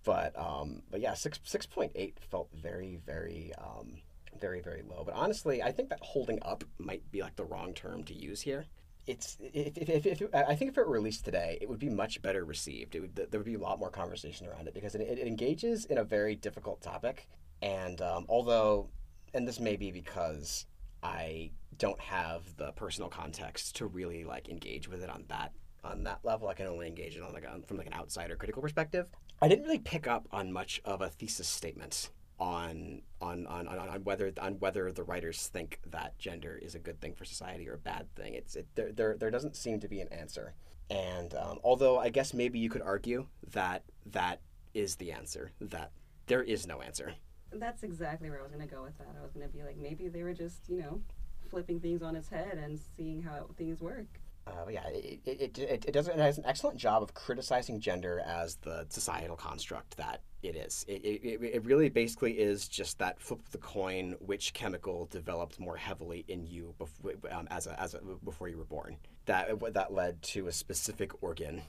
But 0.03 0.37
um, 0.37 0.81
but 0.89 0.99
yeah, 0.99 1.13
six 1.13 1.39
six 1.43 1.65
point 1.65 1.91
eight 1.95 2.17
felt 2.19 2.49
very 2.53 2.99
very 3.05 3.51
um, 3.57 4.01
very 4.39 4.61
very 4.61 4.81
low. 4.81 5.03
But 5.05 5.15
honestly, 5.15 5.61
I 5.61 5.71
think 5.71 5.89
that 5.89 5.99
holding 6.01 6.39
up 6.41 6.63
might 6.77 7.09
be 7.11 7.21
like 7.21 7.35
the 7.35 7.45
wrong 7.45 7.73
term 7.73 8.03
to 8.05 8.13
use 8.13 8.41
here. 8.41 8.65
It's 9.07 9.37
if, 9.41 9.77
if, 9.77 10.05
if, 10.05 10.21
if 10.21 10.35
I 10.35 10.55
think 10.55 10.71
if 10.71 10.77
it 10.77 10.85
were 10.85 10.93
released 10.93 11.25
today, 11.25 11.57
it 11.61 11.69
would 11.69 11.79
be 11.79 11.89
much 11.89 12.21
better 12.21 12.45
received. 12.45 12.95
It 12.95 12.99
would 13.01 13.15
there 13.15 13.39
would 13.39 13.45
be 13.45 13.55
a 13.55 13.59
lot 13.59 13.79
more 13.79 13.89
conversation 13.89 14.47
around 14.47 14.67
it 14.67 14.73
because 14.73 14.95
it, 14.95 15.01
it 15.01 15.27
engages 15.27 15.85
in 15.85 15.97
a 15.97 16.03
very 16.03 16.35
difficult 16.35 16.81
topic. 16.81 17.27
And 17.61 18.01
um, 18.01 18.25
although, 18.27 18.89
and 19.33 19.47
this 19.47 19.59
may 19.59 19.75
be 19.75 19.91
because 19.91 20.65
I 21.03 21.51
don't 21.77 21.99
have 21.99 22.57
the 22.57 22.71
personal 22.73 23.09
context 23.09 23.75
to 23.77 23.87
really 23.87 24.23
like 24.23 24.49
engage 24.49 24.87
with 24.87 25.03
it 25.03 25.09
on 25.09 25.25
that 25.29 25.51
on 25.83 26.03
that 26.03 26.19
level. 26.23 26.47
I 26.47 26.53
can 26.53 26.67
only 26.67 26.87
engage 26.87 27.15
it 27.15 27.23
on 27.23 27.33
like 27.33 27.43
a, 27.43 27.59
from 27.67 27.77
like 27.77 27.87
an 27.87 27.93
outsider 27.93 28.35
critical 28.35 28.61
perspective. 28.61 29.09
I 29.41 29.47
didn't 29.47 29.63
really 29.63 29.79
pick 29.79 30.07
up 30.07 30.27
on 30.31 30.51
much 30.51 30.81
of 30.85 31.01
a 31.01 31.09
thesis 31.09 31.47
statement 31.47 32.09
on 32.39 33.01
on, 33.21 33.45
on, 33.47 33.67
on, 33.67 33.77
on 33.77 34.03
whether 34.03 34.31
on 34.41 34.53
whether 34.55 34.91
the 34.91 35.03
writers 35.03 35.47
think 35.47 35.79
that 35.91 36.17
gender 36.17 36.59
is 36.61 36.75
a 36.75 36.79
good 36.79 36.99
thing 36.99 37.13
for 37.13 37.25
society 37.25 37.69
or 37.69 37.75
a 37.75 37.77
bad 37.77 38.13
thing. 38.15 38.33
It's 38.33 38.55
it, 38.55 38.67
there, 38.75 38.91
there 38.91 39.15
there 39.17 39.31
doesn't 39.31 39.55
seem 39.55 39.79
to 39.79 39.87
be 39.87 40.01
an 40.01 40.07
answer. 40.09 40.53
And 40.89 41.33
um, 41.35 41.59
although 41.63 41.99
I 41.99 42.09
guess 42.09 42.33
maybe 42.33 42.59
you 42.59 42.69
could 42.69 42.81
argue 42.81 43.27
that 43.51 43.83
that 44.07 44.41
is 44.73 44.95
the 44.95 45.11
answer, 45.11 45.51
that 45.61 45.91
there 46.27 46.43
is 46.43 46.67
no 46.67 46.81
answer. 46.81 47.13
That's 47.53 47.83
exactly 47.83 48.29
where 48.29 48.39
I 48.39 48.43
was 48.43 48.51
going 48.51 48.67
to 48.67 48.73
go 48.73 48.83
with 48.83 48.97
that. 48.97 49.15
I 49.19 49.21
was 49.21 49.31
going 49.31 49.45
to 49.45 49.53
be 49.53 49.63
like, 49.63 49.77
maybe 49.77 50.07
they 50.07 50.23
were 50.23 50.33
just, 50.33 50.69
you 50.69 50.79
know, 50.79 51.01
flipping 51.49 51.79
things 51.79 52.01
on 52.01 52.15
its 52.15 52.29
head 52.29 52.57
and 52.57 52.79
seeing 52.95 53.21
how 53.21 53.47
things 53.57 53.81
work. 53.81 54.07
Uh, 54.51 54.69
yeah, 54.69 54.87
it, 54.87 55.19
it, 55.25 55.57
it, 55.57 55.85
it, 55.85 55.93
does 55.93 56.07
it 56.07 56.17
does 56.17 56.37
an 56.37 56.45
excellent 56.45 56.77
job 56.77 57.01
of 57.01 57.13
criticizing 57.13 57.79
gender 57.79 58.21
as 58.25 58.55
the 58.57 58.85
societal 58.89 59.35
construct 59.35 59.97
that 59.97 60.21
it 60.43 60.55
is. 60.55 60.85
It, 60.87 61.03
it, 61.03 61.41
it 61.41 61.65
really 61.65 61.89
basically 61.89 62.33
is 62.33 62.67
just 62.67 62.99
that 62.99 63.19
flip 63.19 63.39
of 63.39 63.51
the 63.51 63.57
coin, 63.59 64.15
which 64.19 64.53
chemical 64.53 65.07
developed 65.11 65.59
more 65.59 65.77
heavily 65.77 66.25
in 66.27 66.45
you 66.45 66.73
before, 66.77 67.13
um, 67.31 67.47
as 67.51 67.67
a, 67.67 67.79
as 67.79 67.93
a, 67.93 67.99
before 68.23 68.49
you 68.49 68.57
were 68.57 68.65
born. 68.65 68.97
That 69.25 69.49
that 69.73 69.93
led 69.93 70.21
to 70.23 70.47
a 70.47 70.51
specific 70.51 71.23
organ 71.23 71.61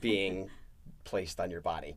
being 0.00 0.48
placed 1.04 1.38
on 1.40 1.50
your 1.50 1.60
body. 1.60 1.96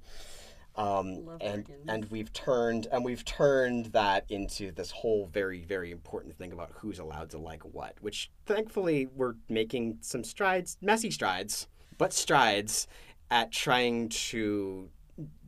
Um, 0.78 1.38
and 1.40 1.66
and 1.88 2.06
we've 2.12 2.34
turned 2.34 2.88
and 2.92 3.06
we've 3.06 3.24
turned 3.24 3.88
that 3.88 4.26
into 4.30 4.72
this 4.72 4.92
whole 4.92 5.26
very 5.28 5.64
very 5.64 5.92
important 5.92 6.38
thing 6.38 6.52
about 6.52 6.72
who's 6.74 7.00
allowed 7.00 7.30
to 7.30 7.38
like 7.38 7.64
what, 7.64 7.96
which 8.02 8.30
thankfully 8.46 9.08
we're 9.16 9.36
making 9.48 10.00
some 10.02 10.24
strides, 10.24 10.78
messy 10.82 11.12
strides, 11.12 11.68
but 11.98 12.12
strides 12.12 12.88
at 13.32 13.52
trying 13.54 14.10
to 14.10 14.90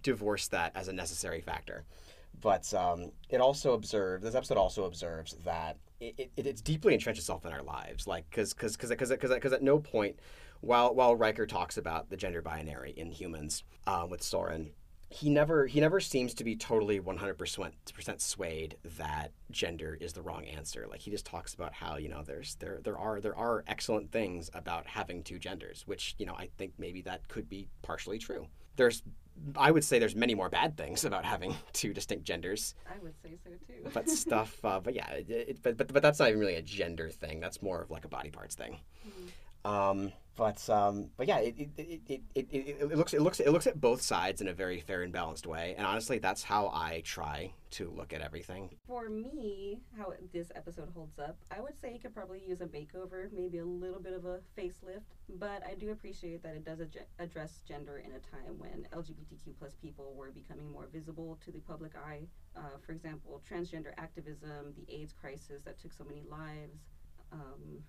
divorce 0.01 0.47
that 0.47 0.71
as 0.75 0.87
a 0.87 0.93
necessary 0.93 1.41
factor. 1.41 1.83
But 2.39 2.73
um, 2.73 3.11
it 3.29 3.41
also 3.41 3.73
observes 3.73 4.23
this 4.23 4.35
episode 4.35 4.57
also 4.57 4.85
observes 4.85 5.35
that 5.43 5.77
it, 5.99 6.31
it, 6.37 6.45
it's 6.47 6.61
deeply 6.61 6.93
entrenched 6.93 7.19
itself 7.19 7.45
in 7.45 7.51
our 7.51 7.63
lives, 7.63 8.07
like 8.07 8.29
because 8.29 8.53
because 8.53 8.89
because 8.89 9.09
because 9.09 9.53
at 9.53 9.61
no 9.61 9.79
point 9.79 10.19
while 10.61 10.93
while 10.93 11.15
Riker 11.15 11.45
talks 11.45 11.77
about 11.77 12.09
the 12.09 12.17
gender 12.17 12.41
binary 12.41 12.91
in 12.91 13.11
humans 13.11 13.63
uh, 13.85 14.05
with 14.09 14.21
Soren 14.21 14.71
he 15.09 15.29
never 15.29 15.67
he 15.67 15.79
never 15.79 15.99
seems 15.99 16.33
to 16.33 16.43
be 16.43 16.55
totally 16.55 16.99
100% 16.99 18.21
swayed 18.21 18.75
that 18.97 19.31
gender 19.51 19.97
is 20.01 20.13
the 20.13 20.21
wrong 20.21 20.45
answer. 20.45 20.85
Like 20.89 20.99
he 20.99 21.11
just 21.11 21.25
talks 21.25 21.53
about 21.53 21.73
how 21.73 21.95
you 21.97 22.09
know 22.09 22.23
there's 22.23 22.55
there 22.55 22.79
there 22.83 22.97
are 22.97 23.21
there 23.21 23.37
are 23.37 23.63
excellent 23.67 24.11
things 24.11 24.49
about 24.53 24.85
having 24.85 25.23
two 25.23 25.39
genders 25.39 25.83
which 25.85 26.15
you 26.17 26.25
know 26.25 26.33
i 26.33 26.49
think 26.57 26.73
maybe 26.77 27.01
that 27.03 27.27
could 27.29 27.47
be 27.47 27.69
partially 27.81 28.17
true. 28.17 28.47
There's 28.75 29.01
i 29.55 29.71
would 29.71 29.83
say 29.83 29.97
there's 29.97 30.15
many 30.15 30.35
more 30.35 30.49
bad 30.49 30.75
things 30.75 31.05
about 31.05 31.23
having 31.23 31.55
two 31.73 31.93
distinct 31.93 32.25
genders. 32.25 32.75
I 32.85 33.01
would 33.01 33.15
say 33.23 33.37
so 33.41 33.51
too. 33.65 33.89
But 33.93 34.09
stuff 34.09 34.59
uh, 34.65 34.81
but 34.81 34.93
yeah 34.93 35.09
it, 35.11 35.29
it, 35.29 35.63
but, 35.63 35.77
but 35.77 35.93
but 35.93 36.01
that's 36.01 36.19
not 36.19 36.27
even 36.27 36.39
really 36.39 36.55
a 36.55 36.61
gender 36.61 37.09
thing. 37.09 37.39
That's 37.39 37.61
more 37.61 37.81
of 37.81 37.91
like 37.91 38.03
a 38.03 38.09
body 38.09 38.29
parts 38.29 38.55
thing. 38.55 38.79
Mm-hmm. 39.07 39.71
um, 39.71 40.11
but 40.37 40.69
um, 40.69 41.09
but 41.17 41.27
yeah, 41.27 41.39
it 41.39 41.55
it, 41.57 42.01
it, 42.07 42.21
it, 42.35 42.47
it, 42.51 42.95
looks 42.95 43.13
it 43.13 43.21
looks 43.21 43.39
it 43.39 43.51
looks 43.51 43.67
at 43.67 43.81
both 43.81 44.01
sides 44.01 44.39
in 44.39 44.47
a 44.47 44.53
very 44.53 44.79
fair 44.79 45.01
and 45.01 45.11
balanced 45.11 45.47
way, 45.47 45.73
and 45.77 45.85
honestly, 45.85 46.19
that's 46.19 46.43
how 46.43 46.67
I 46.67 47.01
try 47.03 47.51
to 47.71 47.89
look 47.89 48.13
at 48.13 48.21
everything. 48.21 48.69
For 48.87 49.09
me, 49.09 49.79
how 49.97 50.13
this 50.31 50.51
episode 50.55 50.89
holds 50.93 51.19
up, 51.19 51.37
I 51.51 51.59
would 51.59 51.77
say 51.77 51.89
it 51.95 52.03
could 52.03 52.13
probably 52.13 52.41
use 52.47 52.61
a 52.61 52.67
makeover, 52.67 53.29
maybe 53.33 53.57
a 53.57 53.65
little 53.65 53.99
bit 53.99 54.13
of 54.13 54.25
a 54.25 54.39
facelift, 54.57 55.09
but 55.37 55.63
I 55.69 55.73
do 55.73 55.91
appreciate 55.91 56.43
that 56.43 56.55
it 56.55 56.63
does 56.63 56.79
ad- 56.79 57.07
address 57.19 57.63
gender 57.67 57.97
in 57.97 58.11
a 58.11 58.19
time 58.19 58.57
when 58.59 58.87
LGBTQ 58.93 59.55
plus 59.59 59.73
people 59.81 60.13
were 60.15 60.29
becoming 60.29 60.71
more 60.71 60.87
visible 60.93 61.37
to 61.43 61.51
the 61.51 61.59
public 61.59 61.93
eye. 61.95 62.21
Uh, 62.55 62.77
for 62.85 62.91
example, 62.91 63.41
transgender 63.49 63.91
activism, 63.97 64.73
the 64.77 64.93
AIDS 64.93 65.13
crisis 65.13 65.63
that 65.63 65.79
took 65.79 65.91
so 65.93 66.03
many 66.03 66.23
lives. 66.29 66.79
Um, 67.31 67.81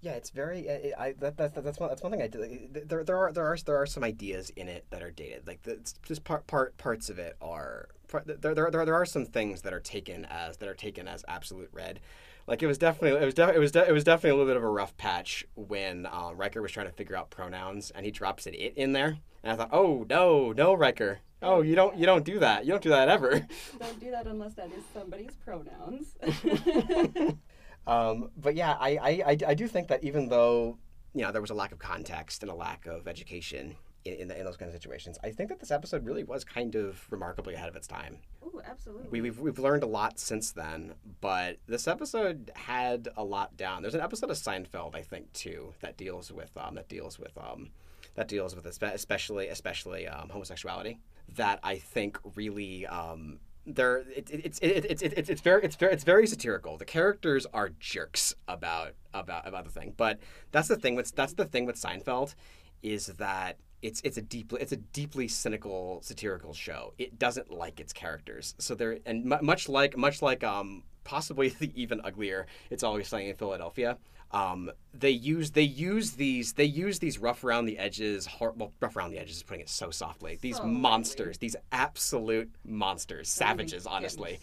yeah, 0.00 0.12
it's 0.12 0.30
very. 0.30 0.60
It, 0.66 0.94
I 0.98 1.12
that, 1.20 1.36
that, 1.38 1.54
that's 1.64 1.78
one 1.80 1.88
that's 1.88 2.02
one 2.02 2.12
thing 2.12 2.22
I 2.22 2.28
did. 2.28 2.88
There, 2.88 3.02
there 3.02 3.18
are 3.18 3.32
there 3.32 3.46
are 3.46 3.56
there 3.56 3.76
are 3.76 3.86
some 3.86 4.04
ideas 4.04 4.50
in 4.50 4.68
it 4.68 4.86
that 4.90 5.02
are 5.02 5.10
dated. 5.10 5.46
Like 5.46 5.62
the, 5.62 5.78
just 6.06 6.24
part 6.24 6.46
part 6.46 6.76
parts 6.76 7.08
of 7.08 7.18
it 7.18 7.36
are. 7.40 7.88
There, 8.24 8.54
there, 8.54 8.70
there, 8.70 8.84
there 8.84 8.94
are 8.94 9.06
some 9.06 9.24
things 9.24 9.62
that 9.62 9.72
are 9.72 9.80
taken 9.80 10.24
as 10.26 10.58
that 10.58 10.68
are 10.68 10.74
taken 10.74 11.08
as 11.08 11.24
absolute 11.26 11.70
red. 11.72 12.00
Like 12.46 12.62
it 12.62 12.66
was 12.66 12.78
definitely 12.78 13.20
it 13.20 13.24
was 13.24 13.34
de- 13.34 13.54
it 13.54 13.58
was 13.58 13.72
de- 13.72 13.88
it 13.88 13.92
was 13.92 14.04
definitely 14.04 14.30
a 14.30 14.34
little 14.34 14.48
bit 14.48 14.56
of 14.56 14.62
a 14.62 14.68
rough 14.68 14.96
patch 14.96 15.44
when 15.56 16.06
uh, 16.06 16.30
Riker 16.34 16.62
was 16.62 16.70
trying 16.70 16.86
to 16.86 16.92
figure 16.92 17.16
out 17.16 17.30
pronouns 17.30 17.90
and 17.90 18.06
he 18.06 18.12
drops 18.12 18.46
it 18.46 18.54
it 18.54 18.74
in 18.76 18.92
there 18.92 19.18
and 19.42 19.52
I 19.52 19.56
thought 19.56 19.70
oh 19.72 20.06
no 20.08 20.52
no 20.52 20.72
Riker 20.72 21.20
oh 21.42 21.62
you 21.62 21.74
don't 21.74 21.96
you 21.96 22.06
don't 22.06 22.24
do 22.24 22.38
that 22.38 22.64
you 22.64 22.70
don't 22.70 22.82
do 22.82 22.90
that 22.90 23.08
ever 23.08 23.44
don't 23.80 24.00
do 24.00 24.12
that 24.12 24.28
unless 24.28 24.54
that 24.54 24.68
is 24.68 24.84
somebody's 24.94 25.34
pronouns 25.44 26.14
Um, 27.86 28.30
but 28.36 28.56
yeah, 28.56 28.72
I, 28.80 29.22
I, 29.24 29.38
I, 29.46 29.54
do 29.54 29.68
think 29.68 29.88
that 29.88 30.02
even 30.02 30.28
though 30.28 30.76
you 31.14 31.22
know 31.22 31.30
there 31.30 31.40
was 31.40 31.50
a 31.50 31.54
lack 31.54 31.70
of 31.70 31.78
context 31.78 32.42
and 32.42 32.50
a 32.50 32.54
lack 32.54 32.86
of 32.86 33.06
education 33.06 33.76
in, 34.04 34.14
in, 34.14 34.28
the, 34.28 34.38
in, 34.38 34.44
those 34.44 34.56
kind 34.56 34.68
of 34.68 34.74
situations, 34.74 35.18
I 35.22 35.30
think 35.30 35.50
that 35.50 35.60
this 35.60 35.70
episode 35.70 36.04
really 36.04 36.24
was 36.24 36.44
kind 36.44 36.74
of 36.74 37.00
remarkably 37.10 37.54
ahead 37.54 37.68
of 37.68 37.76
its 37.76 37.86
time. 37.86 38.18
Oh, 38.44 38.60
absolutely. 38.68 39.08
We, 39.10 39.20
we've, 39.20 39.38
we've 39.38 39.58
learned 39.60 39.84
a 39.84 39.86
lot 39.86 40.18
since 40.18 40.50
then, 40.50 40.94
but 41.20 41.58
this 41.68 41.86
episode 41.86 42.50
had 42.54 43.08
a 43.16 43.22
lot 43.22 43.56
down. 43.56 43.82
There's 43.82 43.94
an 43.94 44.00
episode 44.00 44.30
of 44.30 44.36
Seinfeld, 44.36 44.96
I 44.96 45.02
think, 45.02 45.32
too, 45.32 45.72
that 45.80 45.96
deals 45.96 46.32
with 46.32 46.50
um, 46.56 46.74
that 46.74 46.88
deals 46.88 47.20
with 47.20 47.38
um, 47.38 47.70
that 48.16 48.26
deals 48.26 48.56
with 48.56 48.66
especially 48.66 49.46
especially 49.46 50.08
um, 50.08 50.28
homosexuality. 50.28 50.98
That 51.36 51.60
I 51.62 51.76
think 51.76 52.18
really 52.34 52.86
um, 52.86 53.38
they're 53.66 53.98
it, 53.98 54.30
it, 54.30 54.40
it's 54.44 54.58
it, 54.60 54.84
it's 54.88 55.02
it's 55.02 55.28
it's 55.28 55.40
very 55.40 55.62
it's 55.64 55.76
very 55.76 55.92
it's 55.92 56.04
very 56.04 56.26
satirical. 56.26 56.76
The 56.76 56.84
characters 56.84 57.46
are 57.52 57.70
jerks 57.80 58.34
about 58.46 58.92
about 59.12 59.46
about 59.46 59.64
the 59.64 59.70
thing, 59.70 59.94
but 59.96 60.18
that's 60.52 60.68
the 60.68 60.76
thing 60.76 60.94
with 60.94 61.14
that's 61.14 61.34
the 61.34 61.44
thing 61.44 61.66
with 61.66 61.76
Seinfeld, 61.76 62.34
is 62.82 63.06
that 63.18 63.58
it's 63.82 64.00
it's 64.04 64.16
a 64.16 64.22
deeply 64.22 64.60
it's 64.60 64.72
a 64.72 64.76
deeply 64.76 65.28
cynical 65.28 66.00
satirical 66.02 66.54
show. 66.54 66.94
It 66.98 67.18
doesn't 67.18 67.50
like 67.50 67.80
its 67.80 67.92
characters, 67.92 68.54
so 68.58 68.74
they're 68.74 68.98
and 69.04 69.24
much 69.24 69.68
like 69.68 69.96
much 69.96 70.22
like 70.22 70.44
um 70.44 70.84
possibly 71.04 71.48
the 71.48 71.70
even 71.80 72.00
uglier. 72.04 72.46
It's 72.70 72.82
always 72.82 73.08
sunny 73.08 73.28
in 73.28 73.36
Philadelphia 73.36 73.98
um, 74.32 74.70
they 74.92 75.10
use 75.10 75.52
they 75.52 75.62
use 75.62 76.12
these 76.12 76.54
they 76.54 76.64
use 76.64 76.98
these 76.98 77.18
rough 77.18 77.44
around 77.44 77.66
the 77.66 77.78
edges 77.78 78.28
well 78.40 78.72
rough 78.80 78.96
around 78.96 79.10
the 79.10 79.18
edges 79.18 79.36
is 79.36 79.42
putting 79.42 79.60
it 79.60 79.68
so 79.68 79.90
softly. 79.90 80.38
These 80.40 80.56
so 80.56 80.64
monsters 80.64 81.38
these 81.38 81.56
absolute 81.72 82.50
monsters 82.64 83.28
savages 83.28 83.86
honestly. 83.86 84.38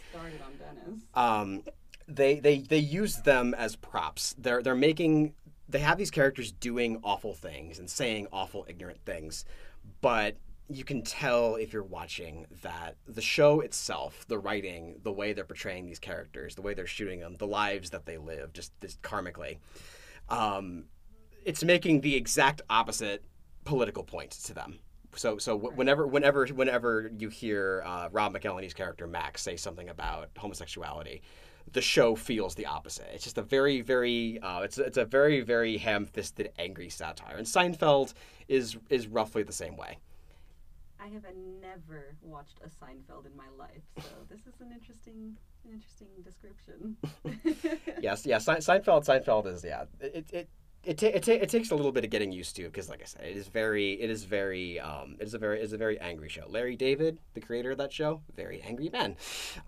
um, 1.14 1.64
they 2.08 2.40
they 2.40 2.60
they 2.60 2.78
use 2.78 3.18
them 3.18 3.54
as 3.54 3.76
props. 3.76 4.36
They're 4.38 4.62
they're 4.62 4.76
making 4.76 5.34
they 5.70 5.80
have 5.80 5.98
these 5.98 6.12
characters 6.12 6.52
doing 6.52 7.00
awful 7.04 7.34
things 7.34 7.80
and 7.80 7.90
saying 7.90 8.28
awful 8.32 8.66
ignorant 8.68 9.00
things 9.06 9.46
but 10.02 10.36
you 10.70 10.84
can 10.84 11.02
tell 11.02 11.56
if 11.56 11.74
you're 11.74 11.84
watching 11.84 12.46
that 12.62 12.96
the 13.06 13.22
show 13.22 13.60
itself, 13.60 14.26
the 14.28 14.40
writing, 14.40 15.00
the 15.04 15.12
way 15.12 15.34
they're 15.34 15.44
portraying 15.44 15.86
these 15.86 16.00
characters, 16.00 16.56
the 16.56 16.62
way 16.62 16.74
they're 16.74 16.88
shooting 16.88 17.20
them, 17.20 17.36
the 17.36 17.48
lives 17.48 17.90
that 17.90 18.06
they 18.06 18.18
live, 18.18 18.54
just, 18.54 18.72
just 18.82 19.02
karmically, 19.02 19.58
um, 20.30 20.86
it's 21.46 21.64
making 21.64 22.02
the 22.02 22.16
exact 22.16 22.62
opposite 22.70 23.24
political 23.66 24.04
point 24.04 24.32
to 24.32 24.54
them. 24.54 24.80
So, 25.16 25.38
so 25.38 25.56
whenever, 25.56 26.08
whenever, 26.08 26.46
whenever 26.48 27.12
you 27.18 27.30
hear 27.30 27.84
uh, 27.86 28.10
Rob 28.12 28.34
McElhenney's 28.34 28.74
character 28.74 29.06
Max 29.06 29.42
say 29.42 29.58
something 29.58 29.90
about 29.90 30.30
homosexuality, 30.38 31.22
the 31.72 31.82
show 31.82 32.16
feels 32.16 32.56
the 32.56 32.66
opposite. 32.66 33.08
It's 33.14 33.24
just 33.24 33.38
a 33.38 33.42
very, 33.42 33.82
very, 33.82 34.40
uh, 34.42 34.62
it's 34.62 34.78
it's 34.78 34.98
a 34.98 35.06
very, 35.06 35.42
very 35.42 35.78
ham-fisted, 35.78 36.52
angry 36.60 36.90
satire. 36.90 37.38
And 37.38 37.48
Seinfeld 37.48 38.14
is 38.48 38.76
is 38.90 39.08
roughly 39.08 39.44
the 39.44 39.54
same 39.54 39.78
way. 39.78 39.98
I 41.04 41.08
have 41.08 41.26
uh, 41.26 41.30
never 41.62 42.16
watched 42.22 42.60
a 42.64 42.70
Seinfeld 42.70 43.26
in 43.26 43.36
my 43.36 43.50
life, 43.58 43.84
so 43.98 44.10
this 44.30 44.40
is 44.42 44.62
an 44.62 44.72
interesting, 44.72 45.36
an 45.66 45.74
interesting 45.74 46.08
description. 46.24 46.96
yes, 48.02 48.26
yeah, 48.26 48.38
Se- 48.38 48.58
Seinfeld. 48.58 49.06
Seinfeld 49.06 49.48
is 49.48 49.66
yeah. 49.66 49.84
It 50.00 50.32
it 50.32 50.50
it, 50.84 50.98
ta- 50.98 51.08
it, 51.08 51.24
ta- 51.24 51.32
it 51.32 51.50
takes 51.50 51.72
a 51.72 51.76
little 51.76 51.92
bit 51.92 52.04
of 52.04 52.10
getting 52.10 52.32
used 52.32 52.56
to 52.58 52.64
because, 52.64 52.90
like 52.90 53.02
I 53.02 53.06
said, 53.06 53.24
it 53.24 53.38
is 53.38 53.48
very, 53.48 53.94
it 53.94 54.10
is 54.10 54.24
very, 54.26 54.80
um, 54.80 55.16
it 55.20 55.28
is 55.28 55.34
a 55.34 55.38
very, 55.38 55.62
it's 55.62 55.74
a 55.74 55.78
very 55.78 56.00
angry 56.00 56.30
show. 56.30 56.44
Larry 56.48 56.76
David, 56.76 57.18
the 57.34 57.42
creator 57.42 57.72
of 57.72 57.78
that 57.78 57.94
show, 57.94 58.22
very 58.36 58.62
angry 58.62 58.90
man. 58.90 59.16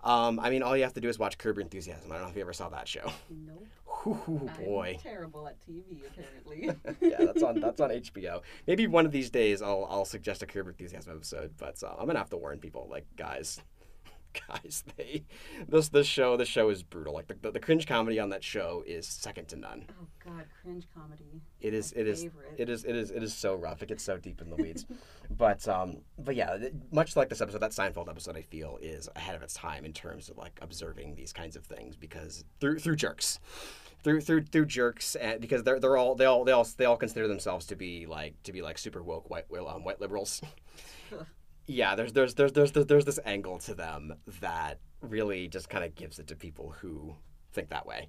Um, 0.04 0.38
I 0.38 0.50
mean, 0.50 0.62
all 0.62 0.76
you 0.76 0.82
have 0.82 0.94
to 0.94 1.00
do 1.00 1.08
is 1.08 1.18
watch 1.18 1.38
Curb 1.38 1.58
Enthusiasm. 1.58 2.10
I 2.12 2.16
don't 2.16 2.24
know 2.24 2.30
if 2.30 2.36
you 2.36 2.42
ever 2.42 2.52
saw 2.52 2.68
that 2.68 2.86
show. 2.86 3.10
Nope. 3.30 3.66
Ooh, 4.06 4.48
boy. 4.64 4.94
I'm 4.94 5.00
terrible 5.00 5.48
at 5.48 5.56
TV, 5.66 6.00
apparently. 6.06 6.70
yeah, 7.00 7.24
that's 7.24 7.42
on 7.42 7.60
that's 7.60 7.80
on 7.80 7.90
HBO. 7.90 8.42
Maybe 8.66 8.86
one 8.86 9.06
of 9.06 9.10
these 9.12 9.30
days 9.30 9.62
I'll 9.62 9.86
I'll 9.90 10.04
suggest 10.04 10.42
a 10.42 10.46
Curb 10.46 10.68
Enthusiasm 10.68 11.12
episode, 11.16 11.52
but 11.56 11.82
uh, 11.82 11.94
I'm 11.98 12.06
gonna 12.06 12.18
have 12.18 12.30
to 12.30 12.36
warn 12.36 12.58
people, 12.58 12.86
like 12.90 13.06
guys, 13.16 13.60
guys, 14.48 14.84
they 14.96 15.24
this 15.68 15.88
this 15.88 16.06
show 16.06 16.36
this 16.36 16.48
show 16.48 16.68
is 16.68 16.82
brutal. 16.82 17.14
Like 17.14 17.28
the, 17.28 17.34
the, 17.40 17.52
the 17.52 17.60
cringe 17.60 17.86
comedy 17.86 18.18
on 18.18 18.30
that 18.30 18.42
show 18.42 18.82
is 18.86 19.06
second 19.06 19.48
to 19.48 19.56
none. 19.56 19.86
Oh 20.00 20.06
God, 20.24 20.44
cringe 20.62 20.86
comedy. 20.94 21.42
It 21.60 21.74
is. 21.74 21.92
It 21.92 22.06
is, 22.06 22.24
it 22.56 22.68
is. 22.68 22.84
It 22.84 22.96
is. 22.96 23.10
It 23.10 23.22
is 23.22 23.34
so 23.34 23.54
rough. 23.54 23.82
It 23.82 23.88
gets 23.88 24.04
so 24.04 24.18
deep 24.18 24.40
in 24.40 24.50
the 24.50 24.56
weeds. 24.56 24.86
but 25.30 25.66
um 25.68 25.98
but 26.18 26.36
yeah, 26.36 26.56
much 26.92 27.16
like 27.16 27.28
this 27.28 27.40
episode, 27.40 27.60
that 27.60 27.72
Seinfeld 27.72 28.08
episode, 28.08 28.36
I 28.36 28.42
feel 28.42 28.78
is 28.80 29.08
ahead 29.16 29.34
of 29.34 29.42
its 29.42 29.54
time 29.54 29.84
in 29.84 29.92
terms 29.92 30.28
of 30.28 30.36
like 30.36 30.58
observing 30.62 31.14
these 31.14 31.32
kinds 31.32 31.56
of 31.56 31.64
things 31.64 31.96
because 31.96 32.44
through 32.60 32.78
through 32.78 32.96
jerks. 32.96 33.40
Through, 34.02 34.20
through 34.20 34.44
through 34.44 34.66
jerks 34.66 35.16
and 35.16 35.40
because 35.40 35.64
they're 35.64 35.80
they're 35.80 35.96
all 35.96 36.14
they 36.14 36.26
all 36.26 36.44
they 36.44 36.52
all 36.52 36.64
they 36.76 36.84
all 36.84 36.96
consider 36.96 37.26
themselves 37.26 37.66
to 37.66 37.76
be 37.76 38.06
like 38.06 38.40
to 38.44 38.52
be 38.52 38.62
like 38.62 38.78
super 38.78 39.02
woke 39.02 39.28
white 39.30 39.46
um, 39.52 39.82
white 39.82 40.00
liberals. 40.00 40.40
Yeah, 41.66 41.94
there's 41.94 42.12
there's 42.12 42.34
there's 42.34 42.52
there's 42.52 42.72
there's 42.72 43.04
this 43.04 43.18
angle 43.24 43.58
to 43.60 43.74
them 43.74 44.14
that 44.40 44.78
really 45.00 45.48
just 45.48 45.68
kind 45.68 45.84
of 45.84 45.94
gives 45.94 46.18
it 46.18 46.26
to 46.28 46.36
people 46.36 46.74
who 46.80 47.14
think 47.52 47.70
that 47.70 47.86
way. 47.86 48.08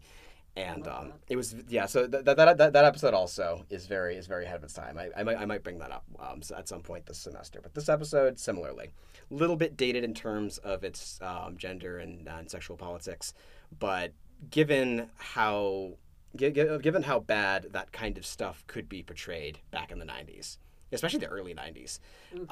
And 0.56 0.88
um, 0.88 1.14
it 1.28 1.36
was 1.36 1.56
yeah. 1.70 1.86
So 1.86 2.08
that, 2.08 2.26
that 2.26 2.58
that 2.58 2.74
that 2.74 2.86
episode 2.86 3.14
also 3.14 3.66
is 3.70 3.86
very 3.86 4.16
is 4.16 4.26
very 4.26 4.46
ahead 4.46 4.58
of 4.58 4.64
its 4.64 4.74
time. 4.74 4.98
I, 4.98 5.10
I 5.16 5.24
might 5.24 5.38
I 5.38 5.46
might 5.46 5.64
bring 5.64 5.78
that 5.80 5.92
up 5.92 6.04
um, 6.20 6.42
at 6.56 6.68
some 6.68 6.82
point 6.82 7.06
this 7.06 7.20
semester. 7.20 7.60
But 7.62 7.76
this 7.76 7.90
episode 7.90 8.40
similarly, 8.40 8.90
a 9.30 9.34
little 9.34 9.56
bit 9.56 9.78
dated 9.78 10.04
in 10.04 10.16
terms 10.16 10.58
of 10.60 10.84
its 10.84 11.20
um, 11.22 11.58
gender 11.58 12.00
and, 12.00 12.28
uh, 12.28 12.38
and 12.40 12.50
sexual 12.50 12.76
politics, 12.76 13.34
but 13.78 14.14
given 14.50 15.10
how 15.18 15.94
gi- 16.36 16.52
given 16.52 17.04
how 17.04 17.20
bad 17.20 17.68
that 17.72 17.92
kind 17.92 18.18
of 18.18 18.26
stuff 18.26 18.64
could 18.66 18.90
be 18.90 19.04
portrayed 19.04 19.60
back 19.70 19.92
in 19.92 20.00
the 20.00 20.06
'90s, 20.06 20.58
especially 20.92 21.20
the 21.20 21.28
early 21.28 21.54
'90s, 21.54 22.00
Oof. 22.36 22.52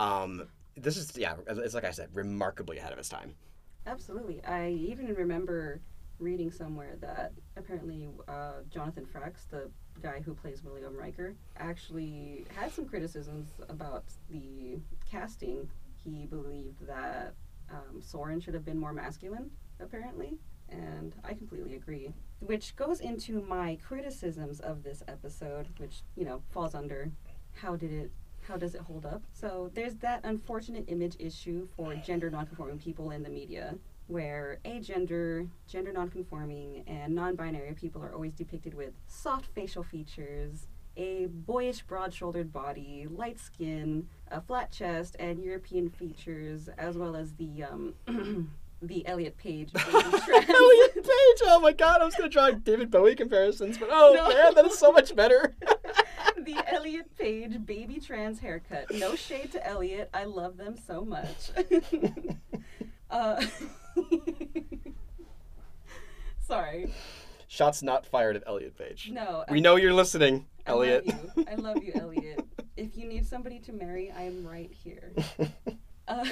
This 0.75 0.97
is 0.97 1.15
yeah. 1.17 1.35
It's 1.47 1.73
like 1.73 1.85
I 1.85 1.91
said, 1.91 2.09
remarkably 2.13 2.77
ahead 2.77 2.93
of 2.93 2.99
its 2.99 3.09
time. 3.09 3.35
Absolutely. 3.87 4.43
I 4.45 4.69
even 4.69 5.13
remember 5.13 5.81
reading 6.19 6.51
somewhere 6.51 6.95
that 7.01 7.33
apparently 7.57 8.07
uh, 8.27 8.61
Jonathan 8.69 9.05
Frakes, 9.05 9.49
the 9.49 9.69
guy 10.01 10.21
who 10.23 10.33
plays 10.33 10.63
William 10.63 10.95
Riker, 10.95 11.35
actually 11.57 12.45
had 12.55 12.71
some 12.71 12.85
criticisms 12.85 13.49
about 13.69 14.05
the 14.29 14.77
casting. 15.09 15.69
He 16.03 16.25
believed 16.25 16.85
that 16.87 17.33
um, 17.69 18.01
Soren 18.01 18.39
should 18.39 18.53
have 18.53 18.65
been 18.65 18.77
more 18.77 18.93
masculine, 18.93 19.49
apparently, 19.79 20.37
and 20.69 21.15
I 21.23 21.33
completely 21.33 21.75
agree. 21.75 22.13
Which 22.39 22.75
goes 22.75 22.99
into 22.99 23.41
my 23.41 23.77
criticisms 23.85 24.59
of 24.59 24.83
this 24.83 25.03
episode, 25.07 25.67
which 25.77 26.01
you 26.15 26.25
know 26.25 26.41
falls 26.49 26.75
under 26.75 27.11
how 27.53 27.75
did 27.75 27.91
it 27.91 28.11
how 28.47 28.57
does 28.57 28.75
it 28.75 28.81
hold 28.81 29.05
up? 29.05 29.21
So 29.33 29.71
there's 29.73 29.95
that 29.95 30.21
unfortunate 30.23 30.85
image 30.87 31.15
issue 31.19 31.67
for 31.75 31.95
gender 31.95 32.29
nonconforming 32.29 32.79
people 32.79 33.11
in 33.11 33.23
the 33.23 33.29
media, 33.29 33.75
where 34.07 34.59
agender, 34.65 35.47
gender 35.67 35.91
nonconforming, 35.91 36.83
and 36.87 37.13
non-binary 37.15 37.73
people 37.73 38.03
are 38.03 38.13
always 38.13 38.33
depicted 38.33 38.73
with 38.73 38.93
soft 39.07 39.47
facial 39.55 39.83
features, 39.83 40.67
a 40.97 41.25
boyish 41.25 41.81
broad-shouldered 41.81 42.53
body, 42.53 43.07
light 43.09 43.39
skin, 43.39 44.07
a 44.31 44.39
flat 44.41 44.71
chest, 44.71 45.15
and 45.19 45.43
European 45.43 45.89
features, 45.89 46.69
as 46.77 46.97
well 46.97 47.15
as 47.15 47.33
the 47.33 47.63
um, 47.63 47.93
the 48.81 49.05
Elliot 49.07 49.37
Page. 49.37 49.71
Elliot 49.75 50.93
Page. 50.95 51.41
Oh 51.47 51.59
my 51.61 51.73
God, 51.73 52.01
I 52.01 52.05
was 52.05 52.15
gonna 52.15 52.29
draw 52.29 52.51
David 52.51 52.91
Bowie 52.91 53.15
comparisons, 53.15 53.77
but 53.77 53.89
oh 53.91 54.13
No. 54.15 54.29
man, 54.29 54.53
that 54.55 54.65
is 54.65 54.77
so 54.77 54.91
much 54.91 55.15
better. 55.15 55.55
the 56.45 56.63
Elliot 56.67 57.17
Page 57.17 57.65
baby 57.65 57.99
trans 57.99 58.39
haircut. 58.39 58.91
No 58.93 59.15
shade 59.15 59.51
to 59.53 59.67
Elliot. 59.67 60.09
I 60.13 60.25
love 60.25 60.57
them 60.57 60.75
so 60.87 61.03
much. 61.03 61.51
uh, 63.09 63.43
sorry. 66.39 66.93
Shots 67.47 67.81
not 67.81 68.05
fired 68.05 68.35
at 68.35 68.43
Elliot 68.45 68.77
Page. 68.77 69.09
No. 69.11 69.43
We 69.49 69.61
know 69.61 69.75
you're 69.75 69.93
listening, 69.93 70.45
I 70.65 70.71
Elliot. 70.71 71.07
Love 71.07 71.31
you. 71.35 71.45
I 71.49 71.55
love 71.55 71.83
you, 71.83 71.93
Elliot. 71.95 72.45
If 72.77 72.95
you 72.95 73.07
need 73.07 73.25
somebody 73.25 73.59
to 73.59 73.73
marry, 73.73 74.11
I'm 74.11 74.45
right 74.47 74.71
here. 74.71 75.11
Uh, 76.07 76.23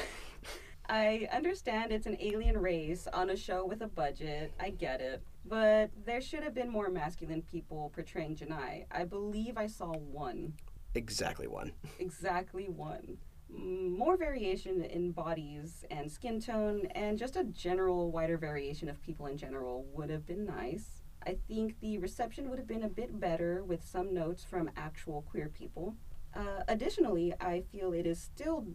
I 0.88 1.28
understand 1.34 1.91
it's 1.91 2.05
an 2.05 2.16
alien 2.20 2.59
race 2.59 3.07
on 3.11 3.32
a 3.32 3.36
show 3.36 3.66
with 3.66 3.82
a 3.82 3.88
budget. 3.88 4.53
I 4.59 4.70
get 4.70 5.01
it. 5.01 5.24
But 5.46 5.91
there 6.06 6.22
should 6.22 6.44
have 6.44 6.54
been 6.54 6.70
more 6.70 6.89
masculine 6.89 7.41
people 7.41 7.91
portraying 7.94 8.36
J'naii. 8.36 8.86
I 8.91 9.04
believe 9.04 9.58
I 9.58 9.68
saw 9.68 9.91
one. 9.91 10.54
exactly 10.96 11.48
one. 11.48 11.74
exactly 12.00 12.70
one. 12.70 13.18
More 13.50 14.18
variation 14.18 14.84
in 14.84 15.12
bodies 15.12 15.86
and 15.91 16.12
skin 16.12 16.39
tone, 16.39 16.88
and 16.96 17.20
just 17.20 17.36
a 17.36 17.44
general 17.44 18.10
wider 18.12 18.38
variation 18.38 18.89
of 18.89 19.02
people 19.02 19.28
in 19.28 19.38
general 19.38 19.86
would 19.94 20.10
have 20.10 20.26
been 20.26 20.46
nice. 20.46 21.02
I 21.26 21.38
think 21.48 21.80
the 21.80 21.98
reception 22.00 22.50
would 22.50 22.58
have 22.60 22.68
been 22.68 22.84
a 22.84 22.89
bit 22.89 23.20
better 23.20 23.64
with 23.64 23.84
some 23.86 24.14
notes 24.14 24.44
from 24.44 24.72
actual 24.76 25.22
queer 25.24 25.50
people. 25.50 25.96
Uh, 26.36 26.64
additionally, 26.68 27.34
I 27.39 27.62
feel 27.72 27.94
it 27.94 28.08
is 28.08 28.20
still 28.20 28.66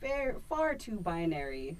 fair, 0.00 0.36
far 0.48 0.74
too 0.74 1.00
binary, 1.00 1.78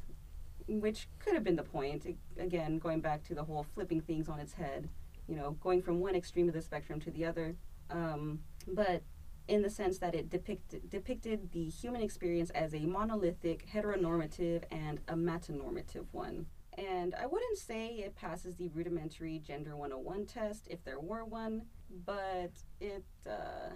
which 0.68 1.08
could 1.18 1.34
have 1.34 1.44
been 1.44 1.56
the 1.56 1.62
point. 1.62 2.06
Again, 2.38 2.78
going 2.78 3.00
back 3.00 3.22
to 3.24 3.34
the 3.34 3.44
whole 3.44 3.66
flipping 3.74 4.00
things 4.00 4.28
on 4.28 4.40
its 4.40 4.54
head, 4.54 4.88
you 5.28 5.36
know, 5.36 5.52
going 5.60 5.82
from 5.82 6.00
one 6.00 6.14
extreme 6.14 6.48
of 6.48 6.54
the 6.54 6.62
spectrum 6.62 7.00
to 7.00 7.10
the 7.10 7.24
other. 7.24 7.56
Um, 7.90 8.40
but 8.66 9.02
in 9.48 9.62
the 9.62 9.70
sense 9.70 9.98
that 9.98 10.14
it 10.14 10.28
depicted 10.28 10.90
depicted 10.90 11.52
the 11.52 11.68
human 11.68 12.02
experience 12.02 12.50
as 12.50 12.74
a 12.74 12.80
monolithic, 12.80 13.66
heteronormative, 13.72 14.64
and 14.70 15.04
amatonormative 15.06 16.06
one. 16.12 16.46
And 16.76 17.14
I 17.14 17.26
wouldn't 17.26 17.56
say 17.56 17.86
it 17.86 18.16
passes 18.16 18.56
the 18.56 18.68
rudimentary 18.68 19.38
gender 19.38 19.76
101 19.76 20.26
test 20.26 20.66
if 20.68 20.84
there 20.84 21.00
were 21.00 21.24
one, 21.24 21.62
but 22.04 22.50
it 22.80 23.04
uh, 23.26 23.70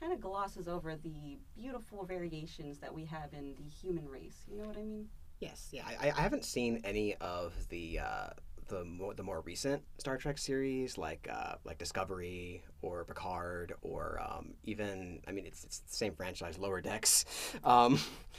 kind 0.00 0.12
of 0.12 0.20
glosses 0.20 0.66
over 0.66 0.96
the 0.96 1.36
beautiful 1.54 2.04
variations 2.04 2.78
that 2.78 2.94
we 2.94 3.04
have 3.04 3.34
in 3.34 3.54
the 3.56 3.68
human 3.68 4.08
race. 4.08 4.46
You 4.50 4.58
know 4.58 4.68
what 4.68 4.78
I 4.78 4.84
mean? 4.84 5.08
Yes, 5.40 5.68
yeah. 5.72 5.82
I, 5.86 6.08
I 6.10 6.20
haven't 6.20 6.44
seen 6.44 6.80
any 6.84 7.14
of 7.16 7.54
the 7.70 8.00
uh, 8.00 8.28
the 8.68 8.84
more 8.84 9.14
the 9.14 9.22
more 9.22 9.40
recent 9.40 9.82
Star 9.98 10.18
Trek 10.18 10.36
series, 10.38 10.98
like 10.98 11.28
uh, 11.32 11.54
like 11.64 11.78
Discovery 11.78 12.62
or 12.82 13.04
Picard, 13.04 13.72
or 13.80 14.20
um, 14.22 14.50
even 14.64 15.20
I 15.26 15.32
mean 15.32 15.46
it's 15.46 15.64
it's 15.64 15.78
the 15.80 15.92
same 15.96 16.14
franchise, 16.14 16.58
Lower 16.58 16.80
Decks. 16.80 17.24
Um, 17.64 17.98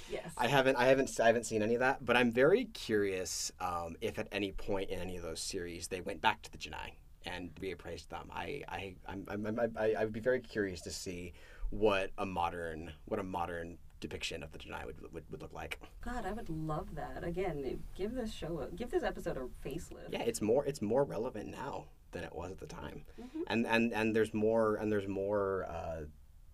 Yes. 0.09 0.31
I 0.37 0.47
haven't 0.47 0.75
I 0.75 0.85
haven't 0.85 1.19
I 1.19 1.27
haven't 1.27 1.45
seen 1.45 1.61
any 1.63 1.73
of 1.75 1.79
that, 1.79 2.05
but 2.05 2.15
I'm 2.17 2.31
very 2.31 2.65
curious 2.65 3.51
um, 3.59 3.95
if 4.01 4.19
at 4.19 4.27
any 4.31 4.51
point 4.51 4.89
in 4.89 4.99
any 4.99 5.15
of 5.17 5.23
those 5.23 5.39
series 5.39 5.87
they 5.87 6.01
went 6.01 6.21
back 6.21 6.41
to 6.43 6.51
the 6.51 6.57
J'naii 6.57 6.93
and 7.25 7.53
reappraised 7.55 8.09
them. 8.09 8.29
I 8.31 8.61
I 8.67 8.95
I'm, 9.07 9.25
I'm, 9.27 9.45
I'm, 9.47 9.71
I 9.77 9.93
I 9.97 10.03
would 10.03 10.13
be 10.13 10.19
very 10.19 10.39
curious 10.41 10.81
to 10.81 10.91
see 10.91 11.33
what 11.71 12.11
a 12.17 12.25
modern 12.25 12.91
what 13.05 13.19
a 13.19 13.23
modern 13.23 13.77
depiction 14.01 14.43
of 14.43 14.51
the 14.51 14.59
J'naii 14.59 14.85
would, 14.85 15.13
would, 15.13 15.23
would 15.31 15.41
look 15.41 15.53
like. 15.53 15.79
God, 16.03 16.25
I 16.25 16.33
would 16.33 16.49
love 16.49 16.95
that. 16.95 17.23
Again, 17.23 17.81
give 17.95 18.13
this 18.13 18.33
show, 18.33 18.59
a, 18.59 18.75
give 18.75 18.91
this 18.91 19.03
episode 19.03 19.37
a 19.37 19.47
facelift. 19.67 20.09
Yeah, 20.11 20.23
it's 20.23 20.41
more 20.41 20.65
it's 20.65 20.81
more 20.81 21.05
relevant 21.05 21.47
now 21.49 21.85
than 22.11 22.23
it 22.25 22.35
was 22.35 22.51
at 22.51 22.57
the 22.59 22.65
time, 22.67 23.05
Mhm. 23.21 23.43
and 23.47 23.65
and 23.65 23.93
and 23.93 24.13
there's 24.15 24.33
more 24.33 24.75
and 24.75 24.91
there's 24.91 25.07
more 25.07 25.65
uh, 25.69 26.01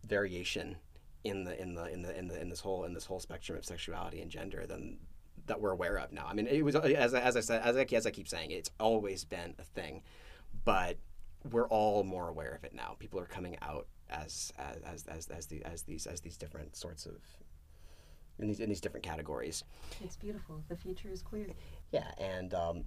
variation 0.05 0.77
in 1.23 1.43
the 1.43 1.59
in 1.59 1.73
the 1.73 1.85
in 1.91 2.01
the 2.03 2.15
in 2.17 2.27
the 2.27 2.39
in 2.39 2.49
this 2.49 2.59
whole 2.59 2.83
in 2.85 2.93
this 2.93 3.05
whole 3.05 3.19
spectrum 3.19 3.57
of 3.57 3.65
sexuality 3.65 4.21
and 4.21 4.29
gender 4.31 4.65
than 4.67 4.99
that 5.47 5.59
we're 5.59 5.71
aware 5.71 5.97
of 5.97 6.11
now. 6.11 6.25
I 6.27 6.33
mean, 6.33 6.45
it 6.47 6.63
was 6.63 6.75
as 6.75 7.13
I- 7.13 7.19
as 7.21 7.35
I 7.37 7.39
said 7.41 7.61
as 7.63 7.75
I, 7.77 7.83
as 7.95 8.05
I 8.05 8.11
keep 8.11 8.27
saying, 8.27 8.51
it's 8.51 8.69
always 8.79 9.23
been 9.23 9.55
a 9.57 9.63
thing, 9.63 10.03
but 10.65 10.97
we're 11.51 11.67
all 11.69 12.03
more 12.03 12.27
aware 12.27 12.51
of 12.51 12.63
it 12.65 12.73
now. 12.73 12.95
People 12.99 13.19
are 13.19 13.25
coming 13.25 13.57
out 13.61 13.87
as 14.10 14.51
as 14.58 14.82
as 14.84 15.05
as, 15.08 15.28
as, 15.28 15.45
the, 15.47 15.64
as 15.64 15.84
these 15.84 16.08
as 16.08 16.22
these 16.22 16.38
different 16.38 16.76
sorts 16.76 17.05
of 17.05 17.16
in 18.39 18.47
these 18.47 18.60
in 18.60 18.70
these 18.70 18.82
different 18.82 19.05
categories. 19.05 19.64
It's 20.03 20.16
beautiful. 20.16 20.64
The 20.70 20.76
future 20.76 21.10
is 21.10 21.22
queer. 21.22 21.47
Yeah, 21.91 22.12
and 22.18 22.53
um, 22.53 22.84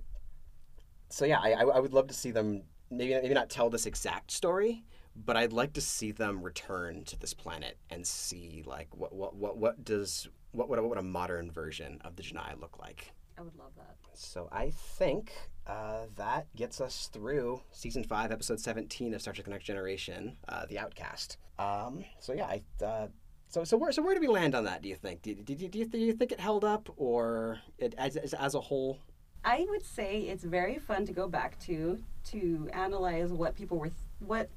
so 1.09 1.25
yeah, 1.25 1.41
I, 1.41 1.53
I 1.53 1.63
I 1.63 1.79
would 1.81 1.93
love 1.95 2.07
to 2.09 2.15
see 2.15 2.31
them 2.31 2.63
maybe 2.91 3.15
maybe 3.15 3.35
not 3.35 3.51
tell 3.51 3.71
this 3.71 3.87
exact 3.87 4.31
story, 4.31 4.85
but 5.17 5.37
I'd 5.37 5.53
like 5.53 5.73
to 5.75 5.81
see 5.81 6.13
them 6.13 6.43
return 6.43 7.05
to 7.05 7.19
this 7.19 7.35
planet 7.35 7.79
and 7.91 8.07
see 8.07 8.63
like 8.67 8.89
what 8.97 9.13
what 9.15 9.35
what, 9.35 9.57
what 9.57 9.85
does 9.85 10.29
what 10.53 10.69
what 10.69 10.83
what 10.83 10.99
a 10.99 11.03
modern 11.03 11.51
version 11.51 12.01
of 12.05 12.17
the 12.17 12.23
J'naii 12.23 12.61
look 12.61 12.79
like. 12.79 13.13
I 13.39 13.43
would 13.43 13.57
love 13.57 13.73
that. 13.77 13.97
So 14.15 14.49
I 14.53 14.71
think 14.71 15.33
uh, 15.67 16.07
that 16.17 16.47
gets 16.57 16.81
us 16.81 17.09
through 17.13 17.61
season 17.73 18.05
five, 18.05 18.33
episode 18.33 18.61
seventeen 18.61 19.15
of 19.15 19.21
Star 19.21 19.33
Trek: 19.35 19.45
The 19.45 19.51
Next 19.51 19.65
Generation, 19.65 20.37
uh, 20.49 20.67
The 20.69 20.79
Outcast. 20.79 21.39
Um, 21.59 22.05
so 22.19 22.33
yeah, 22.33 22.47
I. 22.47 22.63
Uh, 22.85 23.09
so, 23.49 23.65
so 23.65 23.77
where 23.77 23.93
so 23.93 24.03
where 24.03 24.15
do 24.15 24.21
we 24.21 24.29
land 24.29 24.55
on 24.55 24.65
that? 24.65 24.83
Do 24.83 24.89
you 24.89 24.95
think? 24.95 25.23
Do, 25.23 25.35
do, 25.35 25.43
do, 25.55 25.69
do, 25.69 25.79
you, 25.79 25.87
do 25.87 25.99
you 25.99 26.13
think 26.13 26.33
it 26.33 26.41
held 26.41 26.65
up, 26.65 26.89
or 26.97 27.59
it, 27.79 27.95
as, 27.99 28.17
as 28.17 28.33
as 28.35 28.55
a 28.55 28.61
whole? 28.61 28.99
I 29.45 29.67
would 29.69 29.85
say 29.85 30.21
it's 30.21 30.45
very 30.45 30.79
fun 30.79 31.07
to 31.07 31.13
go 31.13 31.27
back 31.29 31.59
to 31.61 31.99
to 32.27 32.69
analyze 32.73 33.33
what 33.33 33.57
people 33.57 33.79
were 33.79 33.87
th- 33.87 33.97
what 34.21 34.51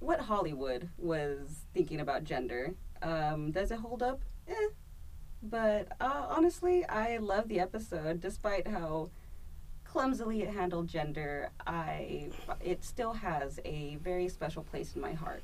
what 0.00 0.20
Hollywood 0.20 0.88
was 0.98 1.64
thinking 1.72 2.00
about 2.00 2.24
gender. 2.24 2.74
Um, 3.00 3.52
does 3.52 3.70
it 3.70 3.78
hold 3.78 4.02
up? 4.02 4.20
Eh. 4.48 4.68
But 5.42 5.88
uh, 6.00 6.26
honestly, 6.28 6.84
I 6.86 7.16
love 7.16 7.48
the 7.48 7.58
episode, 7.58 8.20
despite 8.20 8.66
how 8.66 9.10
clumsily 9.92 10.42
it 10.42 10.50
handled 10.50 10.88
gender. 10.88 11.50
I 11.66 12.30
it 12.64 12.82
still 12.82 13.12
has 13.12 13.60
a 13.64 13.96
very 13.96 14.28
special 14.28 14.62
place 14.62 14.94
in 14.94 15.02
my 15.02 15.12
heart. 15.12 15.42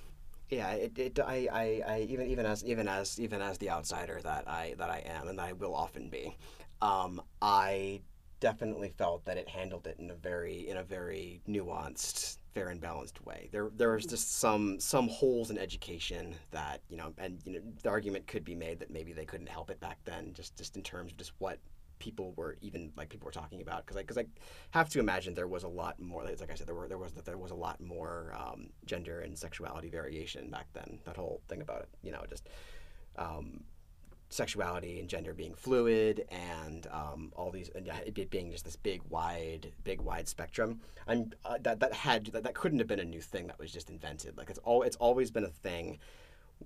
Yeah, 0.49 0.71
it, 0.71 0.99
it 0.99 1.21
I, 1.21 1.49
I, 1.53 1.83
I 1.87 2.01
even 2.09 2.27
even 2.29 2.47
as 2.47 2.65
even 2.65 2.89
as 2.89 3.21
even 3.21 3.43
as 3.43 3.59
the 3.59 3.69
outsider 3.69 4.21
that 4.23 4.49
I 4.49 4.75
that 4.79 4.89
I 4.89 5.03
am 5.07 5.29
and 5.29 5.39
I 5.39 5.53
will 5.53 5.75
often 5.75 6.09
be, 6.09 6.35
um, 6.81 7.21
I 7.43 8.01
definitely 8.41 8.95
felt 8.97 9.25
that 9.27 9.37
it 9.37 9.49
handled 9.49 9.87
it 9.87 9.97
in 9.99 10.11
a 10.11 10.15
very 10.15 10.69
in 10.69 10.79
a 10.79 10.83
very 10.83 11.43
nuanced, 11.47 12.39
fair 12.55 12.69
and 12.69 12.81
balanced 12.81 13.23
way. 13.27 13.51
There 13.53 13.71
there 13.77 13.91
was 13.91 14.07
just 14.07 14.39
some 14.39 14.81
some 14.81 15.09
holes 15.09 15.51
in 15.51 15.59
education 15.59 16.35
that 16.53 16.81
you 16.89 16.97
know, 16.97 17.13
and 17.19 17.39
you 17.45 17.53
know, 17.53 17.61
the 17.83 17.91
argument 17.91 18.27
could 18.27 18.45
be 18.45 18.55
made 18.55 18.79
that 18.79 18.91
maybe 18.91 19.13
they 19.13 19.27
couldn't 19.27 19.51
help 19.51 19.71
it 19.71 19.81
back 19.81 19.99
then, 20.07 20.33
just 20.33 20.57
just 20.57 20.75
in 20.77 20.83
terms 20.83 21.13
of 21.13 21.19
just 21.19 21.33
what 21.39 21.59
people 21.99 22.33
were 22.37 22.57
even 22.61 22.93
like 22.97 23.09
people 23.09 23.27
were 23.27 23.33
talking 23.33 23.63
about 23.63 23.85
because 23.85 23.97
I 23.97 24.03
because 24.03 24.19
I 24.19 24.27
have 24.71 24.89
to 24.91 25.01
imagine 25.01 25.35
there 25.35 25.49
was 25.49 25.65
a 25.65 25.69
lot 25.69 26.01
more 26.01 26.25
like 26.25 26.51
I 26.51 26.55
said 26.55 26.67
there 26.67 26.75
were 26.75 26.89
there 26.89 26.99
was 26.99 27.13
there 27.13 27.39
was 27.39 27.51
a 27.51 27.57
lot 27.57 27.81
more 27.81 28.35
um, 28.39 28.71
gender 28.87 29.21
and 29.21 29.37
sexuality 29.37 29.89
variation 29.89 30.51
back 30.51 30.67
then 30.73 30.99
that 31.05 31.17
whole 31.17 31.41
thing 31.49 31.61
about 31.61 31.83
it 31.83 31.89
you 32.03 32.13
know 32.13 32.25
just 32.29 32.49
um, 33.17 33.65
sexuality 34.31 35.01
and 35.01 35.09
gender 35.09 35.33
being 35.33 35.55
fluid 35.55 36.27
and 36.31 36.87
um, 36.89 37.33
all 37.35 37.51
these 37.51 37.71
and 37.75 37.91
it 38.05 38.31
being 38.31 38.51
just 38.51 38.65
this 38.65 38.77
big 38.77 39.01
wide 39.09 39.73
big 39.85 40.01
wide 40.01 40.29
spectrum. 40.29 40.81
I'm 41.07 41.33
uh, 41.45 41.59
that 41.63 41.81
that 41.81 41.93
had 41.93 42.27
that, 42.27 42.43
that 42.43 42.55
couldn't 42.55 42.79
have 42.79 42.89
been 42.89 43.01
a 43.01 43.05
new 43.05 43.21
thing 43.21 43.47
that 43.47 43.59
was 43.59 43.73
just 43.73 43.91
invented. 43.91 44.37
Like 44.37 44.51
it's 44.51 44.59
all 44.61 44.83
it's 44.83 44.97
always 44.97 45.31
been 45.31 45.45
a 45.45 45.49
thing. 45.49 45.99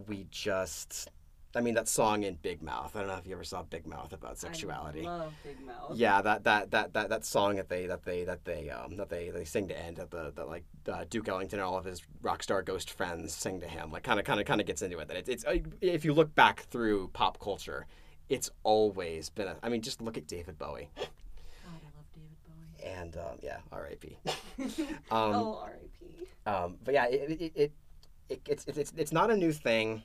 We 0.06 0.26
just 0.30 1.08
I 1.54 1.60
mean 1.60 1.74
that 1.74 1.88
song 1.88 2.22
in 2.22 2.36
Big 2.36 2.62
Mouth. 2.62 2.96
I 2.96 3.00
don't 3.00 3.08
know 3.08 3.16
if 3.16 3.26
you 3.26 3.34
ever 3.34 3.44
saw 3.44 3.62
Big 3.62 3.86
Mouth 3.86 4.12
about 4.12 4.38
sexuality. 4.38 5.06
I 5.06 5.18
love 5.18 5.34
Big 5.44 5.60
Mouth. 5.60 5.94
Yeah, 5.94 6.22
that 6.22 6.44
that 6.44 6.70
that 6.70 6.94
that, 6.94 7.08
that 7.10 7.24
song 7.24 7.56
that 7.56 7.68
they 7.68 7.86
that 7.86 8.04
they 8.04 8.24
that 8.24 8.44
they 8.44 8.70
um 8.70 8.96
that 8.96 9.10
they, 9.10 9.30
they 9.30 9.44
sing 9.44 9.68
to 9.68 9.78
end 9.78 9.96
that 9.96 10.10
the 10.10 10.32
that 10.34 10.48
like 10.48 10.64
uh, 10.88 11.04
Duke 11.10 11.28
Ellington 11.28 11.58
and 11.58 11.66
all 11.66 11.76
of 11.76 11.84
his 11.84 12.02
rock 12.22 12.42
star 12.42 12.62
ghost 12.62 12.90
friends 12.90 13.34
sing 13.34 13.60
to 13.60 13.68
him 13.68 13.92
like 13.92 14.02
kind 14.02 14.18
of 14.18 14.24
kind 14.24 14.40
of 14.40 14.46
kind 14.46 14.60
of 14.60 14.66
gets 14.66 14.80
into 14.80 14.98
it 14.98 15.08
that 15.08 15.16
it's 15.16 15.28
it's 15.28 15.44
uh, 15.44 15.58
if 15.80 16.04
you 16.04 16.14
look 16.14 16.34
back 16.34 16.60
through 16.70 17.08
pop 17.08 17.38
culture, 17.38 17.86
it's 18.30 18.50
always 18.62 19.28
been 19.28 19.48
a, 19.48 19.56
I 19.62 19.68
mean 19.68 19.82
just 19.82 20.00
look 20.00 20.16
at 20.16 20.26
David 20.26 20.56
Bowie. 20.58 20.88
God, 20.96 21.06
I 21.66 21.90
love 21.96 22.06
David 22.14 22.36
Bowie. 22.46 22.90
And 22.90 23.16
um, 23.18 23.38
yeah, 23.42 23.58
R.I.P. 23.70 24.16
um, 25.10 25.34
oh, 25.34 25.60
R.I.P. 25.62 26.26
Um, 26.50 26.78
but 26.82 26.94
yeah, 26.94 27.06
it, 27.06 27.30
it, 27.30 27.52
it, 27.54 27.72
it 28.30 28.40
it's 28.48 28.64
it's 28.66 28.92
it's 28.96 29.12
not 29.12 29.30
a 29.30 29.36
new 29.36 29.52
thing 29.52 30.02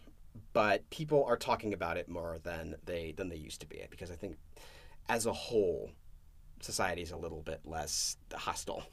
but 0.54 0.90
people 0.90 1.24
are 1.26 1.38
talking 1.38 1.74
about 1.74 1.98
it 1.98 2.10
more 2.10 2.38
than 2.44 2.76
they 2.86 3.14
than 3.16 3.30
they 3.30 3.36
used 3.36 3.62
to 3.62 3.68
be 3.68 3.82
because 3.90 4.12
I 4.12 4.16
think 4.16 4.38
as 5.10 5.26
a 5.26 5.34
whole 5.34 5.92
society 6.62 7.02
is 7.02 7.12
a 7.12 7.18
little 7.18 7.42
bit 7.42 7.62
less 7.66 8.18
hostile 8.34 8.84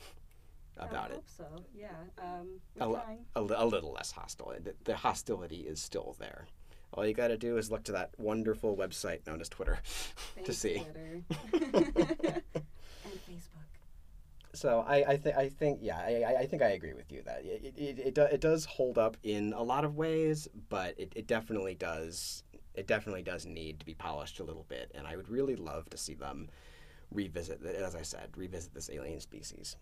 about 0.76 1.10
I 1.10 1.14
it. 1.14 1.22
so. 1.36 1.44
Yeah. 1.74 1.88
Um, 2.18 2.60
a, 2.80 3.40
a, 3.40 3.42
a, 3.42 3.66
little 3.66 3.92
less 3.92 4.10
hostile. 4.10 4.52
The, 4.62 4.74
the 4.84 4.96
hostility 4.96 5.60
is 5.60 5.80
still 5.80 6.16
there. 6.18 6.46
All 6.92 7.06
you 7.06 7.14
got 7.14 7.28
to 7.28 7.36
do 7.36 7.56
is 7.58 7.70
look 7.70 7.84
to 7.84 7.92
that 7.92 8.10
wonderful 8.18 8.76
website 8.76 9.26
known 9.26 9.40
as 9.40 9.48
Twitter 9.48 9.78
to 10.44 10.52
see. 10.52 10.84
Twitter. 11.52 12.42
so 14.54 14.84
I, 14.86 15.04
I 15.04 15.16
think 15.16 15.36
I 15.36 15.48
think 15.48 15.80
yeah 15.82 15.98
I, 15.98 16.36
I 16.40 16.46
think 16.46 16.62
I 16.62 16.70
agree 16.70 16.94
with 16.94 17.10
you 17.10 17.22
that 17.24 17.44
it 17.44 17.74
it, 17.76 17.98
it, 17.98 18.14
do, 18.14 18.22
it 18.22 18.40
does 18.40 18.64
hold 18.64 18.98
up 18.98 19.16
in 19.22 19.52
a 19.52 19.62
lot 19.62 19.84
of 19.84 19.96
ways, 19.96 20.48
but 20.68 20.98
it, 20.98 21.12
it 21.14 21.26
definitely 21.26 21.74
does 21.74 22.42
it 22.74 22.86
definitely 22.86 23.22
does 23.22 23.46
need 23.46 23.80
to 23.80 23.86
be 23.86 23.94
polished 23.94 24.40
a 24.40 24.44
little 24.44 24.66
bit, 24.68 24.90
and 24.94 25.06
I 25.06 25.16
would 25.16 25.28
really 25.28 25.56
love 25.56 25.88
to 25.90 25.96
see 25.96 26.14
them 26.14 26.48
revisit 27.12 27.64
as 27.64 27.94
I 27.94 28.02
said 28.02 28.30
revisit 28.36 28.74
this 28.74 28.90
alien 28.90 29.20
species. 29.20 29.76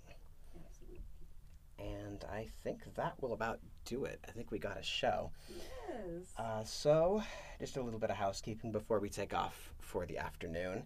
And 1.78 2.24
I 2.30 2.46
think 2.62 2.94
that 2.94 3.14
will 3.20 3.32
about 3.32 3.58
do 3.84 4.04
it. 4.04 4.20
I 4.28 4.30
think 4.30 4.52
we 4.52 4.58
got 4.58 4.78
a 4.78 4.82
show. 4.82 5.32
Yes. 5.48 6.32
Uh, 6.38 6.62
so, 6.62 7.22
just 7.58 7.76
a 7.76 7.82
little 7.82 7.98
bit 7.98 8.10
of 8.10 8.16
housekeeping 8.16 8.70
before 8.70 9.00
we 9.00 9.08
take 9.08 9.34
off 9.34 9.72
for 9.80 10.06
the 10.06 10.18
afternoon. 10.18 10.84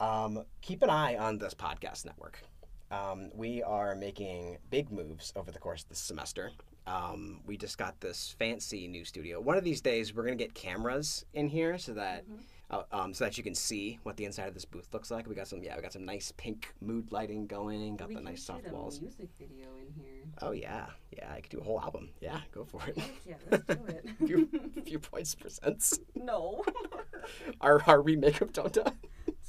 Um, 0.00 0.42
keep 0.62 0.82
an 0.82 0.90
eye 0.90 1.16
on 1.16 1.38
this 1.38 1.54
podcast 1.54 2.04
network. 2.04 2.42
Um, 2.90 3.30
we 3.34 3.62
are 3.62 3.94
making 3.96 4.58
big 4.70 4.90
moves 4.92 5.32
over 5.36 5.50
the 5.50 5.58
course 5.58 5.82
of 5.82 5.88
this 5.88 5.98
semester. 5.98 6.50
Um, 6.86 7.40
we 7.44 7.56
just 7.56 7.78
got 7.78 8.00
this 8.00 8.34
fancy 8.38 8.86
new 8.86 9.04
studio. 9.04 9.40
One 9.40 9.56
of 9.56 9.64
these 9.64 9.80
days, 9.80 10.14
we're 10.14 10.22
gonna 10.22 10.36
get 10.36 10.54
cameras 10.54 11.24
in 11.34 11.48
here 11.48 11.78
so 11.78 11.94
that 11.94 12.24
Mm-hmm. 12.26 12.36
uh, 12.70 12.82
um, 12.92 13.12
so 13.14 13.24
that 13.24 13.36
you 13.38 13.42
can 13.44 13.54
see 13.56 13.98
what 14.04 14.16
the 14.16 14.24
inside 14.24 14.46
of 14.48 14.54
this 14.54 14.64
booth 14.64 14.88
looks 14.92 15.10
like. 15.10 15.26
We 15.28 15.34
got 15.34 15.48
some 15.48 15.62
yeah, 15.64 15.74
we 15.74 15.82
got 15.82 15.92
some 15.92 16.04
nice 16.04 16.32
pink 16.36 16.74
mood 16.80 17.10
lighting 17.10 17.46
going. 17.48 17.96
Got 17.96 18.08
we 18.10 18.14
the 18.14 18.20
nice 18.20 18.42
soft 18.44 18.68
walls. 18.70 19.00
music 19.00 19.28
video 19.38 19.66
in 19.80 19.92
here. 20.00 20.22
Oh 20.42 20.52
yeah, 20.52 20.86
yeah. 21.10 21.32
I 21.32 21.40
could 21.40 21.50
do 21.50 21.58
a 21.58 21.64
whole 21.64 21.80
album. 21.80 22.10
Yeah, 22.20 22.38
go 22.52 22.64
for 22.64 22.80
it. 22.86 22.98
Yeah, 23.26 23.34
let's 23.50 23.64
do 23.66 23.84
it. 23.88 24.04
few, 24.26 24.48
few 24.84 24.98
points 25.00 25.34
presents. 25.34 25.98
no. 26.14 26.62
Our 27.60 27.82
our 27.88 28.00
remake 28.00 28.40
of 28.40 28.52
Donda. 28.52 28.92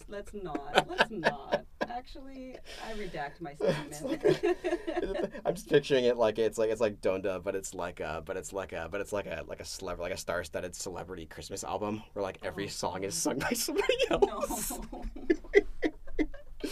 let's 0.09 0.33
not. 0.33 0.87
Let's 0.89 1.11
not. 1.11 1.65
Actually, 1.89 2.55
I 2.87 2.93
redact 2.93 3.39
my 3.41 3.53
statement. 3.55 5.33
I'm 5.45 5.55
just 5.55 5.69
picturing 5.69 6.05
it 6.05 6.17
like 6.17 6.37
it's 6.39 6.57
like 6.57 6.69
it's 6.69 6.81
like 6.81 7.01
Donda, 7.01 7.43
but 7.43 7.55
it's 7.55 7.73
like 7.73 7.99
a 7.99 8.21
but 8.25 8.37
it's 8.37 8.51
like 8.53 8.73
a 8.73 8.87
but 8.91 9.01
it's 9.01 9.13
like 9.13 9.25
a 9.25 9.43
like 9.47 9.59
a 9.59 9.63
celeb 9.63 9.99
like 9.99 10.11
a 10.13 10.17
star-studded 10.17 10.75
celebrity 10.75 11.25
Christmas 11.25 11.63
album 11.63 12.03
where 12.13 12.23
like 12.23 12.39
every 12.43 12.65
Oh, 12.65 12.69
song 12.69 13.03
is 13.03 13.15
sung 13.15 13.39
by 13.39 13.49
somebody 13.53 13.95
else. 14.09 14.71
no. 14.91 15.03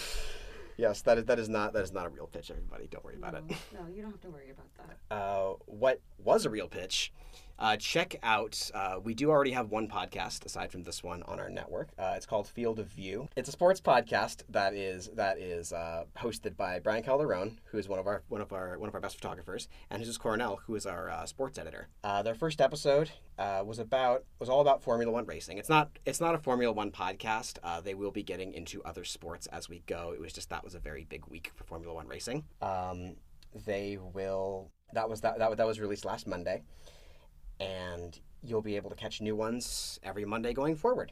Yes, 0.77 1.01
that 1.03 1.17
is 1.17 1.25
that 1.25 1.39
is 1.39 1.47
not 1.47 1.71
that 1.71 1.83
is 1.83 1.93
not 1.93 2.05
a 2.05 2.09
real 2.09 2.27
pitch. 2.27 2.51
Everybody, 2.51 2.87
don't 2.91 3.03
worry 3.05 3.15
about 3.15 3.33
it. 3.35 3.43
No, 3.49 3.55
no, 3.79 3.87
you 3.87 4.01
don't 4.01 4.11
have 4.11 4.19
to 4.21 4.29
worry 4.29 4.51
about 4.51 4.67
that. 5.09 5.15
Uh, 5.15 5.53
what 5.67 6.01
was 6.21 6.45
a 6.45 6.49
real 6.49 6.67
pitch? 6.67 7.13
Uh, 7.57 7.77
check 7.77 8.15
out. 8.21 8.69
Uh, 8.73 8.99
we 9.03 9.13
do 9.13 9.29
already 9.29 9.51
have 9.51 9.71
one 9.71 9.87
podcast 9.87 10.45
aside 10.45 10.71
from 10.71 10.83
this 10.83 11.03
one 11.03 11.23
on 11.23 11.39
our 11.39 11.49
network. 11.49 11.89
Uh, 11.97 12.13
it's 12.15 12.25
called 12.25 12.47
Field 12.47 12.79
of 12.79 12.87
View. 12.87 13.29
It's 13.35 13.47
a 13.47 13.51
sports 13.51 13.79
podcast 13.79 14.43
that 14.49 14.73
is 14.73 15.09
that 15.13 15.37
is 15.39 15.71
uh, 15.71 16.03
hosted 16.17 16.57
by 16.57 16.79
Brian 16.79 17.03
Calderon, 17.03 17.59
who 17.65 17.77
is 17.77 17.87
one 17.87 17.99
of 17.99 18.07
our 18.07 18.23
one 18.27 18.41
of 18.41 18.51
our 18.51 18.77
one 18.77 18.89
of 18.89 18.95
our 18.95 19.01
best 19.01 19.15
photographers, 19.15 19.67
and 19.89 20.01
Jesus 20.01 20.17
Coronel, 20.17 20.59
who 20.65 20.75
is 20.75 20.85
our 20.85 21.09
uh, 21.09 21.25
sports 21.25 21.57
editor. 21.57 21.87
Uh, 22.03 22.21
their 22.21 22.35
first 22.35 22.59
episode 22.59 23.11
was 23.37 23.79
about 23.79 24.25
was 24.39 24.49
all 24.49 24.61
about 24.61 24.83
Formula 24.83 25.11
One 25.11 25.25
racing. 25.25 25.57
It's 25.57 25.69
not 25.69 25.97
it's 26.05 26.19
not 26.19 26.35
a 26.35 26.39
Formula 26.39 26.73
One 26.73 26.91
podcast. 26.91 27.57
They 27.83 27.93
will 27.93 28.11
be 28.11 28.23
getting 28.23 28.53
into 28.53 28.83
other 28.83 29.03
sports 29.03 29.47
as 29.47 29.69
we 29.69 29.81
go. 29.85 30.11
It 30.13 30.19
was 30.19 30.33
just 30.33 30.49
that 30.49 30.63
was 30.63 30.75
a 30.75 30.79
very 30.79 31.05
big 31.05 31.25
week 31.27 31.51
for 31.55 31.63
Formula 31.63 31.93
One 31.93 32.07
racing. 32.07 32.43
Um, 32.61 33.15
they 33.65 33.97
will 34.13 34.71
that 34.93 35.09
was 35.09 35.21
that, 35.21 35.39
that 35.39 35.57
that 35.57 35.67
was 35.67 35.79
released 35.79 36.05
last 36.05 36.27
Monday, 36.27 36.63
and 37.59 38.19
you'll 38.43 38.61
be 38.61 38.75
able 38.75 38.89
to 38.89 38.95
catch 38.95 39.21
new 39.21 39.35
ones 39.35 39.99
every 40.03 40.25
Monday 40.25 40.53
going 40.53 40.75
forward. 40.75 41.11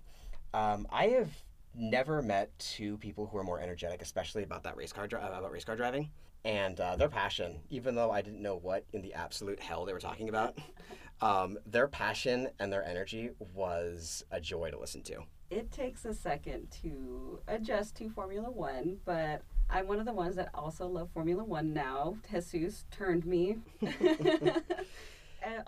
Um, 0.53 0.87
I 0.91 1.07
have 1.07 1.29
never 1.75 2.21
met 2.21 2.57
two 2.59 2.97
people 2.97 3.25
who 3.25 3.37
are 3.37 3.43
more 3.43 3.59
energetic, 3.59 4.01
especially 4.01 4.43
about 4.43 4.63
that 4.63 4.77
race 4.77 4.93
car 4.93 5.07
dri- 5.07 5.19
about 5.19 5.51
race 5.51 5.63
car 5.63 5.75
driving 5.75 6.09
and 6.45 6.79
uh, 6.79 6.95
their 6.95 7.09
passion. 7.09 7.59
Even 7.69 7.95
though 7.95 8.11
I 8.11 8.21
didn't 8.21 8.41
know 8.41 8.57
what 8.57 8.85
in 8.93 9.01
the 9.01 9.13
absolute 9.13 9.59
hell 9.59 9.85
they 9.85 9.93
were 9.93 9.99
talking 9.99 10.29
about, 10.29 10.57
um, 11.21 11.57
their 11.65 11.87
passion 11.87 12.49
and 12.59 12.71
their 12.71 12.83
energy 12.83 13.31
was 13.53 14.23
a 14.31 14.39
joy 14.39 14.69
to 14.71 14.79
listen 14.79 15.01
to. 15.03 15.23
It 15.49 15.71
takes 15.71 16.05
a 16.05 16.13
second 16.13 16.69
to 16.81 17.39
adjust 17.47 17.95
to 17.97 18.09
Formula 18.09 18.49
One, 18.49 18.97
but 19.05 19.43
I'm 19.69 19.87
one 19.87 19.99
of 19.99 20.05
the 20.05 20.13
ones 20.13 20.35
that 20.35 20.49
also 20.53 20.87
love 20.87 21.09
Formula 21.13 21.43
One 21.43 21.73
now. 21.73 22.17
Jesus 22.31 22.85
turned 22.91 23.25
me. 23.25 23.57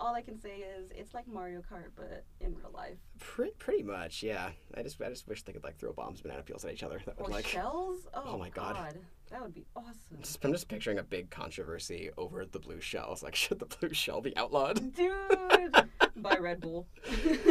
all 0.00 0.14
I 0.14 0.22
can 0.22 0.38
say 0.40 0.58
is 0.78 0.90
it's 0.94 1.14
like 1.14 1.26
Mario 1.26 1.60
Kart, 1.60 1.90
but 1.96 2.24
in 2.40 2.54
real 2.54 2.70
life. 2.74 2.96
Pretty, 3.18 3.52
pretty 3.58 3.82
much, 3.82 4.22
yeah. 4.22 4.50
I 4.74 4.82
just, 4.82 5.00
I 5.00 5.08
just 5.08 5.26
wish 5.28 5.42
they 5.42 5.52
could 5.52 5.64
like 5.64 5.76
throw 5.78 5.92
bombs, 5.92 6.20
banana 6.20 6.42
peels 6.42 6.64
at 6.64 6.72
each 6.72 6.82
other. 6.82 7.00
That 7.04 7.18
would 7.18 7.28
Or 7.28 7.30
like. 7.32 7.46
shells? 7.46 8.06
Oh, 8.14 8.22
Oh 8.26 8.38
my 8.38 8.48
oh, 8.48 8.52
God. 8.54 8.98
That 9.30 9.42
would 9.42 9.54
be 9.54 9.66
awesome. 9.74 10.18
Just, 10.20 10.44
I'm 10.44 10.52
just 10.52 10.68
picturing 10.68 10.98
a 10.98 11.02
big 11.02 11.30
controversy 11.30 12.10
over 12.16 12.44
the 12.44 12.60
blue 12.60 12.80
shells. 12.80 13.22
Like, 13.22 13.34
should 13.36 13.58
the 13.58 13.66
blue 13.66 13.92
shell 13.92 14.20
be 14.20 14.36
outlawed? 14.36 14.94
Dude! 14.94 15.74
By 16.16 16.36
Red 16.36 16.60
Bull. 16.60 16.86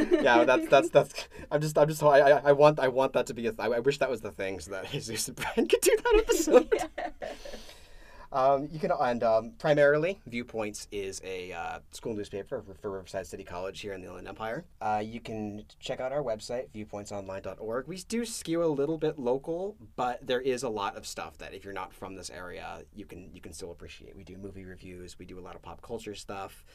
yeah, 0.10 0.44
that's 0.44 0.68
that's 0.70 0.90
that's. 0.90 1.28
I'm 1.52 1.62
just 1.62 1.78
I'm 1.78 1.88
just 1.88 2.02
I 2.02 2.20
I, 2.20 2.42
I 2.46 2.52
want 2.54 2.80
I 2.80 2.88
want 2.88 3.14
that 3.14 3.28
to 3.28 3.34
be 3.36 3.46
a. 3.46 3.54
I, 3.60 3.68
I 3.68 3.80
wish 3.80 4.00
that 4.00 4.10
was 4.10 4.22
the 4.22 4.32
thing 4.32 4.60
so 4.60 4.72
that 4.72 4.90
Jesus 4.90 5.28
and 5.28 5.38
Brian 5.38 5.68
could 5.68 5.82
do 5.82 5.96
that 5.96 6.24
episode. 6.26 6.74
Um, 8.36 8.68
you 8.70 8.80
can 8.80 8.92
and 8.92 9.24
um, 9.24 9.54
primarily 9.60 10.20
Viewpoints 10.28 10.90
is 10.92 11.22
a 11.24 11.54
uh, 11.54 11.80
school 11.92 12.14
newspaper 12.14 12.62
for, 12.82 12.92
Riverside 12.92 13.26
City 13.26 13.46
College 13.46 13.80
here 13.80 13.94
in 13.94 14.02
the 14.02 14.08
Inland 14.08 14.28
Empire. 14.28 14.66
Uh, 14.82 15.02
you 15.04 15.22
can 15.22 15.64
check 15.80 16.02
out 16.02 16.12
our 16.12 16.22
website 16.22 16.68
viewpointsonline.org. 16.76 17.88
We 17.88 17.96
do 18.10 18.26
skew 18.26 18.62
a 18.62 18.68
little 18.68 18.98
bit 18.98 19.18
local, 19.18 19.78
but 19.96 20.28
there 20.28 20.42
is 20.42 20.64
a 20.64 20.70
lot 20.70 20.98
of 20.98 21.08
stuff 21.08 21.38
that 21.38 21.54
if 21.54 21.64
you're 21.64 21.74
not 21.74 21.94
from 21.94 22.16
this 22.16 22.30
area, 22.30 22.82
you 22.94 23.06
can 23.06 23.30
you 23.34 23.40
can 23.40 23.54
still 23.54 23.72
appreciate. 23.72 24.18
We 24.18 24.26
do 24.26 24.36
movie 24.36 24.66
reviews. 24.66 25.18
We 25.18 25.26
do 25.26 25.40
a 25.40 25.42
lot 25.42 25.56
of 25.56 25.62
pop 25.62 25.82
culture 25.82 26.14
stuff. 26.14 26.66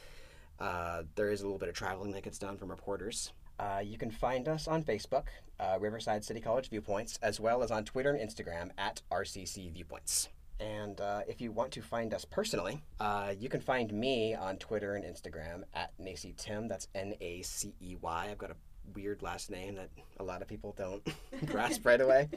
Uh, 0.59 1.03
there 1.13 1.29
is 1.29 1.41
a 1.41 1.43
little 1.43 1.59
bit 1.59 1.69
of 1.69 1.75
traveling 1.75 2.11
that 2.13 2.23
gets 2.23 2.39
done 2.39 2.57
from 2.57 2.71
reporters. 2.71 3.33
Uh, 3.59 3.83
you 3.85 3.99
can 3.99 4.09
find 4.09 4.47
us 4.47 4.67
on 4.67 4.83
Facebook, 4.83 5.25
uh, 5.59 5.77
Riverside 5.79 6.25
City 6.25 6.41
College 6.41 6.71
Viewpoints, 6.71 7.19
as 7.21 7.39
well 7.39 7.61
as 7.61 7.69
on 7.69 7.85
Twitter 7.85 8.11
and 8.11 8.27
Instagram 8.27 8.71
at 8.79 9.03
RCC 9.11 9.71
Viewpoints. 9.71 10.29
And 10.61 11.01
uh, 11.01 11.21
if 11.27 11.41
you 11.41 11.51
want 11.51 11.71
to 11.71 11.81
find 11.81 12.13
us 12.13 12.23
personally, 12.23 12.81
uh, 12.99 13.33
you 13.37 13.49
can 13.49 13.61
find 13.61 13.91
me 13.91 14.35
on 14.35 14.57
Twitter 14.57 14.93
and 14.95 15.03
Instagram 15.03 15.63
at 15.73 15.91
Nacey 15.99 16.37
Tim. 16.37 16.67
That's 16.67 16.87
N 16.93 17.15
A 17.19 17.41
C 17.41 17.73
E 17.81 17.95
Y. 17.99 18.27
I've 18.29 18.37
got 18.37 18.51
a 18.51 18.55
weird 18.93 19.23
last 19.23 19.49
name 19.49 19.75
that 19.75 19.89
a 20.19 20.23
lot 20.23 20.41
of 20.41 20.47
people 20.47 20.75
don't 20.77 21.01
grasp 21.47 21.83
right 21.85 21.99
away. 21.99 22.29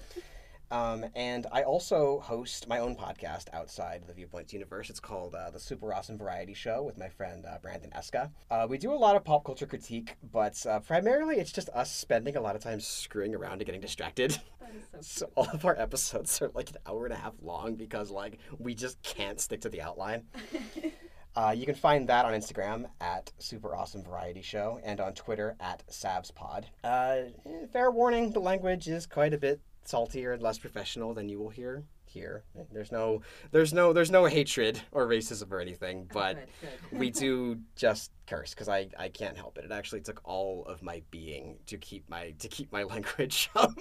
Um, 0.71 1.05
and 1.15 1.47
I 1.53 1.63
also 1.63 2.21
host 2.21 2.69
my 2.69 2.79
own 2.79 2.97
podcast 2.97 3.47
outside 3.53 4.03
the 4.07 4.13
Viewpoints 4.13 4.53
universe. 4.53 4.91
It's 4.91 5.01
called 5.01 5.35
uh, 5.35 5.51
The 5.51 5.61
Super 5.61 5.93
Awesome 5.93 6.19
Variety 6.19 6.55
Show 6.55 6.83
with 6.83 6.99
my 6.99 7.09
friend 7.09 7.45
uh, 7.47 7.59
Brandon 7.63 7.91
Eska. 7.97 8.31
Uh, 8.51 8.67
we 8.69 8.79
do 8.79 8.93
a 8.93 8.95
lot 8.95 9.17
of 9.17 9.25
pop 9.25 9.45
culture 9.45 9.67
critique, 9.67 10.17
but 10.33 10.65
uh, 10.67 10.81
primarily 10.81 11.37
it's 11.37 11.53
just 11.53 11.69
us 11.71 11.93
spending 11.93 12.37
a 12.37 12.41
lot 12.41 12.57
of 12.57 12.63
time 12.63 12.81
screwing 12.81 13.35
around 13.35 13.55
and 13.55 13.67
getting 13.67 13.81
distracted. 13.81 14.33
So 14.33 14.41
So 15.01 15.31
all 15.37 15.49
of 15.53 15.65
our 15.65 15.79
episodes 15.79 16.43
are 16.43 16.51
like 16.55 16.71
an 16.71 16.77
hour 16.87 17.05
and 17.05 17.15
a 17.15 17.17
half 17.17 17.35
long 17.41 17.77
because 17.77 18.11
like 18.11 18.39
we 18.59 18.75
just 18.75 19.01
can't 19.03 19.41
stick 19.41 19.61
to 19.63 19.69
the 19.69 19.83
outline. 19.83 20.25
Uh, 21.37 21.53
you 21.57 21.67
can 21.67 21.75
find 21.75 22.09
that 22.09 22.25
on 22.25 22.33
Instagram 22.33 22.87
at 23.01 23.33
Super 23.39 23.75
Awesome 23.75 24.05
Variety 24.05 24.41
Show 24.41 24.79
and 24.85 25.01
on 25.01 25.15
Twitter 25.15 25.57
at 25.59 25.83
SavsPod. 25.89 26.67
Uh, 26.85 27.23
eh, 27.45 27.67
fair 27.73 27.91
warning, 27.91 28.31
the 28.31 28.41
language 28.41 28.87
is 28.87 29.05
quite 29.05 29.35
a 29.35 29.39
bit 29.39 29.61
saltier 29.85 30.33
and 30.33 30.43
less 30.43 30.59
professional 30.59 31.15
than 31.15 31.29
you 31.29 31.39
will 31.39 31.51
hear 31.51 31.85
here. 32.07 32.45
There's 32.73 32.93
no, 32.93 33.23
there's 33.51 33.73
no, 33.73 33.93
there's 33.93 34.11
no 34.11 34.25
hatred 34.25 34.81
or 34.93 35.07
racism 35.07 35.51
or 35.51 35.61
anything, 35.61 36.09
but 36.13 36.37
good, 36.37 36.49
good. 36.91 36.99
we 36.99 37.11
do 37.11 37.59
just 37.77 38.13
curse 38.27 38.51
because 38.55 38.69
I, 38.69 38.89
I 38.99 39.09
can't 39.09 39.37
help 39.37 39.59
it. 39.59 39.65
It 39.65 39.73
actually 39.73 40.01
took 40.01 40.21
all 40.25 40.65
of 40.67 40.83
my 40.83 41.03
being 41.11 41.57
to 41.67 41.77
keep 41.77 42.09
my 42.09 42.35
to 42.39 42.49
keep 42.49 42.73
my 42.73 42.83
language 42.95 43.51
um, 43.57 43.75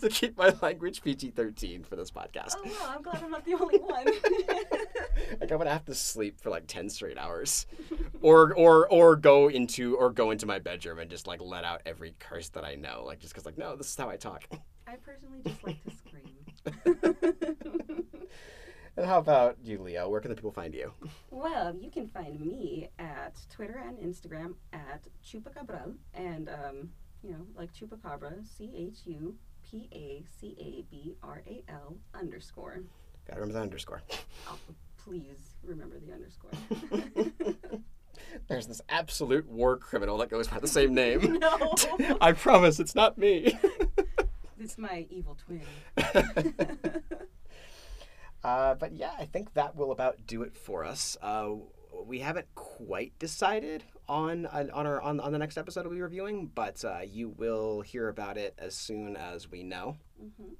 to 0.00 0.08
keep 0.08 0.36
my 0.36 0.52
language 0.62 1.02
PG 1.02 1.30
thirteen 1.30 1.84
for 1.84 1.96
this 1.96 2.10
podcast. 2.10 2.54
Oh 2.56 2.64
wow, 2.64 2.94
I'm 2.96 3.02
glad 3.02 3.22
I'm 3.22 3.30
not 3.30 3.44
the 3.44 3.54
only 3.54 3.78
one. 3.78 4.06
Like 5.40 5.50
I'm 5.50 5.58
gonna 5.58 5.70
have 5.70 5.84
to 5.86 5.94
sleep 5.94 6.40
for 6.40 6.50
like 6.50 6.66
ten 6.66 6.88
straight 6.88 7.18
hours, 7.18 7.66
or 8.20 8.52
or 8.54 8.88
or 8.88 9.16
go 9.16 9.48
into 9.48 9.96
or 9.96 10.10
go 10.10 10.30
into 10.30 10.46
my 10.46 10.58
bedroom 10.58 10.98
and 10.98 11.10
just 11.10 11.26
like 11.26 11.40
let 11.40 11.64
out 11.64 11.82
every 11.86 12.14
curse 12.18 12.48
that 12.50 12.64
I 12.64 12.74
know, 12.74 13.04
like 13.04 13.20
just 13.20 13.32
because 13.32 13.46
like 13.46 13.58
no, 13.58 13.76
this 13.76 13.88
is 13.88 13.96
how 13.96 14.08
I 14.08 14.16
talk. 14.16 14.44
I 14.86 14.96
personally 14.96 15.40
just 15.44 15.64
like 15.64 15.82
to 15.84 15.90
scream. 15.90 16.44
And 18.96 19.06
how 19.06 19.18
about 19.18 19.56
you, 19.64 19.82
Leo? 19.82 20.08
Where 20.08 20.20
can 20.20 20.28
the 20.28 20.36
people 20.36 20.52
find 20.52 20.72
you? 20.72 20.92
well, 21.30 21.74
you 21.74 21.90
can 21.90 22.08
find 22.08 22.40
me 22.40 22.90
at 22.98 23.36
Twitter 23.50 23.82
and 23.84 23.98
Instagram 23.98 24.54
at 24.72 25.02
Chupacabral, 25.24 25.94
and 26.14 26.48
um, 26.48 26.90
you 27.22 27.30
know, 27.32 27.44
like 27.56 27.74
Chupacabra, 27.74 28.46
C 28.46 28.72
H 28.76 28.98
U 29.06 29.34
P 29.68 29.88
A 29.92 30.24
C 30.38 30.54
A 30.60 30.84
B 30.90 31.16
R 31.22 31.42
A 31.46 31.64
L 31.68 31.96
underscore. 32.14 32.84
Gotta 33.26 33.40
remember 33.40 33.58
the 33.58 33.62
underscore. 33.62 34.02
Oh, 34.48 34.58
please 34.96 35.56
remember 35.64 35.96
the 35.98 36.12
underscore. 36.12 36.52
There's 38.48 38.66
this 38.68 38.80
absolute 38.88 39.48
war 39.48 39.76
criminal 39.76 40.18
that 40.18 40.30
goes 40.30 40.46
by 40.46 40.60
the 40.60 40.68
same 40.68 40.94
name. 40.94 41.38
no, 41.40 41.74
I 42.20 42.32
promise 42.32 42.78
it's 42.78 42.94
not 42.94 43.18
me. 43.18 43.58
It's 44.58 44.78
my 44.78 45.06
evil 45.10 45.36
twin. 45.36 45.62
Uh, 48.42 48.74
but 48.74 48.92
yeah, 48.92 49.12
I 49.18 49.24
think 49.24 49.54
that 49.54 49.74
will 49.74 49.90
about 49.90 50.26
do 50.26 50.42
it 50.42 50.54
for 50.54 50.84
us. 50.84 51.16
Uh, 51.22 51.50
we 52.04 52.18
haven't 52.18 52.46
quite 52.54 53.18
decided 53.18 53.84
on 54.08 54.46
on 54.46 54.70
our 54.86 55.00
on, 55.00 55.18
on 55.20 55.32
the 55.32 55.38
next 55.38 55.56
episode 55.56 55.86
we'll 55.86 55.94
be 55.94 56.02
reviewing, 56.02 56.50
but 56.54 56.84
uh, 56.84 56.98
you 57.06 57.30
will 57.30 57.80
hear 57.80 58.08
about 58.08 58.36
it 58.36 58.54
as 58.58 58.74
soon 58.74 59.16
as 59.16 59.50
we 59.50 59.62
know. 59.62 59.96
hmm 60.20 60.52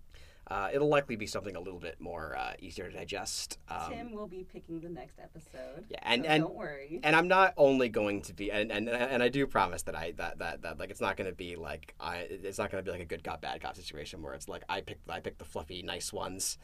Uh, 0.49 0.69
it'll 0.75 0.89
likely 0.89 1.17
be 1.17 1.27
something 1.27 1.57
a 1.57 1.61
little 1.61 1.81
bit 1.81 1.99
more 2.01 2.37
uh, 2.37 2.53
easier 2.59 2.91
to 2.91 2.97
digest. 2.97 3.59
Um, 3.69 3.91
Tim 3.91 4.13
will 4.13 4.27
be 4.27 4.45
picking 4.45 4.81
the 4.81 4.91
next 4.91 5.19
episode. 5.19 5.87
yeah, 5.89 5.99
and 6.03 6.23
so 6.23 6.29
and 6.29 6.43
don't 6.43 6.55
worry. 6.55 7.01
and 7.03 7.17
I'm 7.17 7.29
not 7.29 7.55
only 7.57 7.89
going 7.89 8.21
to 8.23 8.35
be 8.35 8.53
and, 8.53 8.71
and 8.71 8.89
and 8.89 9.23
I 9.23 9.29
do 9.29 9.47
promise 9.47 9.83
that 9.83 9.97
I 9.97 10.13
that 10.17 10.39
that, 10.39 10.63
that 10.63 10.79
like 10.79 10.91
it's 10.91 11.01
not 11.01 11.17
going 11.17 11.31
to 11.31 11.37
be 11.37 11.57
like 11.57 11.95
I 11.99 12.27
it's 12.29 12.59
not 12.59 12.71
going 12.71 12.85
to 12.85 12.87
be 12.87 12.93
like 12.93 13.03
a 13.03 13.07
good 13.07 13.25
cop 13.25 13.41
bad 13.41 13.63
cop 13.63 13.75
situation 13.77 14.23
where 14.23 14.35
it's 14.35 14.49
like 14.49 14.65
I 14.69 14.83
pick 14.83 14.99
I 15.09 15.21
pick 15.21 15.39
the 15.39 15.45
fluffy 15.47 15.83
nice 15.83 16.13
ones 16.13 16.59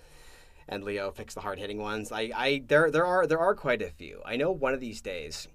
and 0.69 0.85
Leo 0.85 1.11
picks 1.11 1.35
the 1.35 1.41
hard 1.41 1.59
hitting 1.59 1.79
ones. 1.79 2.13
I, 2.13 2.31
I 2.35 2.63
there 2.67 2.91
there 2.91 3.07
are 3.07 3.27
there 3.27 3.39
are 3.39 3.55
quite 3.55 3.83
a 3.83 3.91
few. 3.91 4.21
I 4.25 4.37
know 4.37 4.53
one 4.53 4.75
of 4.75 4.81
these 4.81 5.01
days 5.01 5.49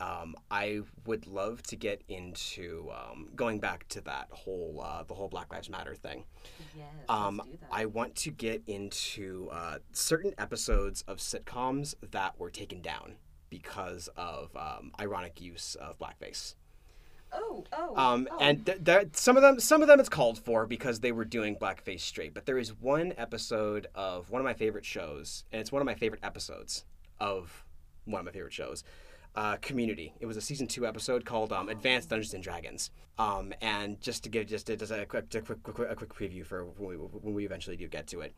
um, 0.00 0.34
I 0.50 0.80
would 1.06 1.26
love 1.26 1.62
to 1.64 1.76
get 1.76 2.02
into 2.08 2.90
um, 2.92 3.28
going 3.34 3.58
back 3.60 3.88
to 3.88 4.00
that 4.02 4.28
whole 4.30 4.82
uh, 4.84 5.02
the 5.04 5.14
whole 5.14 5.28
Black 5.28 5.52
Lives 5.52 5.70
Matter 5.70 5.94
thing. 5.94 6.24
yes, 6.76 6.86
Um, 7.08 7.38
let's 7.38 7.50
do 7.50 7.56
that. 7.60 7.68
I 7.72 7.86
want 7.86 8.14
to 8.16 8.30
get 8.30 8.62
into 8.66 9.48
uh, 9.50 9.78
certain 9.92 10.34
episodes 10.38 11.02
of 11.08 11.18
sitcoms 11.18 11.94
that 12.10 12.38
were 12.38 12.50
taken 12.50 12.82
down 12.82 13.14
because 13.48 14.08
of 14.16 14.54
um, 14.56 14.92
ironic 15.00 15.40
use 15.40 15.76
of 15.76 15.98
blackface. 15.98 16.54
oh, 17.32 17.64
oh, 17.72 17.96
Um, 17.96 18.28
oh. 18.30 18.38
And 18.40 18.66
th- 18.66 18.78
there, 18.82 19.04
some 19.12 19.36
of 19.36 19.42
them, 19.42 19.60
some 19.60 19.82
of 19.82 19.88
them, 19.88 20.00
it's 20.00 20.08
called 20.08 20.38
for 20.38 20.66
because 20.66 21.00
they 21.00 21.12
were 21.12 21.24
doing 21.24 21.56
blackface 21.56 22.00
straight. 22.00 22.34
But 22.34 22.44
there 22.46 22.58
is 22.58 22.74
one 22.74 23.14
episode 23.16 23.86
of 23.94 24.30
one 24.30 24.40
of 24.40 24.44
my 24.44 24.54
favorite 24.54 24.84
shows, 24.84 25.44
and 25.52 25.60
it's 25.60 25.72
one 25.72 25.80
of 25.80 25.86
my 25.86 25.94
favorite 25.94 26.22
episodes 26.24 26.84
of 27.18 27.64
one 28.04 28.20
of 28.20 28.26
my 28.26 28.32
favorite 28.32 28.52
shows. 28.52 28.84
Uh, 29.36 29.56
Community. 29.56 30.14
It 30.18 30.26
was 30.26 30.36
a 30.36 30.40
season 30.40 30.66
two 30.66 30.86
episode 30.86 31.24
called 31.24 31.52
um, 31.52 31.68
"Advanced 31.68 32.08
Dungeons 32.08 32.34
and 32.34 32.42
Dragons." 32.42 32.90
Um, 33.18 33.52
and 33.60 34.00
just 34.00 34.24
to 34.24 34.28
give 34.28 34.46
just, 34.46 34.66
just 34.66 34.90
a 34.90 35.06
quick, 35.06 35.34
a 35.34 35.40
quick, 35.40 35.62
quick, 35.62 35.90
a 35.90 35.94
quick 35.94 36.14
preview 36.14 36.44
for 36.44 36.64
when 36.64 36.90
we, 36.90 36.96
when 36.96 37.34
we 37.34 37.44
eventually 37.46 37.76
do 37.76 37.88
get 37.88 38.06
to 38.08 38.20
it. 38.20 38.34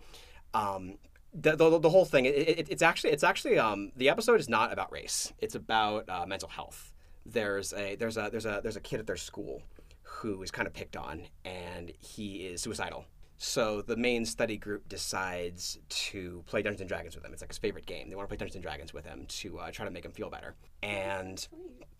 Um, 0.55 0.99
the, 1.34 1.57
the, 1.57 1.78
the 1.78 1.90
whole 1.90 2.05
thing 2.05 2.24
it, 2.24 2.30
it, 2.30 2.66
it's 2.70 2.82
actually 2.82 3.12
it's 3.12 3.22
actually 3.24 3.59
um, 3.59 3.92
the 3.96 4.09
episode 4.09 4.40
is 4.40 4.49
not 4.49 4.72
about 4.72 4.90
race. 4.92 5.32
It's 5.38 5.55
about 5.55 6.09
uh, 6.09 6.26
mental 6.26 6.49
health. 6.49 6.92
There's 7.26 7.72
a 7.72 7.96
there's 7.96 8.16
a 8.16 8.28
there's 8.30 8.46
a 8.46 8.61
there's 8.62 8.76
a 8.76 8.80
kid 8.80 9.01
at 9.01 9.07
their 9.07 9.16
school 9.16 9.62
who 10.03 10.42
is 10.42 10.51
kind 10.51 10.66
of 10.66 10.72
picked 10.72 10.96
on 10.96 11.22
and 11.44 11.92
he 12.01 12.46
is 12.46 12.62
suicidal. 12.62 13.05
So 13.41 13.82
the 13.82 13.97
main 13.97 14.26
study 14.26 14.57
group 14.57 14.89
decides 14.89 15.78
to 15.89 16.43
play 16.47 16.61
Dungeons 16.61 16.80
and 16.80 16.89
Dragons 16.89 17.14
with 17.14 17.24
him. 17.24 17.32
It's 17.32 17.41
like 17.41 17.51
his 17.51 17.59
favorite 17.59 17.86
game. 17.86 18.11
They 18.11 18.16
want 18.16 18.28
to 18.28 18.28
play 18.28 18.36
Dungeons 18.36 18.57
and 18.57 18.64
Dragons 18.64 18.93
with 18.93 19.07
him 19.07 19.26
to 19.28 19.61
uh, 19.61 19.70
try 19.70 19.84
to 19.84 19.93
make 19.93 20.05
him 20.05 20.11
feel 20.11 20.28
better. 20.28 20.57
And 20.82 21.47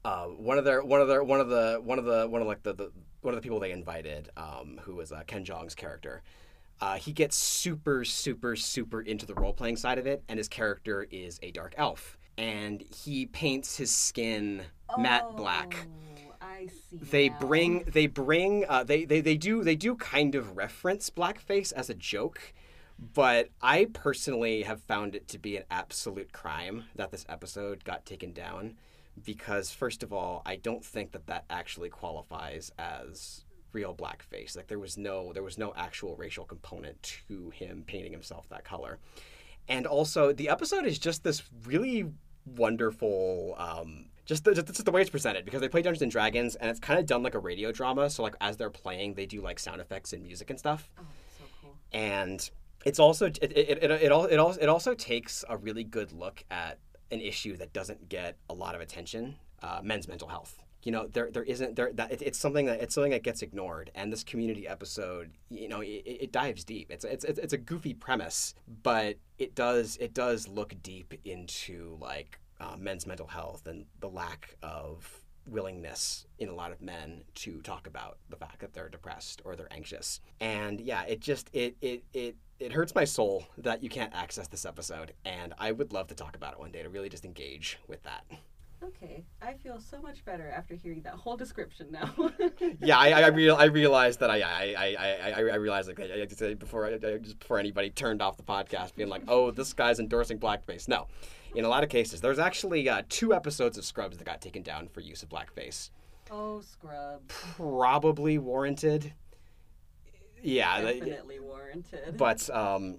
uh, 0.05 0.25
one 0.25 0.59
of 0.59 0.65
their 0.65 0.83
one 0.83 1.01
of 1.01 1.07
their 1.07 1.23
one 1.23 1.41
of 1.41 1.49
the 1.49 1.81
one 1.83 2.01
of 2.01 2.05
the 2.05 2.27
one 2.29 2.43
of 2.43 2.49
like 2.49 2.65
the, 2.65 2.75
the 2.75 2.91
one 3.21 3.35
of 3.35 3.41
the 3.41 3.43
people 3.43 3.61
they 3.61 3.71
invited, 3.71 4.31
um, 4.37 4.81
who 4.83 4.97
was 4.97 5.13
uh, 5.13 5.23
Ken 5.29 5.45
Jeong's 5.45 5.77
character. 5.77 6.23
Uh, 6.81 6.97
he 6.97 7.13
gets 7.13 7.37
super 7.37 8.05
super 8.05 8.57
super 8.57 9.01
into 9.01 9.25
the 9.25 9.35
role 9.35 9.53
playing 9.53 9.77
side 9.77 9.99
of 9.99 10.07
it, 10.09 10.25
and 10.29 10.39
his 10.39 10.49
character 10.49 11.07
is 11.11 11.39
a 11.43 11.53
dark 11.53 11.73
elf, 11.77 12.19
and 12.37 12.83
he 12.83 13.27
paints 13.27 13.77
his 13.77 13.93
skin 13.95 14.63
matte 14.99 15.37
black 15.37 15.87
Oh, 15.87 16.08
I 16.59 16.67
see. 16.67 16.97
they 17.01 17.29
now. 17.29 17.39
bring 17.39 17.85
they 17.87 18.07
bring 18.07 18.65
uh, 18.69 18.83
they, 18.85 19.05
they 19.05 19.21
they 19.21 19.37
do 19.37 19.63
they 19.63 19.77
do 19.77 19.95
kind 19.95 20.35
of 20.35 20.57
reference 20.57 21.09
blackface 21.11 21.73
as 21.73 21.89
a 21.89 21.95
joke 21.95 22.53
but 23.15 23.51
i 23.63 23.87
personally 23.93 24.63
have 24.63 24.83
found 24.83 25.15
it 25.15 25.29
to 25.29 25.39
be 25.39 25.57
an 25.57 25.65
absolute 25.71 26.33
crime 26.33 26.85
that 26.97 27.13
this 27.13 27.25
episode 27.29 27.85
got 27.85 28.05
taken 28.05 28.33
down 28.33 28.75
because 29.25 29.71
first 29.71 30.03
of 30.03 30.13
all 30.13 30.43
i 30.47 30.57
don't 30.57 30.85
think 30.85 31.13
that 31.13 31.27
that 31.27 31.45
actually 31.49 31.89
qualifies 31.89 32.73
as 32.79 33.45
real 33.73 33.95
blackface 33.95 34.57
like 34.57 34.67
there 34.67 34.79
was 34.79 34.97
no 34.99 35.33
there 35.33 35.43
was 35.43 35.59
no 35.59 35.73
actual 35.77 36.17
racial 36.17 36.45
component 36.45 37.01
to 37.29 37.51
him 37.51 37.85
painting 37.87 38.13
himself 38.13 38.49
that 38.49 38.65
color 38.65 38.99
and 39.69 39.87
also 39.87 40.33
the 40.33 40.49
episode 40.49 40.85
is 40.87 40.99
just 40.99 41.23
this 41.23 41.43
really 41.67 42.11
wonderful 42.47 43.55
um 43.59 44.07
just 44.29 44.45
the, 44.45 44.55
just 44.55 44.85
the 44.85 44.91
way 44.93 45.01
it's 45.01 45.11
presented 45.11 45.45
because 45.45 45.63
they 45.63 45.69
play 45.69 45.81
Dungeons 45.81 46.03
and 46.03 46.13
Dragons 46.13 46.55
and 46.55 46.71
it's 46.71 46.79
kind 46.79 47.01
of 47.01 47.07
done 47.07 47.23
like 47.23 47.35
a 47.35 47.39
radio 47.39 47.73
drama 47.73 48.11
so 48.11 48.23
like 48.23 48.37
as 48.41 48.57
they're 48.59 48.71
playing 48.71 49.15
they 49.15 49.27
do 49.27 49.41
like 49.41 49.59
sound 49.59 49.81
effects 49.81 50.13
and 50.13 50.23
music 50.23 50.51
and 50.51 50.59
stuff. 50.59 50.91
Oh, 50.99 51.03
so 51.39 51.45
cool. 51.63 51.75
and 51.93 52.51
it's 52.85 52.99
also 52.99 53.27
it 53.27 53.39
it, 53.43 53.53
it, 53.57 53.83
it, 53.83 53.91
it, 53.91 54.03
it, 54.03 54.39
also, 54.39 54.61
it 54.61 54.69
also 54.69 54.95
takes 54.95 55.45
a 55.49 55.57
really 55.57 55.83
good 55.83 56.13
look 56.13 56.45
at 56.51 56.79
an 57.11 57.23
issue 57.23 57.57
that 57.57 57.73
doesn't 57.73 58.11
get 58.11 58.37
a 58.51 58.55
lot 58.55 58.75
of 58.75 58.83
attention 58.83 59.37
uh, 59.63 59.81
men's 59.83 60.07
mental 60.07 60.29
health. 60.29 60.63
You 60.83 60.93
know 60.93 61.09
there 61.09 61.31
there 61.31 61.43
isn't 61.43 61.75
there 61.75 61.91
that 61.95 62.13
it, 62.13 62.23
it's 62.23 62.39
something 62.39 62.67
that 62.67 62.83
it's 62.83 62.95
something 62.95 63.13
that 63.13 63.23
gets 63.23 63.41
ignored 63.41 63.91
and 63.95 64.13
this 64.13 64.23
community 64.23 64.69
episode 64.69 65.33
you 65.51 65.69
know 65.69 65.81
it, 65.81 66.05
it 66.07 66.33
dives 66.33 66.65
deep. 66.65 66.91
It's, 66.91 67.05
it's 67.05 67.25
it's 67.25 67.39
it's 67.39 67.53
a 67.55 67.59
goofy 67.59 67.95
premise 67.95 68.55
but 68.83 69.17
it 69.39 69.55
does 69.55 69.97
it 70.01 70.13
does 70.13 70.47
look 70.47 70.75
deep 70.83 71.15
into 71.25 71.97
like 71.99 72.39
uh, 72.61 72.77
men's 72.79 73.07
mental 73.07 73.27
health 73.27 73.67
and 73.67 73.87
the 74.01 74.09
lack 74.09 74.57
of 74.63 75.23
willingness 75.47 76.27
in 76.39 76.49
a 76.49 76.55
lot 76.55 76.73
of 76.73 76.81
men 76.83 77.23
to 77.35 77.61
talk 77.63 77.87
about 77.87 78.19
the 78.29 78.37
fact 78.37 78.61
that 78.61 78.75
they're 78.75 78.89
depressed 78.89 79.41
or 79.45 79.57
they're 79.57 79.73
anxious 79.73 80.21
and 80.41 80.81
yeah 80.81 81.05
it 81.05 81.21
just 81.21 81.49
it 81.55 81.75
it 81.81 82.05
it 82.13 82.37
it 82.61 82.73
hurts 82.73 82.95
my 82.95 83.05
soul 83.05 83.47
that 83.57 83.83
you 83.83 83.89
can't 83.89 84.15
access 84.15 84.47
this 84.49 84.67
episode 84.67 85.15
and 85.25 85.55
i 85.59 85.73
would 85.73 85.93
love 85.93 86.07
to 86.07 86.15
talk 86.15 86.37
about 86.37 86.53
it 86.53 86.59
one 86.59 86.71
day 86.71 86.83
to 86.83 86.91
really 86.91 87.09
just 87.09 87.25
engage 87.25 87.79
with 87.89 88.03
that 88.03 88.25
Okay, 88.81 89.25
I 89.43 89.55
feel 89.55 89.81
so 89.81 90.01
much 90.01 90.25
better 90.25 90.49
after 90.51 90.75
hearing 90.75 91.03
that 91.03 91.15
whole 91.15 91.37
description 91.37 91.89
now. 91.91 92.15
yeah, 92.81 92.97
I 92.97 93.23
I, 93.23 93.27
real, 93.29 93.57
I 93.57 93.65
realized 93.65 94.21
that 94.21 94.31
I 94.31 94.41
I 94.41 94.75
I 94.79 95.33
I, 95.33 95.33
I 95.33 95.55
realized 95.57 95.89
like 95.89 95.99
I, 95.99 96.23
I, 96.23 96.55
before 96.55 96.87
I, 96.87 96.97
just 97.19 97.41
before 97.41 97.59
anybody 97.59 97.91
turned 97.91 98.23
off 98.23 98.37
the 98.37 98.45
podcast, 98.45 98.95
being 98.95 99.09
like, 99.09 99.23
oh, 99.27 99.51
this 99.51 99.73
guy's 99.73 99.99
endorsing 99.99 100.39
blackface. 100.39 100.87
No, 100.87 101.09
in 101.55 101.65
a 101.65 101.69
lot 101.69 101.83
of 101.83 101.89
cases, 101.89 102.21
there's 102.21 102.39
actually 102.39 102.89
uh, 102.89 103.03
two 103.09 103.35
episodes 103.35 103.79
of 103.79 103.85
Scrubs 103.85 104.19
that 104.19 104.25
got 104.25 104.41
taken 104.41 104.63
down 104.63 104.89
for 104.89 105.01
use 105.01 105.23
of 105.23 105.29
blackface. 105.29 105.91
Oh, 106.31 106.61
Scrubs. 106.61 107.35
Probably 107.57 108.39
warranted. 108.39 109.13
Yeah, 110.43 110.81
definitely 110.81 111.41
warranted. 111.41 112.17
But 112.17 112.49
um, 112.51 112.99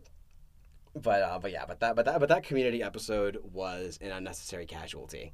but 0.94 1.22
uh, 1.22 1.40
but 1.40 1.52
yeah, 1.52 1.66
but 1.66 1.80
that 1.80 1.96
but 1.96 2.06
that 2.06 2.20
but 2.20 2.30
that 2.30 2.44
community 2.44 2.84
episode 2.84 3.38
was 3.54 3.98
an 4.02 4.12
unnecessary 4.12 4.66
casualty 4.66 5.34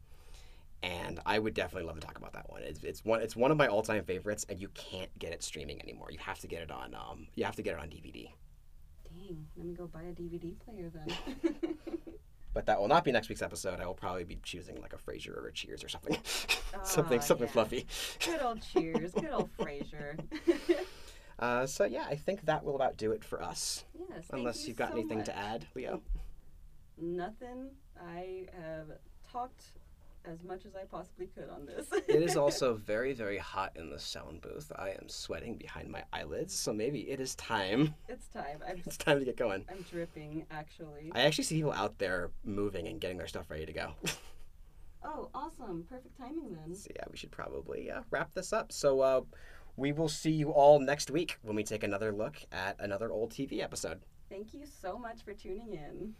and 0.86 1.20
I 1.26 1.40
would 1.40 1.54
definitely 1.54 1.88
love 1.88 2.00
to 2.00 2.06
talk 2.06 2.18
about 2.18 2.34
that 2.34 2.50
one. 2.50 2.62
It's, 2.62 2.84
it's 2.84 3.04
one 3.04 3.22
it's 3.22 3.36
one 3.36 3.52
of 3.52 3.58
my 3.58 3.68
all 3.68 3.82
time 3.82 4.04
favorites, 4.04 4.46
and 4.50 4.60
you 4.60 4.70
can't 4.70 5.10
get 5.18 5.34
it 5.34 5.44
streaming 5.44 5.82
anymore. 5.82 6.10
You 6.12 6.20
have 6.20 6.40
to 6.40 6.48
get 6.48 6.62
it 6.62 6.72
on 6.72 6.94
um 6.94 7.28
you 7.36 7.44
have 7.46 7.56
to 7.56 7.64
get 7.64 7.74
it 7.74 7.80
on 7.80 7.88
DVD. 7.88 8.30
Dang, 9.04 9.46
let 9.58 9.66
me 9.66 9.74
go 9.74 9.88
buy 9.88 10.04
a 10.04 10.14
DVD 10.14 10.54
player 10.60 10.92
then. 10.94 11.78
but 12.56 12.66
that 12.68 12.80
will 12.80 12.88
not 12.88 13.04
be 13.04 13.12
next 13.12 13.28
week's 13.28 13.42
episode. 13.42 13.82
I 13.82 13.86
will 13.86 13.94
probably 13.94 14.24
be 14.24 14.40
choosing 14.42 14.82
like 14.82 14.94
a 14.94 14.98
Frasier 14.98 15.38
or 15.38 15.48
a 15.48 15.54
Cheers 15.54 15.84
or 15.84 15.90
something, 15.90 16.18
something 16.84 17.22
something 17.22 17.48
yeah. 17.48 17.54
fluffy. 17.54 17.86
Good 18.26 18.42
old 18.42 18.62
Cheers, 18.74 19.12
good 19.12 19.30
old 19.30 19.50
Frasier. 19.60 20.18
uh, 21.40 21.68
so 21.68 21.84
yeah, 21.84 22.06
I 22.10 22.16
think 22.16 22.46
that 22.46 22.64
will 22.64 22.76
about 22.76 22.96
do 22.96 23.12
it 23.12 23.26
for 23.26 23.44
us. 23.44 23.84
Yes. 24.10 24.26
Unless 24.32 24.62
you 24.62 24.70
you've 24.70 24.78
got 24.78 24.92
so 24.92 24.98
anything 24.98 25.18
much. 25.20 25.28
to 25.28 25.38
add, 25.38 25.68
Leo. 25.76 26.02
Nothing. 26.98 27.72
I 28.02 28.46
have 28.58 28.88
talked 29.30 29.64
as 30.28 30.44
much 30.44 30.66
as 30.66 30.76
I 30.76 30.86
possibly 30.86 31.28
could 31.28 31.50
on 31.50 31.66
this. 31.66 31.88
it 31.92 32.22
is 32.22 32.36
also 32.38 32.74
very, 32.74 33.14
very 33.14 33.38
hot 33.38 33.74
in 33.76 33.90
the 33.90 34.00
sound 34.00 34.42
booth. 34.42 34.72
I 34.76 34.90
am 34.90 35.08
sweating 35.08 35.56
behind 35.56 35.90
my 35.90 36.04
eyelids, 36.14 36.54
so 36.54 36.74
maybe 36.74 37.02
it 37.10 37.20
is 37.20 37.36
time. 37.36 37.96
It's 38.08 38.28
time. 38.28 38.60
I'm, 38.68 38.82
it's 38.86 38.98
time 38.98 39.20
to 39.20 39.26
get 39.26 39.38
going. 39.38 39.66
I'm 39.70 39.84
dripping, 39.92 40.46
actually. 40.52 41.12
I 41.14 41.22
actually 41.22 41.44
see 41.46 41.56
people 41.56 41.74
out 41.74 41.98
there 42.00 42.32
moving 42.44 42.88
and 42.88 43.00
getting 43.00 43.18
their 43.18 43.28
stuff 43.28 43.50
ready 43.50 43.66
to 43.66 43.74
go. 43.74 43.94
oh, 45.04 45.30
awesome. 45.34 45.86
Perfect 45.90 46.18
timing 46.18 46.54
then. 46.54 46.76
So, 46.76 46.90
yeah, 46.96 47.04
we 47.12 47.18
should 47.18 47.32
probably 47.32 47.92
uh, 47.92 48.02
wrap 48.12 48.34
this 48.34 48.54
up. 48.54 48.72
So, 48.72 49.02
uh, 49.02 49.22
we 49.78 49.92
will 49.92 50.10
see 50.10 50.32
you 50.32 50.52
all 50.52 50.80
next 50.80 51.12
week 51.12 51.38
when 51.42 51.56
we 51.56 51.64
take 51.64 51.84
another 51.84 52.12
look 52.12 52.38
at 52.52 52.78
another 52.80 53.12
old 53.12 53.32
TV 53.32 53.62
episode. 53.62 54.00
Thank 54.30 54.54
you 54.54 54.64
so 54.82 54.98
much 54.98 55.24
for 55.24 55.34
tuning 55.34 55.74
in. 55.74 56.16